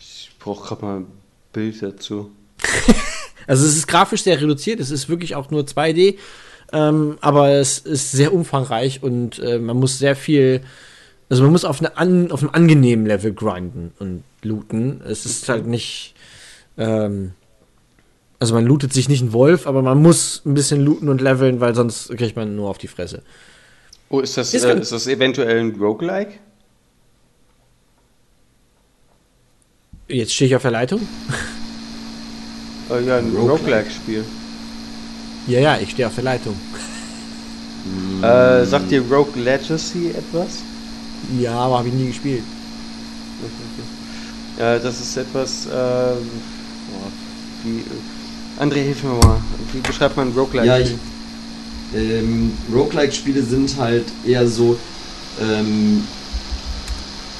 [0.00, 1.06] Ich brauche gerade mal ein
[1.52, 2.30] Bild dazu.
[3.48, 6.16] Also es ist grafisch sehr reduziert, es ist wirklich auch nur 2D,
[6.72, 10.62] ähm, aber es ist sehr umfangreich und äh, man muss sehr viel,
[11.28, 15.00] also man muss auf, eine an, auf einem angenehmen Level grinden und looten.
[15.06, 16.14] Es ist halt nicht,
[16.76, 17.34] ähm,
[18.38, 21.60] also man lootet sich nicht einen Wolf, aber man muss ein bisschen looten und leveln,
[21.60, 23.22] weil sonst kriegt man nur auf die Fresse.
[24.08, 26.34] Oh, ist das, Ist äh, ist das eventuell ein Roguelike?
[30.08, 31.00] Jetzt stehe ich auf der Leitung.
[32.90, 33.52] Äh, ja, ein Roguelike.
[33.52, 34.24] Roguelike-Spiel.
[35.48, 36.56] Ja, ja, ich stehe auf der Leitung.
[38.22, 40.58] Äh, sagt dir Rogue Legacy etwas?
[41.38, 42.42] Ja, aber habe ich nie gespielt.
[44.58, 47.12] Ja, das ist etwas, äh, boah,
[47.62, 47.84] wie, äh,
[48.58, 49.38] André, hilf mir mal.
[49.72, 50.66] Wie beschreibt man Roguelike?
[50.66, 50.94] Ja, ich,
[51.94, 54.76] ähm, Roguelike-Spiele sind halt eher so,
[55.40, 56.02] ähm,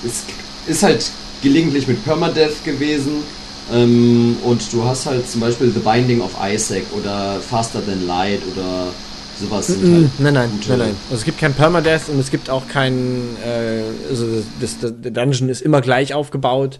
[0.05, 0.25] es
[0.71, 1.11] ist halt
[1.43, 3.23] gelegentlich mit Permadeath gewesen
[3.73, 8.41] ähm, und du hast halt zum Beispiel The Binding of Isaac oder Faster Than Light
[8.55, 8.89] oder
[9.41, 9.67] sowas.
[9.69, 10.97] sind halt Nein, nein, gute- nein, nein.
[11.11, 14.27] Also es gibt kein Permadeath und es gibt auch kein, äh, also
[14.61, 16.79] das, das, der Dungeon ist immer gleich aufgebaut.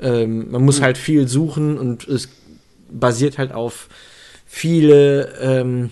[0.00, 2.28] Ähm, man muss halt viel suchen und es
[2.90, 3.88] basiert halt auf
[4.46, 5.90] viele, ähm,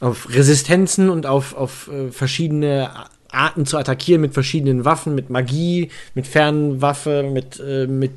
[0.00, 2.90] auf Resistenzen und auf, auf äh, verschiedene
[3.30, 8.12] Arten zu attackieren mit verschiedenen Waffen, mit Magie, mit Fernwaffe, mit, äh, mit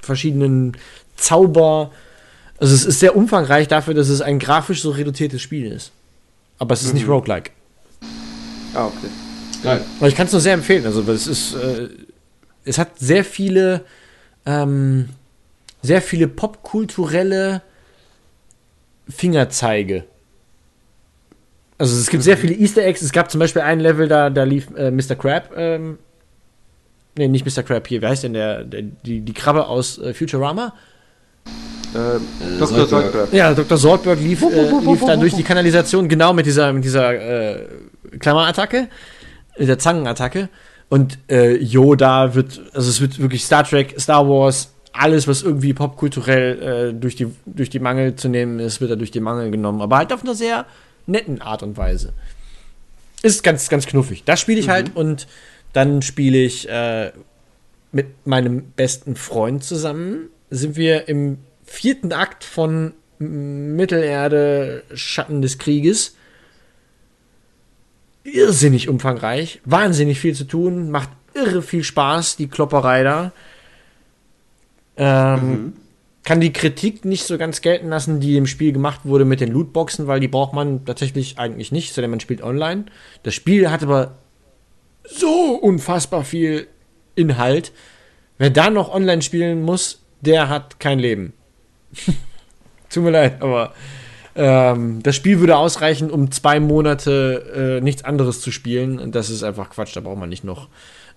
[0.00, 0.76] verschiedenen
[1.16, 1.90] Zauber.
[2.58, 5.92] Also es ist sehr umfangreich dafür, dass es ein grafisch so reduziertes Spiel ist.
[6.58, 7.50] Aber es ist nicht roguelike.
[8.74, 9.08] Ah, okay.
[9.62, 9.80] Geil.
[9.98, 10.86] Aber ich kann es nur sehr empfehlen.
[10.86, 11.88] Also es ist, äh,
[12.64, 13.84] es hat sehr viele,
[14.44, 15.10] ähm,
[15.86, 17.62] sehr viele popkulturelle
[19.08, 20.04] Fingerzeige.
[21.78, 23.02] Also es gibt sehr viele Easter Eggs.
[23.02, 25.14] Es gab zum Beispiel ein Level, da, da lief äh, Mr.
[25.14, 25.52] Crab.
[25.56, 25.98] Ähm,
[27.16, 27.62] nee, nicht Mr.
[27.62, 28.02] Crab hier.
[28.02, 30.72] Wie heißt denn der, der die, die Krabbe aus äh, Futurama?
[31.44, 31.50] Äh,
[31.96, 32.66] Äh, Dr.
[32.66, 32.88] Soldberg.
[32.88, 33.32] Soldberg.
[33.32, 33.78] Ja, Dr.
[33.78, 37.66] Swordberg lief, äh, lief da durch die Kanalisation, genau mit dieser, mit dieser äh,
[38.18, 38.88] Klammerattacke,
[39.58, 40.48] der Zangenattacke.
[40.88, 45.72] Und äh, Yoda wird, also es wird wirklich Star Trek, Star Wars, alles, was irgendwie
[45.72, 49.50] popkulturell äh, durch, die, durch die Mangel zu nehmen ist, wird da durch die Mangel
[49.50, 49.80] genommen.
[49.80, 50.66] Aber halt auf einer sehr
[51.06, 52.12] netten Art und Weise.
[53.22, 54.24] Ist ganz, ganz knuffig.
[54.24, 55.26] Das spiele ich halt und
[55.72, 57.12] dann spiele ich äh,
[57.92, 60.28] mit meinem besten Freund zusammen.
[60.50, 66.14] Sind wir im vierten Akt von Mittelerde Schatten des Krieges.
[68.24, 73.32] Irrsinnig umfangreich, wahnsinnig viel zu tun, macht irre viel Spaß, die Klopperei da.
[74.96, 75.74] Ähm,
[76.24, 79.52] Kann die Kritik nicht so ganz gelten lassen, die im Spiel gemacht wurde mit den
[79.52, 82.86] Lootboxen, weil die braucht man tatsächlich eigentlich nicht, sondern man spielt online.
[83.22, 84.16] Das Spiel hat aber
[85.04, 86.66] so unfassbar viel
[87.14, 87.72] Inhalt.
[88.38, 91.32] Wer da noch online spielen muss, der hat kein Leben.
[92.90, 93.72] Tut mir leid, aber
[94.34, 98.98] ähm, das Spiel würde ausreichen, um zwei Monate äh, nichts anderes zu spielen.
[98.98, 100.68] Und das ist einfach Quatsch, da braucht man nicht noch.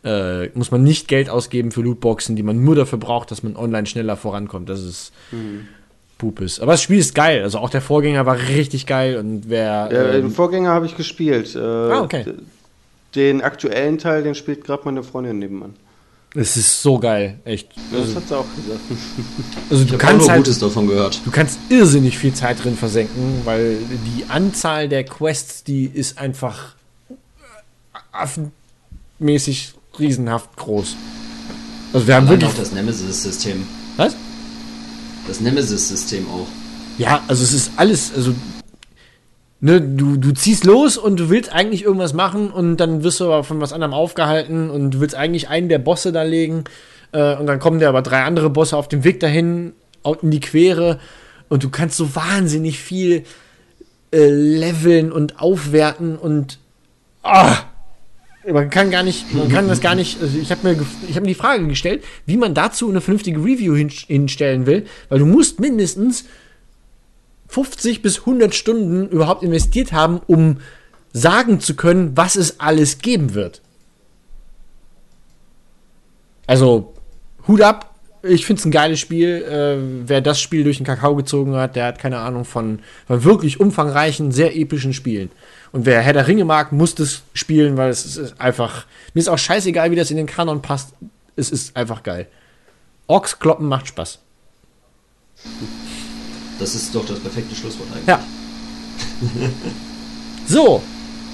[0.03, 3.57] Äh, muss man nicht Geld ausgeben für Lootboxen, die man nur dafür braucht, dass man
[3.57, 4.69] online schneller vorankommt.
[4.69, 5.67] Das ist mhm.
[6.17, 6.59] Pupis.
[6.59, 7.43] Aber das Spiel ist geil.
[7.43, 9.89] Also auch der Vorgänger war richtig geil und wer.
[9.91, 11.55] Ja, ähm, den Vorgänger habe ich gespielt.
[11.55, 12.25] Äh, ah, okay.
[13.15, 15.73] Den aktuellen Teil, den spielt gerade meine Freundin nebenan.
[16.35, 17.69] Es ist so geil, echt.
[17.91, 18.79] Das also, hat sie auch gesagt.
[19.71, 21.21] Also du kannst halt, Gutes davon gehört.
[21.25, 26.75] Du kannst irrsinnig viel Zeit drin versenken, weil die Anzahl der Quests, die ist einfach
[28.11, 30.95] affenmäßig riesenhaft groß.
[31.93, 33.65] Also wir haben Allein wirklich auch das Nemesis-System.
[33.97, 34.15] Was?
[35.27, 36.47] Das Nemesis-System auch.
[36.97, 38.33] Ja, also es ist alles, also
[39.61, 43.25] ne, du, du ziehst los und du willst eigentlich irgendwas machen und dann wirst du
[43.25, 46.65] aber von was anderem aufgehalten und du willst eigentlich einen der Bosse da legen
[47.11, 49.73] äh, und dann kommen dir aber drei andere Bosse auf dem Weg dahin
[50.21, 50.99] in die Quere
[51.49, 53.23] und du kannst so wahnsinnig viel
[54.11, 56.59] äh, leveln und aufwerten und
[57.23, 57.57] ah,
[58.47, 61.27] man kann gar nicht, man kann das gar nicht, also ich habe mir, hab mir
[61.27, 66.25] die Frage gestellt, wie man dazu eine vernünftige Review hinstellen will, weil du musst mindestens
[67.49, 70.57] 50 bis 100 Stunden überhaupt investiert haben, um
[71.11, 73.61] sagen zu können, was es alles geben wird.
[76.47, 76.93] Also,
[77.47, 77.88] Hut ab.
[78.21, 79.43] Ich finde es ein geiles Spiel.
[79.43, 83.23] Äh, wer das Spiel durch den Kakao gezogen hat, der hat keine Ahnung von, von
[83.23, 85.31] wirklich umfangreichen, sehr epischen Spielen.
[85.71, 88.85] Und wer Herr der Ringe mag, muss das spielen, weil es ist einfach.
[89.13, 90.93] Mir ist auch scheißegal, wie das in den Kanon passt.
[91.35, 92.27] Es ist einfach geil.
[93.07, 94.19] Orks kloppen macht Spaß.
[96.59, 98.07] Das ist doch das perfekte Schlusswort eigentlich.
[98.07, 98.23] Ja.
[100.47, 100.83] so,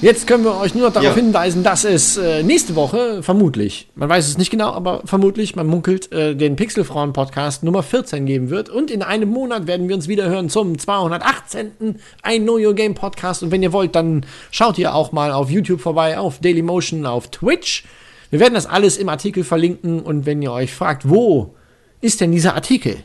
[0.05, 1.15] jetzt können wir euch nur noch darauf ja.
[1.15, 5.65] hinweisen, dass es äh, nächste Woche vermutlich, man weiß es nicht genau, aber vermutlich, man
[5.65, 8.69] munkelt, äh, den Pixelfrauen-Podcast Nummer 14 geben wird.
[8.69, 11.95] Und in einem Monat werden wir uns wieder hören zum 218.
[12.21, 13.41] Ein Know Your Game Podcast.
[13.41, 17.31] Und wenn ihr wollt, dann schaut ihr auch mal auf YouTube vorbei, auf Dailymotion, auf
[17.31, 17.85] Twitch.
[18.29, 20.01] Wir werden das alles im Artikel verlinken.
[20.01, 21.55] Und wenn ihr euch fragt, wo
[22.01, 22.97] ist denn dieser Artikel?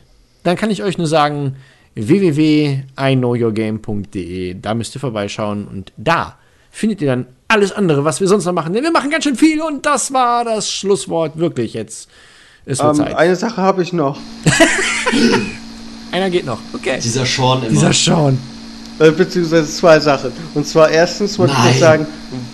[0.43, 1.55] Dann kann ich euch nur sagen,
[1.95, 4.53] www.iknowyourgame.de.
[4.61, 6.37] Da müsst ihr vorbeischauen und da
[6.71, 8.73] findet ihr dann alles andere, was wir sonst noch machen.
[8.73, 12.09] Denn wir machen ganz schön viel und das war das Schlusswort wirklich jetzt.
[12.65, 13.15] Es wird um, ähm, Zeit.
[13.15, 14.17] Eine Sache habe ich noch.
[16.11, 16.59] Einer geht noch.
[16.73, 16.99] Okay.
[17.01, 17.69] Dieser Sean immer.
[17.69, 18.37] Dieser Sean.
[18.99, 20.31] Äh, beziehungsweise zwei Sachen.
[20.53, 22.05] Und zwar erstens wollte ich sagen,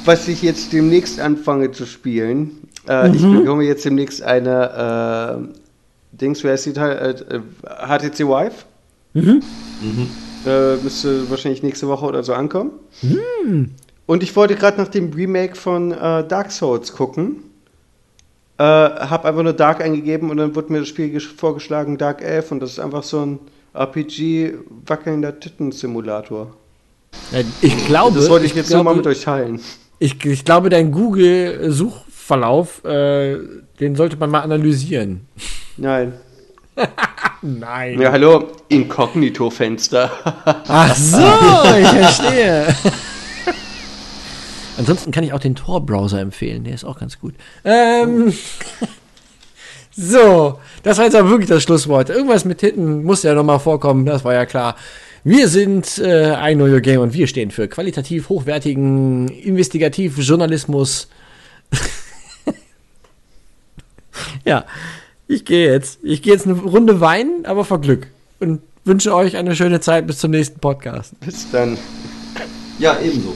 [0.06, 2.52] was ich jetzt demnächst anfange zu spielen.
[2.88, 3.16] Äh, mhm.
[3.16, 7.16] Ich bekomme jetzt demnächst eine äh, Dings, wer ist die Teil?
[7.64, 8.54] HTC Vive.
[9.14, 9.42] Mhm.
[9.82, 10.08] Mhm.
[10.46, 12.72] Äh, müsste wahrscheinlich nächste Woche oder so ankommen.
[13.02, 13.72] Mhm.
[14.08, 17.44] Und ich wollte gerade nach dem Remake von äh, Dark Souls gucken.
[18.58, 22.54] Äh, hab einfach nur Dark eingegeben und dann wurde mir das Spiel vorgeschlagen, Dark 11,
[22.54, 23.40] und das ist einfach so ein
[23.74, 24.54] RPG
[24.88, 26.52] wackelnder Titten-Simulator.
[27.62, 28.18] Ich glaube.
[28.18, 29.60] Das wollte ich jetzt glaube, nur mal mit euch teilen.
[30.00, 33.38] Ich, ich glaube, dein Google-Suchverlauf, äh,
[33.80, 35.28] den sollte man mal analysieren.
[35.76, 36.14] Nein.
[37.42, 38.00] Nein.
[38.00, 40.12] Ja, hallo, Inkognito-Fenster.
[40.68, 41.18] Ach so,
[41.80, 42.76] ich verstehe.
[44.78, 47.34] Ansonsten kann ich auch den Tor-Browser empfehlen, der ist auch ganz gut.
[47.64, 48.34] Ähm,
[49.92, 52.10] so, das war jetzt aber wirklich das Schlusswort.
[52.10, 54.76] Irgendwas mit Titten muss ja nochmal vorkommen, das war ja klar.
[55.24, 61.10] Wir sind äh, ein neuer Game und wir stehen für qualitativ hochwertigen Investigativ-Journalismus.
[64.46, 64.66] ja.
[65.28, 66.00] Ich gehe jetzt.
[66.04, 68.08] Ich gehe jetzt eine Runde weinen, aber vor Glück.
[68.40, 71.20] Und wünsche euch eine schöne Zeit bis zum nächsten Podcast.
[71.20, 71.78] Bis dann.
[72.80, 73.34] Ja, ebenso.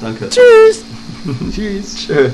[0.00, 0.28] Danke.
[0.28, 0.84] Tschüss.
[1.54, 1.96] Tschüss.
[2.06, 2.32] Tschüss.